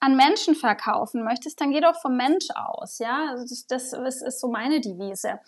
an 0.00 0.16
Menschen 0.16 0.54
verkaufen 0.54 1.24
möchtest, 1.24 1.60
dann 1.60 1.70
geh 1.70 1.80
doch 1.80 2.00
vom 2.00 2.16
Mensch 2.16 2.48
aus, 2.54 2.98
ja? 2.98 3.28
Also 3.30 3.44
das, 3.48 3.66
das 3.66 3.92
ist, 3.92 4.22
ist 4.22 4.40
so 4.40 4.48
meine 4.48 4.80
Devise. 4.80 5.40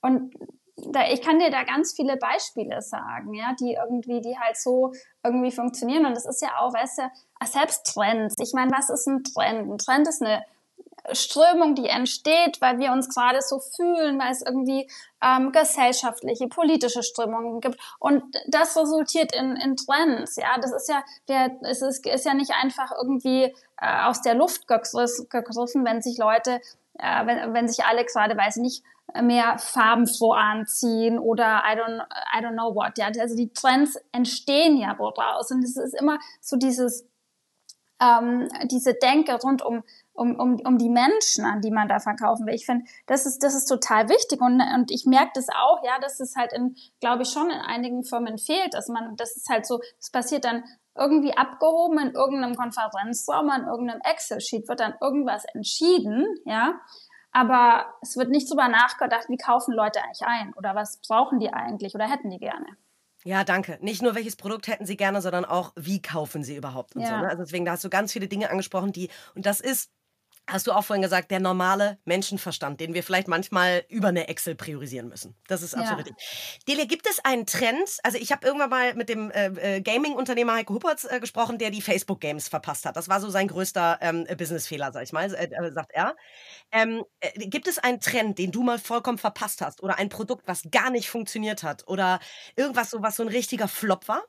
Und 0.00 0.34
da, 0.76 1.08
ich 1.08 1.22
kann 1.22 1.38
dir 1.38 1.50
da 1.50 1.62
ganz 1.62 1.92
viele 1.94 2.16
Beispiele 2.16 2.82
sagen, 2.82 3.32
ja, 3.34 3.54
die 3.58 3.74
irgendwie, 3.74 4.20
die 4.20 4.38
halt 4.38 4.56
so 4.56 4.92
irgendwie 5.22 5.52
funktionieren. 5.52 6.04
Und 6.04 6.16
das 6.16 6.26
ist 6.26 6.42
ja 6.42 6.58
auch, 6.58 6.74
weißt 6.74 6.98
du, 6.98 7.02
selbst 7.46 7.94
Trends. 7.94 8.34
Ich 8.40 8.52
meine, 8.54 8.70
was 8.72 8.90
ist 8.90 9.06
ein 9.06 9.22
Trend? 9.22 9.70
Ein 9.70 9.78
Trend 9.78 10.08
ist 10.08 10.22
eine 10.22 10.44
Strömung, 11.12 11.74
die 11.74 11.86
entsteht, 11.86 12.60
weil 12.60 12.78
wir 12.78 12.92
uns 12.92 13.08
gerade 13.08 13.40
so 13.42 13.58
fühlen, 13.58 14.18
weil 14.18 14.32
es 14.32 14.42
irgendwie 14.42 14.88
ähm, 15.22 15.52
gesellschaftliche, 15.52 16.48
politische 16.48 17.02
Strömungen 17.02 17.60
gibt. 17.60 17.78
Und 17.98 18.22
das 18.48 18.76
resultiert 18.76 19.34
in, 19.34 19.56
in 19.56 19.76
Trends. 19.76 20.36
Ja, 20.36 20.58
das 20.60 20.72
ist 20.72 20.88
ja, 20.88 21.02
der, 21.28 21.56
es 21.62 21.82
ist, 21.82 22.06
ist 22.06 22.24
ja 22.24 22.34
nicht 22.34 22.52
einfach 22.52 22.90
irgendwie 23.00 23.54
äh, 23.80 24.02
aus 24.04 24.22
der 24.22 24.34
Luft 24.34 24.66
gegriffen, 24.66 25.84
wenn 25.84 26.00
sich 26.00 26.16
Leute, 26.18 26.60
äh, 26.98 27.26
wenn, 27.26 27.52
wenn 27.52 27.68
sich 27.68 27.84
alle 27.84 28.04
gerade, 28.04 28.36
weiß 28.36 28.56
ich 28.56 28.62
nicht, 28.62 28.84
mehr 29.22 29.58
farbenfroh 29.58 30.32
anziehen 30.32 31.18
oder 31.18 31.62
I 31.66 31.76
don't, 31.78 32.02
I 32.36 32.42
don't 32.42 32.54
know 32.54 32.74
what. 32.74 32.98
Ja, 32.98 33.08
also 33.20 33.36
die 33.36 33.52
Trends 33.52 33.96
entstehen 34.12 34.76
ja 34.76 34.98
woraus. 34.98 35.50
Und 35.50 35.62
es 35.62 35.76
ist 35.76 35.94
immer 35.94 36.18
so 36.40 36.56
dieses, 36.56 37.06
ähm, 38.00 38.48
diese 38.64 38.94
Denke 38.94 39.34
rund 39.42 39.62
um, 39.62 39.84
um, 40.14 40.36
um, 40.36 40.60
um 40.64 40.78
die 40.78 40.88
Menschen, 40.88 41.44
an 41.44 41.60
die 41.60 41.70
man 41.70 41.88
da 41.88 41.98
verkaufen 41.98 42.46
will. 42.46 42.54
Ich 42.54 42.66
finde, 42.66 42.86
das 43.06 43.26
ist, 43.26 43.42
das 43.42 43.54
ist 43.54 43.66
total 43.66 44.08
wichtig 44.08 44.40
und, 44.40 44.60
und 44.74 44.90
ich 44.90 45.04
merke 45.04 45.32
das 45.34 45.48
auch, 45.48 45.84
ja, 45.84 45.98
dass 46.00 46.20
es 46.20 46.36
halt 46.36 46.52
in, 46.52 46.76
glaube 47.00 47.24
ich, 47.24 47.28
schon 47.28 47.50
in 47.50 47.60
einigen 47.60 48.04
Firmen 48.04 48.38
fehlt, 48.38 48.74
dass 48.74 48.88
man, 48.88 49.16
das 49.16 49.36
ist 49.36 49.48
halt 49.48 49.66
so, 49.66 49.80
es 49.98 50.10
passiert 50.10 50.44
dann 50.44 50.64
irgendwie 50.96 51.36
abgehoben 51.36 51.98
in 51.98 52.12
irgendeinem 52.12 52.54
Konferenzraum, 52.54 53.50
in 53.50 53.66
irgendeinem 53.66 54.00
Excel-Sheet 54.04 54.68
wird 54.68 54.80
dann 54.80 54.94
irgendwas 55.00 55.44
entschieden, 55.52 56.24
ja, 56.44 56.80
aber 57.32 57.86
es 58.00 58.16
wird 58.16 58.30
nicht 58.30 58.48
drüber 58.48 58.68
nachgedacht, 58.68 59.28
wie 59.28 59.36
kaufen 59.36 59.74
Leute 59.74 60.02
eigentlich 60.04 60.24
ein 60.24 60.54
oder 60.54 60.76
was 60.76 61.00
brauchen 61.06 61.40
die 61.40 61.52
eigentlich 61.52 61.96
oder 61.96 62.08
hätten 62.08 62.30
die 62.30 62.38
gerne. 62.38 62.66
Ja, 63.24 63.42
danke. 63.42 63.78
Nicht 63.80 64.02
nur 64.02 64.14
welches 64.14 64.36
Produkt 64.36 64.68
hätten 64.68 64.84
Sie 64.84 64.96
gerne, 64.96 65.22
sondern 65.22 65.46
auch 65.46 65.72
wie 65.76 66.00
kaufen 66.00 66.44
Sie 66.44 66.54
überhaupt 66.54 66.94
und 66.94 67.02
ja. 67.02 67.08
so. 67.08 67.16
Ne? 67.16 67.28
Also 67.28 67.42
deswegen, 67.42 67.64
da 67.64 67.72
hast 67.72 67.82
du 67.82 67.88
ganz 67.88 68.12
viele 68.12 68.28
Dinge 68.28 68.50
angesprochen, 68.50 68.92
die 68.92 69.08
und 69.34 69.46
das 69.46 69.60
ist 69.60 69.90
hast 70.46 70.66
du 70.66 70.72
auch 70.72 70.84
vorhin 70.84 71.02
gesagt, 71.02 71.30
der 71.30 71.40
normale 71.40 71.98
Menschenverstand, 72.04 72.80
den 72.80 72.94
wir 72.94 73.02
vielleicht 73.02 73.28
manchmal 73.28 73.84
über 73.88 74.08
eine 74.08 74.28
Excel 74.28 74.54
priorisieren 74.54 75.08
müssen. 75.08 75.34
Das 75.48 75.62
ist 75.62 75.74
absolut 75.74 76.06
ja. 76.06 76.12
richtig. 76.12 76.64
Delia, 76.68 76.84
gibt 76.84 77.06
es 77.08 77.24
einen 77.24 77.46
Trend? 77.46 77.98
Also 78.02 78.18
ich 78.18 78.30
habe 78.30 78.46
irgendwann 78.46 78.70
mal 78.70 78.94
mit 78.94 79.08
dem 79.08 79.30
äh, 79.30 79.76
äh, 79.76 79.80
Gaming-Unternehmer 79.80 80.54
Heiko 80.54 80.74
Huppertz 80.74 81.04
äh, 81.04 81.18
gesprochen, 81.20 81.58
der 81.58 81.70
die 81.70 81.80
Facebook-Games 81.80 82.48
verpasst 82.48 82.84
hat. 82.84 82.96
Das 82.96 83.08
war 83.08 83.20
so 83.20 83.30
sein 83.30 83.48
größter 83.48 83.98
ähm, 84.02 84.26
Business-Fehler, 84.36 84.92
sag 84.92 85.04
ich 85.04 85.12
mal, 85.12 85.32
äh, 85.34 85.46
äh 85.46 85.72
sagt 85.72 85.92
er. 85.92 86.14
Ähm, 86.72 87.04
äh, 87.20 87.46
gibt 87.46 87.66
es 87.66 87.78
einen 87.78 88.00
Trend, 88.00 88.38
den 88.38 88.52
du 88.52 88.62
mal 88.62 88.78
vollkommen 88.78 89.18
verpasst 89.18 89.62
hast? 89.62 89.82
Oder 89.82 89.98
ein 89.98 90.10
Produkt, 90.10 90.46
was 90.46 90.68
gar 90.70 90.90
nicht 90.90 91.08
funktioniert 91.08 91.62
hat? 91.62 91.88
Oder 91.88 92.20
irgendwas, 92.56 92.90
so, 92.90 93.02
was 93.02 93.16
so 93.16 93.22
ein 93.22 93.28
richtiger 93.28 93.68
Flop 93.68 94.08
war? 94.08 94.22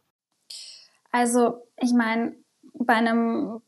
Also, 1.12 1.68
ich 1.78 1.94
meine, 1.94 2.36
bei 2.74 2.94
einem 2.94 3.62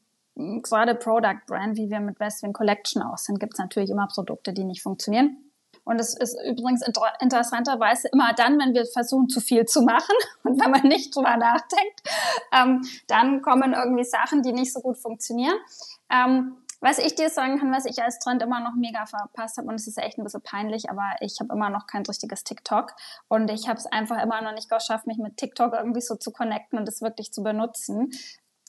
gerade 0.61 0.95
Product 0.95 1.39
Brand, 1.47 1.77
wie 1.77 1.89
wir 1.89 1.99
mit 1.99 2.19
Westwing 2.19 2.53
Collection 2.53 3.01
aus 3.01 3.25
sind, 3.25 3.39
gibt 3.39 3.53
es 3.53 3.59
natürlich 3.59 3.89
immer 3.89 4.07
Produkte, 4.07 4.53
die 4.53 4.63
nicht 4.63 4.81
funktionieren. 4.81 5.37
Und 5.83 5.99
es 5.99 6.13
ist 6.17 6.37
übrigens 6.45 6.83
interessanterweise 7.21 8.09
immer 8.11 8.33
dann, 8.33 8.59
wenn 8.59 8.73
wir 8.73 8.85
versuchen, 8.85 9.29
zu 9.29 9.39
viel 9.39 9.65
zu 9.65 9.83
machen 9.83 10.15
und 10.43 10.61
wenn 10.61 10.69
man 10.71 10.83
nicht 10.83 11.15
drüber 11.15 11.37
nachdenkt, 11.37 12.01
ähm, 12.51 12.81
dann 13.07 13.41
kommen 13.41 13.73
irgendwie 13.73 14.03
Sachen, 14.03 14.43
die 14.43 14.51
nicht 14.51 14.73
so 14.73 14.81
gut 14.81 14.97
funktionieren. 14.97 15.55
Ähm, 16.11 16.57
was 16.81 16.99
ich 16.99 17.15
dir 17.15 17.29
sagen 17.29 17.57
kann, 17.57 17.71
was 17.71 17.85
ich 17.85 18.03
als 18.03 18.19
Trend 18.19 18.43
immer 18.43 18.59
noch 18.59 18.75
mega 18.75 19.05
verpasst 19.05 19.57
habe, 19.57 19.67
und 19.69 19.75
es 19.75 19.87
ist 19.87 19.97
echt 19.97 20.19
ein 20.19 20.23
bisschen 20.23 20.43
peinlich, 20.43 20.91
aber 20.91 21.15
ich 21.21 21.39
habe 21.39 21.51
immer 21.53 21.69
noch 21.69 21.87
kein 21.87 22.03
richtiges 22.03 22.43
TikTok. 22.43 22.93
Und 23.29 23.49
ich 23.49 23.67
habe 23.67 23.79
es 23.79 23.87
einfach 23.87 24.21
immer 24.21 24.41
noch 24.41 24.53
nicht 24.53 24.69
geschafft, 24.69 25.07
mich 25.07 25.17
mit 25.17 25.37
TikTok 25.37 25.73
irgendwie 25.73 26.01
so 26.01 26.15
zu 26.15 26.31
connecten 26.31 26.77
und 26.77 26.87
es 26.87 27.01
wirklich 27.01 27.31
zu 27.31 27.41
benutzen 27.41 28.11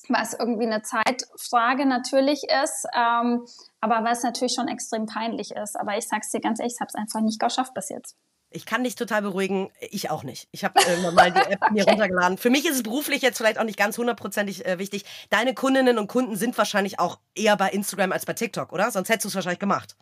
was 0.08 0.34
irgendwie 0.34 0.66
eine 0.66 0.82
Zeitfrage 0.82 1.86
natürlich 1.86 2.44
ist, 2.64 2.86
ähm, 2.94 3.44
aber 3.80 4.04
was 4.04 4.22
natürlich 4.22 4.54
schon 4.54 4.68
extrem 4.68 5.06
peinlich 5.06 5.52
ist. 5.52 5.78
Aber 5.78 5.96
ich 5.96 6.08
sag's 6.08 6.30
dir 6.30 6.40
ganz 6.40 6.58
ehrlich, 6.58 6.74
ich 6.74 6.80
habe 6.80 6.88
es 6.88 6.94
einfach 6.94 7.20
nicht 7.20 7.40
geschafft 7.40 7.74
bis 7.74 7.88
jetzt. 7.88 8.16
Ich 8.50 8.64
kann 8.64 8.82
dich 8.82 8.94
total 8.94 9.22
beruhigen, 9.22 9.70
ich 9.78 10.08
auch 10.10 10.22
nicht. 10.22 10.48
Ich 10.52 10.64
habe 10.64 10.80
irgendwann 10.88 11.14
mal 11.14 11.30
die 11.30 11.52
App 11.52 11.60
okay. 11.62 11.72
mir 11.74 11.84
runtergeladen. 11.84 12.38
Für 12.38 12.48
mich 12.48 12.66
ist 12.66 12.76
es 12.76 12.82
beruflich 12.82 13.20
jetzt 13.20 13.36
vielleicht 13.36 13.58
auch 13.58 13.64
nicht 13.64 13.78
ganz 13.78 13.98
hundertprozentig 13.98 14.64
äh, 14.64 14.78
wichtig. 14.78 15.04
Deine 15.28 15.52
Kundinnen 15.52 15.98
und 15.98 16.06
Kunden 16.06 16.34
sind 16.36 16.56
wahrscheinlich 16.56 16.98
auch 16.98 17.18
eher 17.34 17.56
bei 17.56 17.68
Instagram 17.68 18.12
als 18.12 18.24
bei 18.24 18.32
TikTok, 18.32 18.72
oder? 18.72 18.90
Sonst 18.90 19.10
hättest 19.10 19.26
du 19.26 19.28
es 19.28 19.34
wahrscheinlich 19.34 19.58
gemacht. 19.58 19.96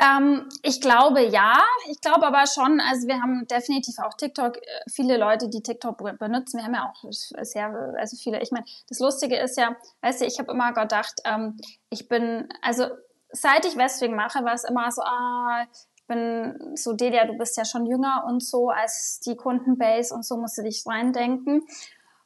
Ähm, 0.00 0.48
ich 0.62 0.80
glaube 0.80 1.20
ja. 1.22 1.58
Ich 1.90 2.00
glaube 2.00 2.26
aber 2.26 2.46
schon, 2.46 2.80
also 2.80 3.08
wir 3.08 3.20
haben 3.20 3.46
definitiv 3.48 3.98
auch 3.98 4.14
TikTok, 4.14 4.56
äh, 4.56 4.60
viele 4.88 5.16
Leute, 5.16 5.48
die 5.48 5.62
TikTok 5.62 5.98
benutzen. 6.18 6.58
Wir 6.58 6.64
haben 6.64 6.74
ja 6.74 6.90
auch 6.90 7.10
sehr, 7.10 7.94
also 7.98 8.16
viele. 8.16 8.40
Ich 8.40 8.52
meine, 8.52 8.64
das 8.88 9.00
Lustige 9.00 9.36
ist 9.36 9.56
ja, 9.56 9.76
weißt 10.02 10.20
du, 10.20 10.26
ich 10.26 10.38
habe 10.38 10.52
immer 10.52 10.72
gedacht, 10.72 11.14
ähm, 11.24 11.56
ich 11.90 12.08
bin, 12.08 12.48
also 12.62 12.86
seit 13.30 13.64
ich 13.66 13.76
Westwing 13.76 14.14
mache, 14.14 14.44
war 14.44 14.54
es 14.54 14.64
immer 14.64 14.90
so, 14.92 15.02
ah, 15.02 15.64
ich 15.96 16.06
bin 16.06 16.76
so, 16.76 16.92
Delia, 16.92 17.26
du 17.26 17.36
bist 17.36 17.56
ja 17.56 17.64
schon 17.64 17.84
jünger 17.84 18.24
und 18.26 18.42
so 18.42 18.70
als 18.70 19.20
die 19.20 19.36
Kundenbase 19.36 20.14
und 20.14 20.24
so 20.24 20.36
musst 20.36 20.56
du 20.58 20.62
dich 20.62 20.84
reindenken. 20.86 21.66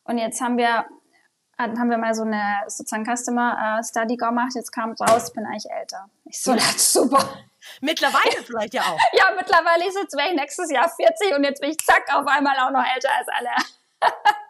Und 0.05 0.19
jetzt 0.19 0.41
haben 0.41 0.59
wir 0.59 0.85
haben 1.59 1.91
wir 1.91 1.99
mal 1.99 2.13
so 2.13 2.23
eine 2.23 2.63
sozusagen 2.67 3.05
Customer 3.05 3.79
uh, 3.79 3.85
Study 3.85 4.17
gemacht. 4.17 4.53
Jetzt 4.57 4.73
kam 4.73 4.93
raus, 4.93 5.29
ich 5.29 5.35
bin 5.35 5.47
eigentlich 5.47 5.71
älter. 5.71 6.07
Ich 6.25 6.43
so, 6.43 6.53
das 6.55 6.75
ist 6.75 6.93
super. 6.93 7.25
Mittlerweile 7.81 8.43
vielleicht 8.45 8.75
ja 8.75 8.83
auch. 8.83 8.99
ja, 9.13 9.25
mittlerweile 9.37 9.87
ist 9.87 9.97
jetzt 9.97 10.17
wäre 10.17 10.29
ich 10.29 10.35
nächstes 10.35 10.71
Jahr 10.71 10.89
40 10.89 11.35
und 11.35 11.45
jetzt 11.45 11.61
bin 11.61 11.71
ich 11.71 11.79
zack 11.79 12.05
auf 12.15 12.27
einmal 12.27 12.57
auch 12.59 12.71
noch 12.71 12.85
älter 12.95 13.11
als 13.19 13.29
alle. 13.29 13.51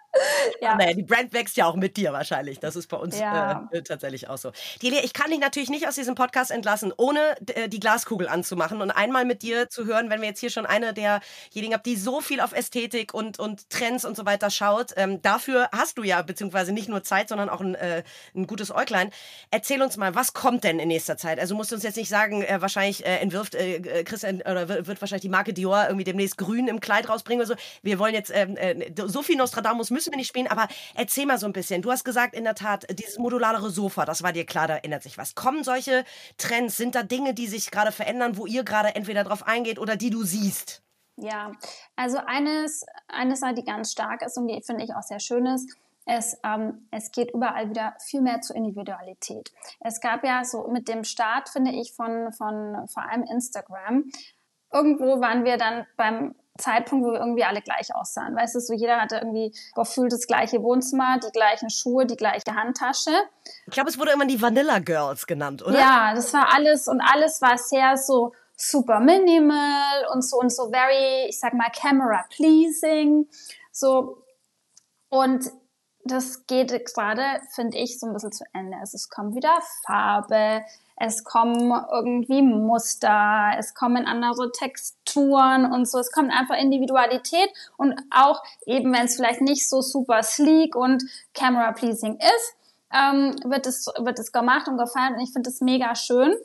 ja. 0.61 0.77
Naja, 0.77 0.95
die 0.95 1.03
Brand 1.03 1.33
wächst 1.33 1.57
ja 1.57 1.67
auch 1.67 1.77
mit 1.77 1.97
dir 1.97 2.13
wahrscheinlich. 2.13 2.61
Das 2.61 2.77
ist 2.77 2.89
bei 2.89 2.97
uns 2.97 3.19
ja. 3.19 3.69
äh, 3.73 3.83
tatsächlich 3.83 4.29
auch 4.29 4.39
so. 4.39 4.53
Delia, 4.83 5.03
ich 5.03 5.13
kann 5.13 5.31
dich 5.31 5.41
natürlich 5.41 5.71
nicht 5.71 5.87
aus 5.89 5.95
diesem 5.95 6.15
Podcast 6.15 6.51
entlassen, 6.51 6.93
ohne 6.97 7.37
äh, 7.55 7.69
die 7.69 7.81
Glaskugel 7.81 8.29
anzumachen 8.29 8.81
und 8.81 8.91
einmal 8.91 9.25
mit 9.25 9.43
dir 9.43 9.69
zu 9.69 9.85
hören, 9.87 10.11
wenn 10.11 10.21
wir 10.21 10.29
jetzt 10.29 10.41
hier 10.41 10.51
schon 10.51 10.67
eine 10.67 10.93
derjenigen 10.93 11.75
haben, 11.75 11.83
die 11.85 11.97
so 11.97 12.21
viel 12.21 12.41
auf 12.41 12.53
Ästhetik 12.53 13.15
und, 13.15 13.39
und 13.39 13.69
Trends 13.71 14.05
und 14.05 14.17
so 14.17 14.27
weiter 14.27 14.51
schaut. 14.51 14.93
Ähm, 14.97 15.23
dafür 15.23 15.69
hast 15.73 15.99
du 15.99 16.03
ja 16.03 16.23
beziehungsweise 16.23 16.73
nicht 16.73 16.89
nur 16.89 17.03
Zeit, 17.03 17.29
sondern 17.29 17.49
auch 17.49 17.61
ein, 17.61 17.75
äh, 17.75 18.03
ein 18.35 18.47
gutes 18.47 18.75
Äuglein. 18.75 19.11
Erzähl 19.51 19.83
uns 19.83 19.97
mal, 19.97 20.15
was 20.15 20.33
kommt 20.33 20.65
denn 20.65 20.79
in 20.79 20.89
nächster 20.89 21.17
Zeit? 21.17 21.39
Also 21.39 21.55
musst 21.55 21.71
du 21.71 21.75
uns 21.75 21.85
jetzt 21.85 21.97
nicht 21.97 22.09
sagen, 22.09 22.43
äh, 22.43 22.61
wahrscheinlich 22.61 23.05
äh, 23.05 23.19
entwirft 23.19 23.55
äh, 23.55 24.05
Chris 24.05 24.25
oder 24.25 24.69
wird 24.69 25.01
wahrscheinlich 25.01 25.23
die 25.23 25.29
Marke 25.29 25.53
Dior 25.53 25.85
irgendwie 25.87 26.05
demnächst 26.05 26.39
grün 26.39 26.69
im 26.69 26.81
Kleid 26.81 27.09
rausbringen 27.09 27.45
oder 27.45 27.55
so. 27.57 27.63
Wir 27.83 27.99
wollen 27.99 28.15
jetzt 28.15 28.33
ähm, 28.35 28.57
so 29.07 29.23
viel 29.23 29.37
Nostradamus 29.37 29.91
müssen 29.91 30.12
müssen 30.13 30.19
wir 30.19 30.19
nicht 30.19 30.29
spielen, 30.29 30.47
aber 30.47 30.69
erzähl 30.95 31.27
mal 31.27 31.39
so 31.39 31.47
ein 31.47 31.53
bisschen. 31.53 31.83
Du 31.83 31.91
hast 31.91 32.05
gesagt, 32.05 32.35
in 32.35 32.45
der 32.45 32.55
Tat, 32.55 32.87
dieses 32.91 33.19
modulare 33.19 33.71
Sofa, 33.71 34.05
das 34.05 34.23
war 34.23 34.33
dir 34.33 34.45
klar, 34.45 34.69
da 34.69 34.77
ändert 34.77 35.03
sich 35.03 35.19
was. 35.19 35.35
Kommen 35.35 35.65
solche 35.65 36.05
Trends? 36.39 36.77
Sind 36.77 36.95
da 36.95 37.03
Dinge, 37.03 37.35
die 37.35 37.47
sich 37.47 37.71
gerade 37.71 37.93
verändern, 37.93 38.37
wo 38.37 38.47
ihr 38.47 38.65
gerade 38.65 38.95
entweder 38.95 39.25
drauf 39.25 39.47
eingeht 39.47 39.79
oder 39.79 39.97
die 39.97 40.11
du 40.11 40.23
siehst? 40.23 40.83
Ja, 41.17 41.53
also 41.97 42.19
eines, 42.19 42.85
eine 43.09 43.37
Sache, 43.37 43.55
die 43.55 43.65
ganz 43.65 43.93
stark 43.93 44.23
ist 44.23 44.37
und 44.37 44.49
die 44.49 44.63
finde 44.63 44.85
ich 44.85 44.95
auch 44.95 45.03
sehr 45.03 45.21
schön 45.21 45.47
ist, 45.47 45.77
es, 46.05 46.37
ähm, 46.43 46.89
es 46.91 47.13
geht 47.13 47.33
überall 47.33 47.71
wieder 47.71 47.95
viel 48.05 48.23
mehr 48.23 48.41
zur 48.41 48.57
Individualität. 48.57 49.53
Es 49.81 50.01
gab 50.01 50.25
ja 50.25 50.45
so 50.45 50.67
mit 50.69 50.89
dem 50.89 51.05
Start, 51.05 51.49
finde 51.49 51.71
ich, 51.73 51.93
von, 51.93 52.33
von 52.33 52.89
vor 52.89 53.09
allem 53.09 53.23
Instagram, 53.23 54.11
irgendwo 54.73 55.21
waren 55.21 55.45
wir 55.45 55.59
dann 55.59 55.87
beim 55.97 56.35
Zeitpunkt, 56.59 57.07
wo 57.07 57.13
wir 57.13 57.21
irgendwie 57.21 57.45
alle 57.45 57.63
gleich 57.63 57.95
aussahen. 57.95 58.37
Weißt 58.37 58.55
du, 58.55 58.61
so 58.61 58.75
jeder 58.75 59.01
hatte 59.01 59.17
irgendwie 59.17 59.55
gefühlt 59.75 60.13
das 60.13 60.27
gleiche 60.27 60.63
Wohnzimmer, 60.63 61.19
die 61.19 61.31
gleichen 61.31 61.71
Schuhe, 61.71 62.07
die 62.07 62.17
gleiche 62.17 62.55
Handtasche. 62.55 63.11
Ich 63.67 63.73
glaube, 63.73 63.89
es 63.89 63.99
wurde 63.99 64.13
immer 64.13 64.27
die 64.27 64.41
Vanilla 64.41 64.79
Girls 64.79 65.27
genannt, 65.27 65.63
oder? 65.63 65.79
Ja, 65.79 66.15
das 66.15 66.33
war 66.35 66.55
alles 66.55 66.89
und 66.89 67.01
alles 67.01 67.41
war 67.41 67.57
sehr 67.57 67.97
so 67.97 68.33
super 68.57 69.01
minimal 69.01 70.07
und 70.13 70.23
so 70.23 70.39
und 70.39 70.53
so 70.53 70.71
very, 70.71 71.27
ich 71.29 71.39
sag 71.41 71.55
mal, 71.55 71.71
camera 71.71 72.25
pleasing. 72.31 73.29
So. 73.71 74.23
Und 75.09 75.51
das 76.05 76.47
geht 76.47 76.71
gerade, 76.87 77.41
finde 77.55 77.79
ich, 77.79 77.99
so 77.99 78.07
ein 78.07 78.13
bisschen 78.13 78.33
zu 78.33 78.45
Ende. 78.53 78.77
Also 78.79 78.97
es 78.97 79.09
kommt 79.09 79.35
wieder 79.35 79.59
Farbe, 79.87 80.65
es 81.05 81.25
kommen 81.25 81.73
irgendwie 81.91 82.43
Muster, 82.43 83.55
es 83.59 83.75
kommen 83.75 84.07
andere 84.07 84.53
Texturen 84.53 85.73
und 85.73 85.89
so. 85.89 85.99
Es 85.99 86.13
kommt 86.13 86.31
einfach 86.31 86.57
Individualität 86.57 87.51
und 87.77 88.01
auch 88.11 88.41
eben, 88.67 88.93
wenn 88.93 89.07
es 89.07 89.17
vielleicht 89.17 89.41
nicht 89.41 89.69
so 89.69 89.81
super 89.81 90.23
sleek 90.23 90.77
und 90.77 91.03
camera 91.35 91.73
pleasing 91.73 92.19
ist, 92.19 92.55
ähm, 92.95 93.35
wird 93.45 93.67
es 93.67 93.87
wird 93.99 94.21
es 94.21 94.31
gemacht 94.31 94.69
und 94.69 94.79
gefallen 94.79 95.15
und 95.15 95.21
ich 95.23 95.33
finde 95.33 95.51
es 95.51 95.61
mega 95.61 95.97
schön. 95.97 96.37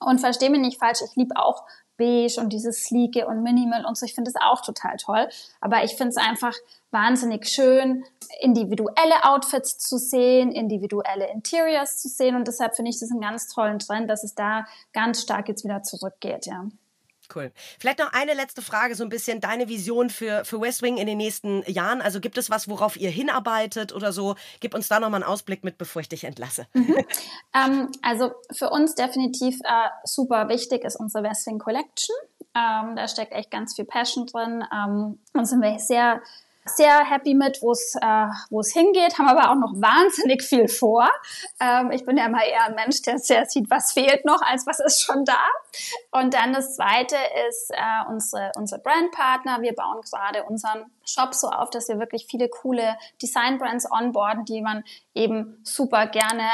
Und 0.00 0.18
verstehe 0.18 0.48
mich 0.48 0.60
nicht 0.60 0.78
falsch, 0.78 1.00
ich 1.04 1.14
liebe 1.14 1.36
auch 1.36 1.64
beige 1.96 2.40
und 2.40 2.52
dieses 2.52 2.84
sleeke 2.84 3.26
und 3.26 3.42
minimal 3.42 3.84
und 3.84 3.96
so. 3.96 4.06
Ich 4.06 4.14
finde 4.14 4.30
es 4.30 4.36
auch 4.40 4.62
total 4.62 4.96
toll. 4.96 5.28
Aber 5.60 5.84
ich 5.84 5.94
finde 5.96 6.10
es 6.10 6.16
einfach 6.16 6.54
wahnsinnig 6.90 7.46
schön, 7.48 8.04
individuelle 8.40 9.24
Outfits 9.24 9.78
zu 9.78 9.98
sehen, 9.98 10.52
individuelle 10.52 11.30
Interiors 11.30 11.98
zu 11.98 12.08
sehen. 12.08 12.36
Und 12.36 12.48
deshalb 12.48 12.76
finde 12.76 12.90
ich 12.90 13.00
das 13.00 13.10
einen 13.10 13.20
ganz 13.20 13.48
tollen 13.48 13.78
Trend, 13.78 14.08
dass 14.10 14.24
es 14.24 14.34
da 14.34 14.66
ganz 14.92 15.22
stark 15.22 15.48
jetzt 15.48 15.64
wieder 15.64 15.82
zurückgeht, 15.82 16.46
ja. 16.46 16.66
Cool. 17.32 17.52
Vielleicht 17.78 17.98
noch 17.98 18.12
eine 18.12 18.34
letzte 18.34 18.62
Frage, 18.62 18.94
so 18.94 19.04
ein 19.04 19.08
bisschen 19.08 19.40
deine 19.40 19.68
Vision 19.68 20.10
für, 20.10 20.44
für 20.44 20.60
West 20.60 20.82
Wing 20.82 20.96
in 20.96 21.06
den 21.06 21.18
nächsten 21.18 21.62
Jahren. 21.70 22.00
Also 22.00 22.20
gibt 22.20 22.38
es 22.38 22.50
was, 22.50 22.68
worauf 22.68 22.96
ihr 22.96 23.10
hinarbeitet 23.10 23.92
oder 23.92 24.12
so? 24.12 24.34
Gib 24.60 24.74
uns 24.74 24.88
da 24.88 25.00
nochmal 25.00 25.22
einen 25.22 25.30
Ausblick 25.30 25.64
mit, 25.64 25.78
bevor 25.78 26.00
ich 26.00 26.08
dich 26.08 26.24
entlasse. 26.24 26.66
Mhm. 26.84 26.96
ähm, 27.54 27.92
also 28.02 28.32
für 28.52 28.68
uns 28.68 28.94
definitiv 28.94 29.58
äh, 29.64 29.88
super 30.04 30.48
wichtig 30.48 30.84
ist 30.84 30.96
unsere 30.96 31.24
West 31.24 31.46
Wing 31.46 31.58
Collection. 31.58 32.14
Ähm, 32.54 32.94
da 32.96 33.08
steckt 33.08 33.32
echt 33.32 33.50
ganz 33.50 33.74
viel 33.74 33.84
Passion 33.84 34.26
drin. 34.26 34.64
Ähm, 34.72 35.18
und 35.32 35.46
sind 35.46 35.62
wir 35.62 35.78
sehr 35.78 36.20
sehr 36.64 37.04
happy 37.04 37.34
mit, 37.34 37.60
wo 37.62 37.72
es 37.72 37.94
äh, 38.00 38.26
wo 38.50 38.60
es 38.60 38.72
hingeht, 38.72 39.18
haben 39.18 39.28
aber 39.28 39.50
auch 39.50 39.56
noch 39.56 39.72
wahnsinnig 39.74 40.42
viel 40.42 40.68
vor. 40.68 41.08
Ähm, 41.60 41.90
ich 41.90 42.04
bin 42.04 42.16
ja 42.16 42.26
immer 42.26 42.44
eher 42.44 42.64
ein 42.64 42.74
Mensch, 42.74 43.02
der, 43.02 43.18
der 43.28 43.46
sieht, 43.46 43.70
was 43.70 43.92
fehlt 43.92 44.24
noch, 44.24 44.40
als 44.42 44.66
was 44.66 44.80
ist 44.80 45.02
schon 45.02 45.24
da. 45.24 45.44
Und 46.10 46.34
dann 46.34 46.52
das 46.52 46.76
Zweite 46.76 47.16
ist 47.48 47.70
äh, 47.70 48.10
unsere 48.10 48.52
unsere 48.56 48.80
Brandpartner. 48.80 49.60
Wir 49.62 49.74
bauen 49.74 50.00
gerade 50.02 50.44
unseren 50.44 50.90
Shop 51.04 51.34
so 51.34 51.48
auf, 51.48 51.70
dass 51.70 51.88
wir 51.88 51.98
wirklich 51.98 52.26
viele 52.26 52.48
coole 52.48 52.96
Design-Brands 53.20 53.90
onboarden, 53.90 54.44
die 54.44 54.62
man 54.62 54.84
eben 55.14 55.58
super 55.64 56.06
gerne 56.06 56.44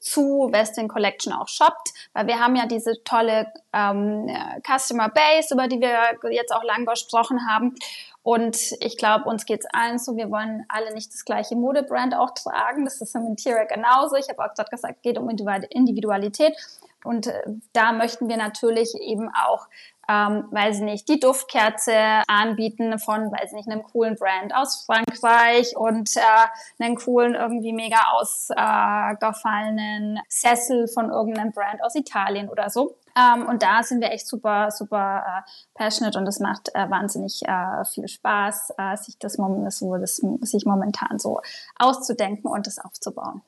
zu 0.00 0.48
Western 0.50 0.88
Collection 0.88 1.32
auch 1.32 1.48
shoppt, 1.48 1.92
weil 2.12 2.26
wir 2.26 2.38
haben 2.38 2.56
ja 2.56 2.66
diese 2.66 3.02
tolle 3.04 3.52
ähm, 3.72 4.28
Customer 4.66 5.08
Base, 5.08 5.52
über 5.52 5.68
die 5.68 5.80
wir 5.80 6.18
jetzt 6.30 6.54
auch 6.54 6.64
lang 6.64 6.86
gesprochen 6.86 7.48
haben. 7.48 7.74
Und 8.22 8.56
ich 8.80 8.98
glaube, 8.98 9.24
uns 9.24 9.46
geht's 9.46 9.66
allen 9.72 9.98
so, 9.98 10.16
wir 10.16 10.30
wollen 10.30 10.66
alle 10.68 10.92
nicht 10.92 11.12
das 11.12 11.24
gleiche 11.24 11.56
Modebrand 11.56 12.14
auch 12.14 12.30
tragen. 12.34 12.84
Das 12.84 13.00
ist 13.00 13.14
im 13.14 13.26
Interior 13.26 13.64
genauso. 13.64 14.16
Ich 14.16 14.28
habe 14.28 14.44
auch 14.44 14.54
gerade 14.54 14.70
gesagt, 14.70 15.02
geht 15.02 15.18
um 15.18 15.28
Individualität. 15.30 16.54
Und 17.02 17.28
äh, 17.28 17.42
da 17.72 17.92
möchten 17.92 18.28
wir 18.28 18.36
natürlich 18.36 18.94
eben 19.00 19.30
auch 19.30 19.68
ähm, 20.10 20.48
weiß 20.50 20.78
ich 20.78 20.82
nicht, 20.82 21.08
die 21.08 21.20
Duftkerze 21.20 21.94
anbieten 22.26 22.98
von, 22.98 23.30
weiß 23.30 23.50
ich 23.50 23.52
nicht, 23.52 23.70
einem 23.70 23.84
coolen 23.84 24.16
Brand 24.16 24.52
aus 24.54 24.84
Frankreich 24.84 25.76
und 25.76 26.16
äh, 26.16 26.82
einen 26.82 26.96
coolen, 26.96 27.34
irgendwie 27.34 27.72
mega 27.72 27.98
ausgefallenen 28.14 30.16
äh, 30.16 30.20
Sessel 30.28 30.88
von 30.88 31.10
irgendeinem 31.10 31.52
Brand 31.52 31.84
aus 31.84 31.94
Italien 31.94 32.48
oder 32.48 32.70
so. 32.70 32.96
Ähm, 33.16 33.46
und 33.46 33.62
da 33.62 33.84
sind 33.84 34.00
wir 34.00 34.10
echt 34.10 34.26
super, 34.26 34.70
super 34.70 35.22
äh, 35.26 35.42
passionate 35.74 36.18
und 36.18 36.26
es 36.26 36.40
macht 36.40 36.74
äh, 36.74 36.90
wahnsinnig 36.90 37.42
äh, 37.46 37.84
viel 37.84 38.08
Spaß, 38.08 38.72
äh, 38.78 38.96
sich 38.96 39.18
das, 39.18 39.34
so, 39.34 39.96
das 39.96 40.16
sich 40.16 40.64
momentan 40.64 41.18
so 41.18 41.42
auszudenken 41.78 42.50
und 42.50 42.66
das 42.66 42.78
aufzubauen. 42.78 43.42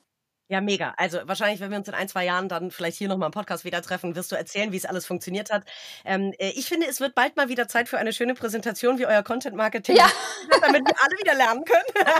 Ja, 0.49 0.59
mega. 0.59 0.93
Also 0.97 1.19
wahrscheinlich, 1.23 1.61
wenn 1.61 1.71
wir 1.71 1.77
uns 1.77 1.87
in 1.87 1.93
ein, 1.93 2.09
zwei 2.09 2.25
Jahren 2.25 2.49
dann 2.49 2.69
vielleicht 2.69 2.97
hier 2.97 3.07
nochmal 3.07 3.27
im 3.27 3.31
Podcast 3.31 3.63
wieder 3.63 3.81
treffen, 3.81 4.15
wirst 4.15 4.29
du 4.29 4.35
erzählen, 4.35 4.73
wie 4.73 4.77
es 4.77 4.85
alles 4.85 5.05
funktioniert 5.05 5.49
hat. 5.49 5.63
Ähm, 6.03 6.33
äh, 6.37 6.49
ich 6.49 6.67
finde, 6.67 6.85
es 6.85 6.99
wird 6.99 7.15
bald 7.15 7.37
mal 7.37 7.47
wieder 7.47 7.69
Zeit 7.69 7.87
für 7.87 7.97
eine 7.97 8.11
schöne 8.11 8.35
Präsentation, 8.35 8.99
wie 8.99 9.05
euer 9.05 9.23
Content 9.23 9.55
Marketing, 9.55 9.95
ja. 9.95 10.05
damit 10.61 10.85
wir 10.85 10.95
alle 11.01 11.17
wieder 11.17 11.33
lernen 11.33 11.63
können. 11.63 12.19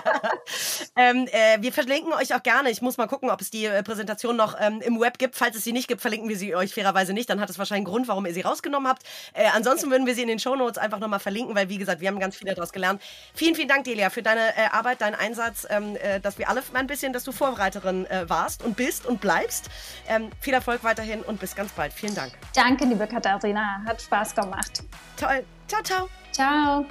ähm, 0.95 1.27
äh, 1.33 1.61
wir 1.61 1.73
verlinken 1.73 2.13
euch 2.13 2.33
auch 2.33 2.41
gerne. 2.41 2.69
Ich 2.71 2.81
muss 2.81 2.95
mal 2.95 3.07
gucken, 3.07 3.29
ob 3.29 3.41
es 3.41 3.51
die 3.51 3.65
äh, 3.65 3.83
Präsentation 3.83 4.37
noch 4.37 4.55
ähm, 4.59 4.79
im 4.79 5.01
Web 5.01 5.17
gibt. 5.17 5.35
Falls 5.35 5.57
es 5.57 5.65
sie 5.65 5.73
nicht 5.73 5.89
gibt, 5.89 5.99
verlinken 5.99 6.29
wir 6.29 6.37
sie 6.37 6.55
euch 6.55 6.73
fairerweise 6.73 7.13
nicht. 7.13 7.29
Dann 7.29 7.41
hat 7.41 7.49
es 7.49 7.59
wahrscheinlich 7.59 7.87
einen 7.87 7.93
Grund, 7.93 8.07
warum 8.07 8.25
ihr 8.25 8.33
sie 8.33 8.41
rausgenommen 8.41 8.87
habt. 8.87 9.03
Äh, 9.33 9.47
ansonsten 9.53 9.91
würden 9.91 10.07
wir 10.07 10.15
sie 10.15 10.21
in 10.21 10.29
den 10.29 10.39
Show 10.39 10.55
Notes 10.55 10.77
einfach 10.77 10.99
nochmal 10.99 11.19
verlinken, 11.19 11.55
weil 11.55 11.67
wie 11.67 11.77
gesagt, 11.77 11.99
wir 11.99 12.07
haben 12.07 12.19
ganz 12.19 12.37
viel 12.37 12.47
daraus 12.47 12.71
gelernt. 12.71 13.01
Vielen, 13.33 13.55
vielen 13.55 13.67
Dank, 13.67 13.83
Delia, 13.83 14.09
für 14.09 14.23
deine 14.23 14.55
äh, 14.55 14.69
Arbeit, 14.71 15.01
deinen 15.01 15.15
Einsatz, 15.15 15.67
ähm, 15.69 15.97
äh, 15.97 16.21
dass 16.21 16.37
wir 16.37 16.47
alle 16.49 16.63
ein 16.73 16.87
bisschen, 16.87 17.11
dass 17.11 17.25
du 17.25 17.33
Vorbereiterin 17.33 18.07
warst 18.27 18.63
und 18.63 18.75
bist 18.75 19.05
und 19.05 19.21
bleibst. 19.21 19.69
Ähm, 20.07 20.29
viel 20.39 20.53
Erfolg 20.53 20.83
weiterhin 20.83 21.21
und 21.21 21.39
bis 21.39 21.55
ganz 21.55 21.71
bald. 21.71 21.93
Vielen 21.93 22.15
Dank. 22.15 22.33
Danke, 22.53 22.85
liebe 22.85 23.07
Katharina. 23.07 23.81
Hat 23.85 24.01
Spaß 24.01 24.35
gemacht. 24.35 24.83
Toll. 25.17 25.43
Ciao, 25.67 25.81
ciao. 25.83 26.09
Ciao. 26.31 26.85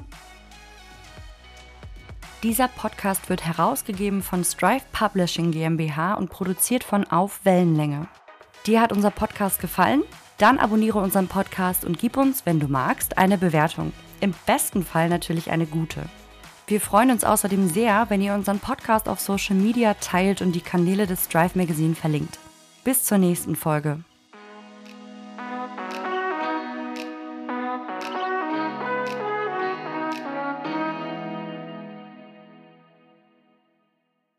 Dieser 2.43 2.67
Podcast 2.67 3.29
wird 3.29 3.45
herausgegeben 3.45 4.21
von 4.21 4.43
Strive 4.45 4.85
Publishing 4.91 5.53
GmbH 5.53 6.15
und 6.15 6.29
produziert 6.29 6.83
von 6.83 7.05
Auf 7.05 7.45
Wellenlänge. 7.45 8.09
Dir 8.67 8.81
hat 8.81 8.93
unser 8.93 9.11
Podcast 9.11 9.61
gefallen? 9.61 10.03
Dann 10.39 10.59
abonniere 10.59 10.99
unseren 10.99 11.29
Podcast 11.29 11.85
und 11.85 12.01
gib 12.01 12.17
uns, 12.17 12.45
wenn 12.45 12.59
du 12.59 12.67
magst, 12.67 13.17
eine 13.17 13.39
Bewertung. 13.39 13.93
Im 14.21 14.35
besten 14.47 14.85
Fall 14.85 15.09
natürlich 15.09 15.53
eine 15.53 15.67
gute. 15.67 16.03
Wir 16.67 16.81
freuen 16.81 17.11
uns 17.11 17.25
außerdem 17.25 17.69
sehr, 17.69 18.07
wenn 18.09 18.23
ihr 18.23 18.35
unseren 18.35 18.61
Podcast 18.61 19.09
auf 19.09 19.21
Social 19.21 19.57
Media 19.57 19.95
teilt 19.95 20.43
und 20.43 20.53
die 20.53 20.61
Kanäle 20.61 21.07
des 21.07 21.29
Drive 21.29 21.55
Magazine 21.55 21.95
verlinkt. 21.95 22.39
Bis 22.85 23.05
zur 23.05 23.19
nächsten 23.19 23.57
Folge. 23.57 24.01